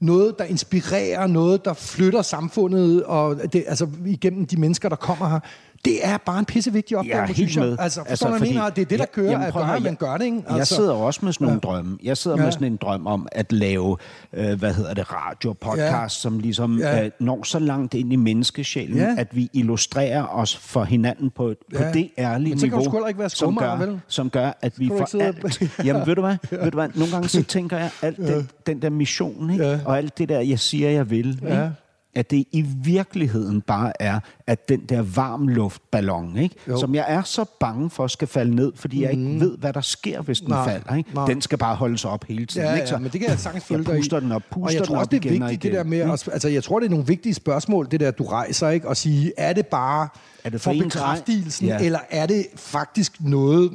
Noget, 0.00 0.38
der 0.38 0.44
inspirerer, 0.44 1.26
noget, 1.26 1.64
der 1.64 1.74
flytter 1.74 2.22
samfundet, 2.22 3.04
og 3.04 3.52
det, 3.52 3.64
altså 3.66 3.88
igennem 4.06 4.46
de 4.46 4.56
mennesker, 4.56 4.88
der 4.88 4.96
kommer 4.96 5.28
her. 5.28 5.40
Det 5.84 6.06
er 6.06 6.16
bare 6.16 6.38
en 6.38 6.44
pissevigtig 6.44 6.96
opgave, 6.96 7.16
Jeg 7.16 7.30
er 7.30 7.34
helt 7.34 7.56
jeg. 7.56 7.64
med. 7.64 7.76
Altså, 7.80 8.00
altså, 8.08 8.28
hvad 8.28 8.38
jeg 8.40 8.48
mener? 8.48 8.70
Det 8.70 8.82
er 8.82 8.86
det, 8.86 8.98
der 8.98 9.06
kører, 9.06 9.30
jamen, 9.30 9.46
at 9.46 9.52
høre, 9.52 9.76
at 9.76 9.82
man 9.82 9.90
jeg- 9.92 9.98
gør 9.98 10.16
det, 10.16 10.24
ikke? 10.24 10.36
Altså, 10.36 10.56
Jeg 10.56 10.66
sidder 10.66 10.92
også 10.92 11.20
med 11.24 11.32
sådan 11.32 11.44
nogle 11.46 11.60
Ja. 11.64 11.68
drømme. 11.68 11.98
Jeg 12.02 12.16
sidder 12.16 12.36
Ja. 12.36 12.42
med 12.44 12.52
sådan 12.52 12.66
en 12.72 12.76
drøm 12.76 13.06
om 13.06 13.28
at 13.32 13.52
lave, 13.52 13.96
øh, 14.32 14.58
hvad 14.58 14.74
hedder 14.74 14.94
det, 14.94 15.12
radio, 15.12 15.52
podcast, 15.52 15.80
Ja. 15.92 16.08
som 16.08 16.38
ligesom 16.38 16.78
Ja. 16.78 17.04
øh, 17.04 17.10
når 17.20 17.42
så 17.44 17.58
langt 17.58 17.94
ind 17.94 18.12
i 18.12 18.16
menneskesjælen, 18.16 18.96
Ja. 18.96 19.14
at 19.18 19.36
vi 19.36 19.50
illustrerer 19.52 20.26
os 20.26 20.56
for 20.56 20.84
hinanden 20.84 21.30
på, 21.30 21.54
på 21.76 21.82
Ja. 21.82 21.92
det 21.92 22.10
ærlige 22.18 22.54
du 22.54 22.60
niveau, 22.66 22.90
heller 22.92 23.08
ikke 23.08 23.20
være 23.20 23.30
som, 23.30 23.36
skummer, 23.46 23.60
gør, 23.62 23.76
vel? 23.86 24.00
som 24.08 24.30
gør, 24.30 24.50
at 24.62 24.72
vi 24.78 24.88
du 24.88 24.98
får 24.98 25.14
ikke 25.14 25.26
alt. 25.26 25.62
Jamen, 25.86 26.06
ved 26.06 26.14
du 26.14 26.20
hvad? 26.20 26.36
Ved 26.50 26.70
du 26.70 26.76
hvad? 26.78 26.88
Nogle 26.94 27.12
gange 27.12 27.28
så 27.28 27.42
tænker 27.54 27.78
jeg, 27.78 27.90
alt 28.02 28.16
den, 28.16 28.48
den 28.66 28.82
der 28.82 28.90
mission, 28.90 29.50
ikke? 29.50 29.64
Ja. 29.64 29.78
og 29.84 29.98
alt 29.98 30.18
det 30.18 30.28
der, 30.28 30.40
jeg 30.40 30.58
siger, 30.58 30.90
jeg 30.90 31.10
vil, 31.10 31.38
Ja. 31.42 31.68
At 32.14 32.30
det 32.30 32.44
i 32.52 32.62
virkeligheden 32.84 33.60
bare 33.60 34.02
er, 34.02 34.20
at 34.46 34.68
den 34.68 34.80
der 34.80 35.02
varmluftballon, 35.02 36.36
ikke? 36.38 36.54
Jo. 36.68 36.80
som 36.80 36.94
jeg 36.94 37.04
er 37.08 37.22
så 37.22 37.44
bange 37.60 37.90
for 37.90 38.06
skal 38.06 38.28
falde 38.28 38.54
ned, 38.54 38.72
fordi 38.76 39.02
jeg 39.02 39.10
ikke 39.10 39.40
ved, 39.40 39.58
hvad 39.58 39.72
der 39.72 39.80
sker, 39.80 40.22
hvis 40.22 40.40
den 40.40 40.48
Nej, 40.48 40.68
falder. 40.68 40.94
Ikke? 40.96 41.14
nej. 41.14 41.26
Den 41.26 41.40
skal 41.40 41.58
bare 41.58 41.76
holdes 41.76 42.04
op 42.04 42.24
hele 42.24 42.46
tiden. 42.46 42.66
Ja, 42.66 42.74
ikke? 42.74 42.88
ja, 42.90 42.98
men 42.98 43.10
det 43.12 43.20
kan 43.20 43.30
jeg 43.30 43.38
sagtens 43.38 43.64
følge 43.64 43.84
dig 43.84 43.96
puster 43.96 44.20
den 44.20 44.32
op, 44.32 44.42
puster 44.50 44.66
og 44.66 44.74
jeg 44.74 44.84
tror 44.84 44.96
også, 44.96 45.08
det 45.10 45.16
er 45.26 45.30
igen 45.30 45.42
vigtigt, 45.42 45.62
det 45.62 45.68
igen. 45.68 45.76
der 45.76 45.84
med, 45.84 45.98
at, 46.12 46.28
altså 46.32 46.48
jeg 46.48 46.64
tror, 46.64 46.78
det 46.80 46.86
er 46.86 46.90
nogle 46.90 47.06
vigtige 47.06 47.34
spørgsmål, 47.34 47.88
det 47.90 48.00
der, 48.00 48.10
du 48.10 48.24
rejser, 48.24 48.68
ikke? 48.70 48.88
Og 48.88 48.96
sige, 48.96 49.32
er 49.36 49.52
det 49.52 49.66
bare 49.66 50.08
Er 50.44 50.50
det 50.50 50.60
for 50.60 50.72
for 50.72 50.82
bekræftelsen, 50.84 51.66
Ja. 51.66 51.78
eller 51.78 51.98
er 52.10 52.26
det 52.26 52.46
faktisk 52.56 53.12
noget, 53.20 53.72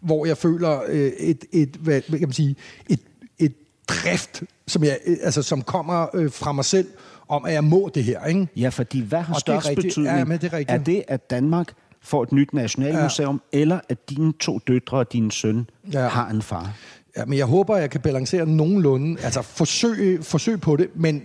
hvor 0.00 0.26
jeg 0.26 0.36
føler 0.36 0.80
øh, 0.88 1.12
et, 1.18 1.44
et, 1.52 1.68
hvad, 1.80 2.00
hvad 2.08 2.18
kan 2.18 2.28
man 2.28 2.32
sige, 2.32 2.56
et, 2.88 3.00
et 3.38 3.52
drift, 3.88 4.42
som, 4.66 4.84
jeg, 4.84 4.98
øh, 5.06 5.16
altså, 5.22 5.42
som 5.42 5.62
kommer 5.62 6.06
øh, 6.14 6.30
fra 6.32 6.52
mig 6.52 6.64
selv, 6.64 6.86
om 7.28 7.44
at 7.44 7.52
jeg 7.52 7.64
må 7.64 7.90
det 7.94 8.04
her, 8.04 8.24
ikke? 8.24 8.48
Ja, 8.56 8.68
fordi 8.68 9.00
hvad 9.00 9.20
har 9.20 9.34
Og 9.34 9.40
det 9.46 9.54
er 9.54 9.60
størst 9.60 9.68
rigtigt. 9.68 9.86
betydning? 9.86 10.16
Ja, 10.18 10.24
men 10.24 10.38
det 10.40 10.52
er 10.52 10.56
rigtigt. 10.56 10.78
er 10.80 10.84
det, 10.84 11.02
at 11.08 11.30
Danmark 11.30 11.72
får 12.00 12.22
et 12.22 12.32
nyt 12.32 12.52
nationalmuseum, 12.52 13.40
ja. 13.52 13.58
eller 13.58 13.80
at 13.88 14.10
dine 14.10 14.32
to 14.32 14.58
døtre 14.58 14.98
og 14.98 15.12
din 15.12 15.30
søn 15.30 15.70
Ja. 15.92 16.08
har 16.08 16.28
en 16.30 16.42
far? 16.42 16.72
Ja, 17.16 17.24
men 17.24 17.38
jeg 17.38 17.46
håber, 17.46 17.76
jeg 17.76 17.90
kan 17.90 18.00
balancere 18.00 18.46
nogenlunde. 18.46 19.20
Altså, 19.22 19.42
forsøg, 19.42 20.24
forsøg 20.24 20.60
på 20.60 20.76
det, 20.76 20.88
men 20.94 21.22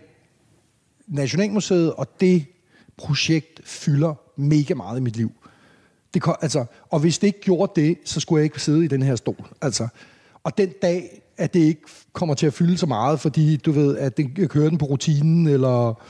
Nationalmuseet 1.08 1.93
og 1.93 2.08
det 2.20 2.45
projekt 2.97 3.62
fylder 3.66 4.14
mega 4.36 4.74
meget 4.74 4.97
i 4.99 5.01
mit 5.01 5.16
liv. 5.18 5.32
Det, 6.14 6.24
altså, 6.41 6.66
og 6.89 6.99
hvis 6.99 7.20
det 7.20 7.28
ikke 7.28 7.41
gjorde 7.41 7.82
det, 7.82 7.97
så 8.06 8.20
skulle 8.20 8.39
jeg 8.39 8.43
ikke 8.43 8.62
sidde 8.62 8.86
i 8.86 8.88
den 8.88 9.01
her 9.01 9.16
stol. 9.16 9.45
Altså, 9.62 9.88
og 10.43 10.58
den 10.58 10.70
dag, 10.82 11.22
at 11.38 11.54
det 11.54 11.60
ikke 11.60 11.82
kommer 12.14 12.36
til 12.36 12.48
at 12.48 12.54
fylde 12.54 12.78
så 12.78 12.86
meget, 12.86 13.20
fordi 13.20 13.58
du 13.58 13.72
ved, 13.72 13.98
at 13.98 14.18
det, 14.18 14.38
jeg 14.38 14.50
kører 14.50 14.70
den 14.70 14.78
på 14.78 14.86
rutinen, 14.86 15.48
eller 15.48 16.02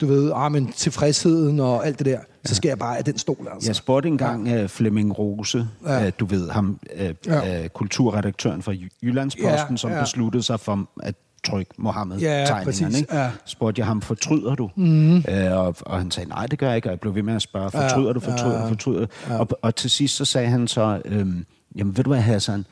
du 0.00 0.06
ved, 0.06 0.32
ah, 0.34 0.52
men 0.52 0.72
tilfredsheden 0.72 1.60
og 1.60 1.86
alt 1.86 1.98
det 1.98 2.06
der, 2.06 2.18
så 2.44 2.54
skal 2.54 2.68
jeg 2.68 2.78
bare 2.78 2.98
af 2.98 3.04
den 3.04 3.18
stol. 3.18 3.48
Altså. 3.54 3.68
Jeg 3.68 3.76
spurgte 3.76 4.08
engang 4.08 4.48
ja. 4.48 4.66
Flemming 4.66 5.18
Rose, 5.18 5.68
Ja. 5.86 5.98
ja. 5.98 6.10
du 6.10 6.24
ved 6.26 6.50
ham, 6.50 6.78
øh, 6.96 7.14
Ja. 7.26 7.46
ja. 7.46 7.68
kulturredaktøren 7.68 8.62
fra 8.62 8.72
Jy- 8.72 8.98
Jyllandsposten, 9.02 9.50
Ja, 9.50 9.70
ja, 9.70 9.76
som 9.76 9.90
ja. 9.90 10.00
besluttede 10.00 10.42
sig 10.42 10.60
for 10.60 10.86
at 11.02 11.14
trykke 11.46 11.70
Ja, 11.78 11.82
Mohammed-tegningerne. 11.82 12.64
præcis, 12.64 13.00
ikke? 13.00 13.16
ja. 13.16 13.30
Spurgte 13.44 13.78
jeg 13.80 13.86
ham, 13.86 14.02
fortryder 14.02 14.54
du? 14.54 14.70
Mm. 14.76 15.16
Øh, 15.16 15.52
og, 15.52 15.74
og 15.80 15.98
han 15.98 16.10
sagde, 16.10 16.28
nej, 16.28 16.46
det 16.46 16.58
gør 16.58 16.66
jeg 16.66 16.76
ikke. 16.76 16.88
Og 16.88 16.90
jeg 16.90 17.00
blev 17.00 17.14
ved 17.14 17.22
med 17.22 17.34
at 17.34 17.42
spørge, 17.42 17.70
fortryder 17.70 18.06
Ja, 18.08 18.12
du, 18.12 18.20
fortryder 18.20 18.56
ja, 18.58 18.62
du, 18.62 18.68
fortryder 18.68 19.06
du? 19.28 19.32
Og, 19.34 19.48
og 19.62 19.74
til 19.74 19.90
sidst 19.90 20.16
så 20.16 20.24
sagde 20.24 20.48
han 20.48 20.68
så, 20.68 21.02
øhm, 21.04 21.44
jamen 21.76 21.96
ved 21.96 22.04
du 22.04 22.10
hvad, 22.10 22.20
Hassan, 22.20 22.64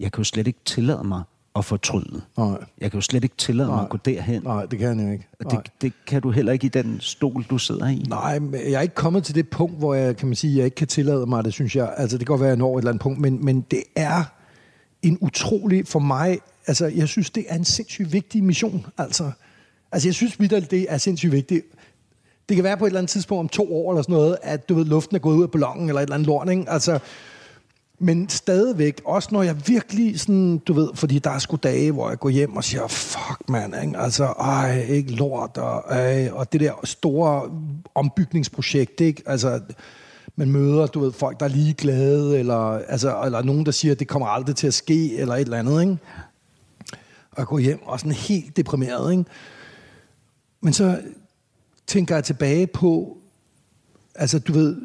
jeg 0.00 0.12
kan 0.12 0.20
jo 0.20 0.24
slet 0.24 0.46
ikke 0.46 0.60
tillade 0.64 1.04
mig 1.04 1.22
at 1.56 1.64
fortryde. 1.64 2.22
Nej. 2.38 2.58
Jeg 2.80 2.90
kan 2.90 2.98
jo 2.98 3.02
slet 3.02 3.24
ikke 3.24 3.36
tillade 3.36 3.68
mig 3.68 3.76
Nej. 3.76 3.84
at 3.84 3.90
gå 3.90 3.98
derhen. 4.04 4.42
Nej, 4.42 4.66
det 4.66 4.78
kan 4.78 4.98
jeg 4.98 5.06
jo 5.06 5.12
ikke. 5.12 5.28
Og 5.44 5.50
det, 5.50 5.72
det 5.80 5.92
kan 6.06 6.22
du 6.22 6.30
heller 6.30 6.52
ikke 6.52 6.66
i 6.66 6.68
den 6.68 6.96
stol, 7.00 7.44
du 7.50 7.58
sidder 7.58 7.88
i. 7.88 8.04
Nej, 8.08 8.38
men 8.38 8.54
jeg 8.54 8.72
er 8.72 8.80
ikke 8.80 8.94
kommet 8.94 9.24
til 9.24 9.34
det 9.34 9.48
punkt, 9.48 9.78
hvor 9.78 9.94
jeg 9.94 10.16
kan 10.16 10.28
man 10.28 10.36
sige, 10.36 10.56
jeg 10.56 10.64
ikke 10.64 10.74
kan 10.74 10.86
tillade 10.86 11.26
mig 11.26 11.44
det, 11.44 11.52
synes 11.52 11.76
jeg. 11.76 11.94
Altså, 11.96 12.18
det 12.18 12.26
kan 12.26 12.32
godt 12.32 12.40
være, 12.40 12.48
at 12.48 12.56
jeg 12.56 12.58
når 12.58 12.78
et 12.78 12.80
eller 12.80 12.90
andet 12.90 13.02
punkt, 13.02 13.20
men, 13.20 13.44
men 13.44 13.60
det 13.60 13.82
er 13.96 14.24
en 15.02 15.18
utrolig, 15.20 15.88
for 15.88 15.98
mig, 15.98 16.38
altså, 16.66 16.86
jeg 16.86 17.08
synes, 17.08 17.30
det 17.30 17.44
er 17.48 17.56
en 17.56 17.64
sindssygt 17.64 18.12
vigtig 18.12 18.44
mission, 18.44 18.86
altså. 18.98 19.30
Altså, 19.92 20.08
jeg 20.08 20.14
synes 20.14 20.40
vidt, 20.40 20.70
det 20.70 20.86
er 20.88 20.98
sindssygt 20.98 21.32
vigtigt. 21.32 21.66
Det 22.48 22.54
kan 22.54 22.64
være 22.64 22.76
på 22.76 22.84
et 22.84 22.88
eller 22.88 23.00
andet 23.00 23.10
tidspunkt 23.10 23.40
om 23.40 23.48
to 23.48 23.76
år 23.76 23.92
eller 23.92 24.02
sådan 24.02 24.12
noget, 24.12 24.36
at 24.42 24.68
du 24.68 24.74
ved, 24.74 24.84
luften 24.84 25.16
er 25.16 25.20
gået 25.20 25.36
ud 25.36 25.42
af 25.42 25.50
ballonen 25.50 25.88
eller 25.88 26.00
et 26.00 26.02
eller 26.02 26.14
andet 26.14 26.26
lort, 26.26 26.50
ikke? 26.50 26.64
Altså, 26.70 26.98
men 27.98 28.28
stadigvæk, 28.28 29.00
også 29.04 29.28
når 29.32 29.42
jeg 29.42 29.68
virkelig 29.68 30.20
sådan, 30.20 30.58
du 30.58 30.72
ved, 30.72 30.88
fordi 30.94 31.18
der 31.18 31.30
er 31.30 31.38
sgu 31.38 31.56
dage, 31.56 31.92
hvor 31.92 32.08
jeg 32.08 32.18
går 32.18 32.28
hjem 32.28 32.56
og 32.56 32.64
siger, 32.64 32.86
fuck 32.86 33.48
man, 33.48 33.74
ikke? 33.84 33.98
altså, 33.98 34.24
ej, 34.24 34.86
ikke 34.88 35.12
lort, 35.12 35.56
og, 35.56 35.84
ej, 35.88 36.30
og 36.32 36.52
det 36.52 36.60
der 36.60 36.72
store 36.84 37.50
ombygningsprojekt, 37.94 39.00
ikke? 39.00 39.22
Altså, 39.26 39.60
man 40.36 40.50
møder, 40.50 40.86
du 40.86 41.00
ved, 41.00 41.12
folk, 41.12 41.40
der 41.40 41.46
er 41.46 41.50
lige 41.50 41.74
glade, 41.74 42.38
eller, 42.38 42.78
altså, 42.78 43.22
eller 43.24 43.42
nogen, 43.42 43.66
der 43.66 43.72
siger, 43.72 43.92
at 43.92 43.98
det 43.98 44.08
kommer 44.08 44.28
aldrig 44.28 44.56
til 44.56 44.66
at 44.66 44.74
ske, 44.74 45.16
eller 45.16 45.34
et 45.34 45.40
eller 45.40 45.58
andet, 45.58 45.80
ikke? 45.80 45.98
Og 47.30 47.38
jeg 47.38 47.46
går 47.46 47.58
hjem 47.58 47.82
og 47.82 48.00
sådan 48.00 48.12
helt 48.12 48.56
deprimeret, 48.56 49.12
ikke? 49.12 49.24
Men 50.60 50.72
så 50.72 51.00
tænker 51.86 52.14
jeg 52.14 52.24
tilbage 52.24 52.66
på, 52.66 53.18
altså 54.14 54.38
du 54.38 54.52
ved, 54.52 54.76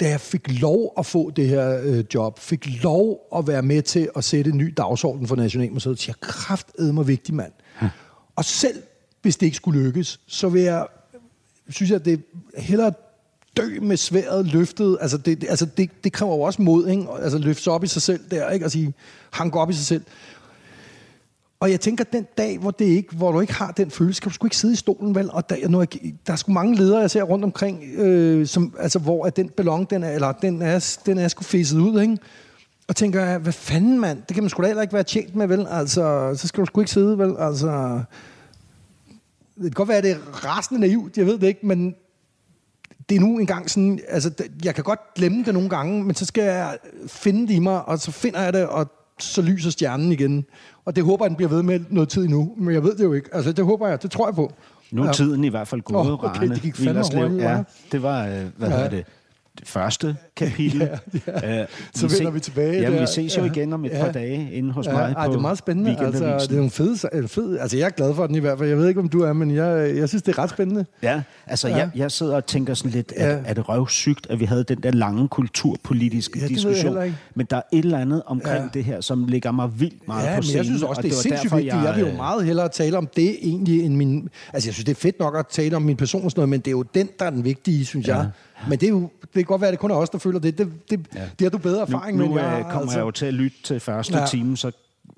da 0.00 0.08
jeg 0.08 0.20
fik 0.20 0.60
lov 0.60 0.92
at 0.98 1.06
få 1.06 1.30
det 1.30 1.48
her 1.48 1.80
øh, 1.84 2.04
job, 2.14 2.38
fik 2.38 2.82
lov 2.82 3.20
at 3.36 3.46
være 3.46 3.62
med 3.62 3.82
til 3.82 4.08
at 4.16 4.24
sætte 4.24 4.50
en 4.50 4.56
ny 4.58 4.74
dagsorden 4.76 5.26
for 5.26 5.36
Nationalmuseet, 5.36 5.98
så 6.00 6.04
jeg 6.08 6.14
kraftede 6.20 6.92
mig 6.92 7.06
vigtig 7.08 7.34
mand. 7.34 7.52
Og 8.36 8.44
selv 8.44 8.82
hvis 9.22 9.36
det 9.36 9.46
ikke 9.46 9.56
skulle 9.56 9.82
lykkes, 9.82 10.20
så 10.26 10.48
vil 10.48 10.62
jeg, 10.62 10.86
synes 11.68 11.90
jeg, 11.90 12.04
det 12.04 12.22
er 12.54 12.60
hellere 12.60 12.92
dø 13.56 13.80
med 13.82 13.96
sværet 13.96 14.46
løftet. 14.46 14.98
Altså, 15.00 15.16
det, 15.18 15.40
det- 15.40 15.48
altså 15.50 15.66
det, 15.76 15.90
det 16.04 16.12
kræver 16.12 16.34
jo 16.34 16.40
også 16.40 16.62
mod, 16.62 16.88
ikke? 16.88 17.06
Altså 17.22 17.38
løfte 17.38 17.62
sig 17.62 17.72
op 17.72 17.84
i 17.84 17.86
sig 17.86 18.02
selv 18.02 18.20
der, 18.30 18.50
ikke? 18.50 18.64
Og 18.66 18.70
sige, 18.70 18.94
hanke 19.30 19.58
op 19.60 19.70
i 19.70 19.72
sig 19.72 19.84
selv. 19.86 20.02
Og 21.60 21.70
jeg 21.70 21.80
tænker, 21.80 22.04
den 22.04 22.26
dag, 22.38 22.58
hvor, 22.58 22.70
det 22.70 22.84
ikke, 22.84 23.16
hvor 23.16 23.32
du 23.32 23.40
ikke 23.40 23.52
har 23.52 23.70
den 23.70 23.90
følelse, 23.90 24.22
kan 24.22 24.28
du 24.30 24.34
sgu 24.34 24.46
ikke 24.46 24.56
sidde 24.56 24.74
i 24.74 24.76
stolen, 24.76 25.14
vel? 25.14 25.30
Og 25.30 25.50
der, 25.50 25.68
når 25.68 25.80
jeg, 25.80 26.12
der 26.26 26.32
er 26.32 26.36
sgu 26.36 26.52
mange 26.52 26.76
ledere, 26.76 27.00
jeg 27.00 27.10
ser 27.10 27.22
rundt 27.22 27.44
omkring, 27.44 27.82
øh, 27.94 28.46
som, 28.46 28.74
altså, 28.78 28.98
hvor 28.98 29.26
at 29.26 29.36
den 29.36 29.48
ballon, 29.48 29.86
den 29.90 30.02
er, 30.02 30.10
eller 30.10 30.32
den 30.32 30.62
er, 30.62 30.98
den 31.06 31.18
er 31.18 31.28
sgu 31.28 31.42
fæset 31.42 31.78
ud, 31.78 32.00
ikke? 32.00 32.18
Og 32.88 32.96
tænker, 32.96 33.24
jeg, 33.24 33.38
hvad 33.38 33.52
fanden, 33.52 34.00
mand? 34.00 34.22
Det 34.28 34.34
kan 34.34 34.42
man 34.42 34.50
sgu 34.50 34.62
da 34.62 34.66
heller 34.66 34.82
ikke 34.82 34.94
være 34.94 35.02
tjent 35.02 35.36
med, 35.36 35.46
vel? 35.46 35.66
Altså, 35.70 36.34
så 36.36 36.48
skal 36.48 36.60
du 36.60 36.66
sgu 36.66 36.80
ikke 36.80 36.90
sidde, 36.90 37.18
vel? 37.18 37.34
Altså, 37.38 38.00
det 39.56 39.62
kan 39.62 39.70
godt 39.70 39.88
være, 39.88 39.98
at 39.98 40.04
det 40.04 40.12
er 40.12 40.46
rasende 40.46 40.80
naivt, 40.80 41.16
jeg 41.18 41.26
ved 41.26 41.38
det 41.38 41.46
ikke, 41.46 41.66
men 41.66 41.94
det 43.08 43.16
er 43.16 43.20
nu 43.20 43.38
engang 43.38 43.70
sådan, 43.70 44.00
altså, 44.08 44.30
jeg 44.64 44.74
kan 44.74 44.84
godt 44.84 45.14
glemme 45.14 45.44
det 45.44 45.54
nogle 45.54 45.68
gange, 45.68 46.04
men 46.04 46.14
så 46.14 46.24
skal 46.24 46.44
jeg 46.44 46.78
finde 47.06 47.48
det 47.48 47.54
i 47.54 47.58
mig, 47.58 47.84
og 47.84 47.98
så 47.98 48.10
finder 48.10 48.40
jeg 48.40 48.52
det, 48.52 48.66
og 48.66 48.90
så 49.18 49.42
lyser 49.42 49.70
stjernen 49.70 50.12
igen. 50.12 50.44
Og 50.84 50.96
det 50.96 51.04
håber 51.04 51.24
jeg, 51.24 51.28
den 51.30 51.36
bliver 51.36 51.48
ved 51.50 51.62
med 51.62 51.80
noget 51.90 52.08
tid 52.08 52.24
endnu, 52.24 52.52
men 52.56 52.74
jeg 52.74 52.82
ved 52.82 52.94
det 52.96 53.04
jo 53.04 53.12
ikke. 53.12 53.28
Altså, 53.32 53.52
det 53.52 53.64
håber 53.64 53.88
jeg, 53.88 54.02
det 54.02 54.10
tror 54.10 54.26
jeg 54.26 54.34
på. 54.34 54.52
Nu 54.90 55.02
er 55.02 55.06
Ja. 55.06 55.12
tiden 55.12 55.44
i 55.44 55.48
hvert 55.48 55.68
fald 55.68 55.80
gået, 55.80 56.06
Åh, 56.06 56.12
okay, 56.12 56.28
Rane 56.28 56.54
det 56.54 56.62
gik 56.62 56.76
fandme 56.76 57.02
hurtigt, 57.20 57.40
ja, 57.42 57.62
det 57.92 58.02
var, 58.02 58.26
øh, 58.26 58.32
hvad 58.56 58.68
Ja. 58.68 58.74
hedder 58.74 58.88
det 58.90 59.04
første 59.64 60.16
kapitel. 60.36 60.80
Ja, 61.26 61.60
Øh, 61.60 61.66
Så 61.94 62.08
vender 62.08 62.30
vi 62.30 62.40
tilbage 62.40 62.82
der. 62.82 63.00
vi 63.00 63.06
ses 63.06 63.36
jo 63.36 63.42
Ja. 63.44 63.50
igen 63.50 63.72
om 63.72 63.84
et 63.84 63.90
Ja. 63.90 64.04
par 64.04 64.12
dage 64.12 64.52
inde 64.52 64.72
hos 64.72 64.86
Ja, 64.86 64.92
mig 64.92 65.14
ej, 65.16 65.26
på 65.26 65.32
det 65.32 65.36
er 65.38 65.40
meget 65.42 65.58
spændende. 65.58 65.96
Altså, 66.00 66.46
det 66.50 66.58
er 66.58 66.62
en 66.62 66.70
fed, 66.70 66.96
en 67.14 67.28
fed, 67.28 67.58
altså 67.58 67.76
jeg 67.76 67.86
er 67.86 67.90
glad 67.90 68.14
for 68.14 68.26
den 68.26 68.36
i 68.36 68.38
hvert 68.38 68.58
fald. 68.58 68.68
Jeg 68.68 68.78
ved 68.78 68.88
ikke, 68.88 69.00
om 69.00 69.08
du 69.08 69.20
er, 69.22 69.32
men 69.32 69.54
jeg, 69.54 69.96
jeg 69.96 70.08
synes, 70.08 70.22
det 70.22 70.32
er 70.34 70.38
ret 70.42 70.50
spændende. 70.50 70.84
Ja, 71.02 71.22
altså 71.46 71.68
Ja. 71.68 71.74
ja. 71.76 71.80
Jeg, 71.80 71.90
jeg 71.94 72.10
sidder 72.10 72.36
og 72.36 72.46
tænker 72.46 72.74
sådan 72.74 72.90
lidt, 72.90 73.12
Ja. 73.16 73.26
ja. 73.28 73.32
er, 73.36 73.42
er 73.44 73.54
det 73.54 73.68
røvsygt, 73.68 74.26
at 74.30 74.40
vi 74.40 74.44
havde 74.44 74.64
den 74.64 74.78
der 74.82 74.90
lange 74.90 75.28
kulturpolitiske 75.28 76.38
Ja, 76.38 76.42
jeg 76.42 76.48
diskussion? 76.50 77.14
Men 77.34 77.46
der 77.50 77.56
er 77.56 77.62
et 77.72 77.84
eller 77.84 77.98
andet 77.98 78.22
omkring 78.26 78.56
Ja. 78.56 78.62
ja. 78.62 78.68
det 78.74 78.84
her, 78.84 79.00
som 79.00 79.24
ligger 79.24 79.50
mig 79.52 79.80
vildt 79.80 80.08
meget 80.08 80.26
Ja, 80.26 80.36
på 80.36 80.42
scenen. 80.42 80.56
jeg 80.56 80.64
synes 80.64 80.82
også, 80.82 80.98
og 80.98 81.02
det 81.02 81.10
er 81.10 81.14
sindssygt 81.14 81.42
derfor, 81.42 81.56
vigtigt. 81.56 81.74
Jeg 81.84 81.94
vil 81.94 82.00
jo 82.00 82.08
øh, 82.08 82.16
meget 82.16 82.44
hellere 82.44 82.68
tale 82.68 82.98
om 82.98 83.06
det 83.16 83.36
egentlig, 83.42 83.84
end 83.84 83.96
min... 83.96 84.28
Altså, 84.52 84.68
jeg 84.68 84.74
synes, 84.74 84.84
det 84.84 84.96
er 84.96 85.00
fedt 85.00 85.18
nok 85.20 85.36
at 85.38 85.46
tale 85.46 85.76
om 85.76 85.82
min 85.82 85.96
person 85.96 86.24
og 86.24 86.30
sådan 86.30 86.38
noget, 86.40 86.48
men 86.48 86.60
det 86.60 86.66
er 86.66 86.70
jo 86.70 86.82
den, 86.94 87.08
der 87.18 87.24
er 87.24 87.30
den 87.30 87.44
vigtige, 87.44 87.84
synes 87.84 88.08
ja. 88.08 88.16
jeg. 88.16 88.28
Men 88.68 88.78
det, 88.80 88.86
er 88.86 88.90
jo, 88.90 89.00
det 89.22 89.32
kan 89.34 89.44
godt 89.44 89.60
være, 89.60 89.68
at 89.68 89.72
det 89.72 89.80
kun 89.80 89.90
er 89.90 89.94
os, 89.94 90.10
der 90.10 90.18
føler 90.18 90.38
det. 90.38 90.58
Det, 90.58 90.72
det, 90.90 91.06
ja. 91.14 91.20
Det 91.20 91.40
har 91.40 91.50
du 91.50 91.58
bedre 91.58 91.82
erfaring 91.82 92.18
nu, 92.18 92.24
med, 92.26 92.32
nu 92.34 92.38
jeg 92.38 92.64
øh, 92.66 92.72
kommer 92.72 92.92
jeg 92.92 93.00
jo 93.00 93.10
til 93.10 93.26
at 93.26 93.34
lytte 93.34 93.56
til 93.64 93.80
første 93.80 94.18
Ja. 94.18 94.26
time, 94.26 94.56
så 94.56 94.70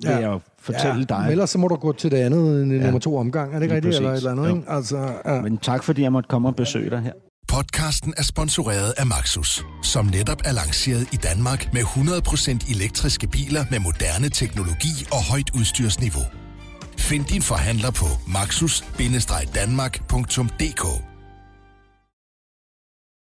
vil 0.02 0.10
ja. 0.10 0.30
jeg 0.30 0.40
fortælle 0.58 1.06
ja, 1.10 1.14
dig. 1.14 1.20
Men 1.20 1.30
ellers 1.30 1.50
så 1.50 1.58
må 1.58 1.68
du 1.68 1.74
gå 1.74 1.92
til 1.92 2.10
det 2.10 2.16
andet, 2.16 2.60
ja. 2.60 2.64
nummer 2.82 2.98
to 2.98 3.16
omgang. 3.16 3.54
Er 3.54 3.58
det 3.58 3.62
ikke 3.62 3.74
rigtigt? 3.74 3.96
Eller 3.96 4.10
et 4.12 4.16
eller 4.16 4.30
andet, 4.30 4.48
Jo. 4.48 4.56
ikke? 4.56 4.70
Altså, 4.70 5.12
ja. 5.26 5.40
Men 5.40 5.58
tak, 5.58 5.84
fordi 5.84 6.02
jeg 6.02 6.12
måtte 6.12 6.28
komme 6.28 6.48
og 6.48 6.56
besøge 6.56 6.90
dig 6.90 7.00
her. 7.00 7.12
Podcasten 7.48 8.14
er 8.16 8.22
sponsoreret 8.22 8.94
af 8.96 9.06
Maxus, 9.06 9.64
som 9.82 10.06
netop 10.06 10.38
er 10.44 10.52
lanceret 10.52 11.08
i 11.12 11.16
Danmark 11.16 11.72
med 11.72 11.80
100% 11.82 12.70
elektriske 12.76 13.26
biler 13.26 13.64
med 13.70 13.78
moderne 13.78 14.28
teknologi 14.28 15.06
og 15.10 15.24
højt 15.30 15.50
udstyrsniveau. 15.54 16.22
Find 16.98 17.24
din 17.24 17.42
forhandler 17.42 17.90
på 17.90 18.04
maxus-danmark.dk 18.32 21.11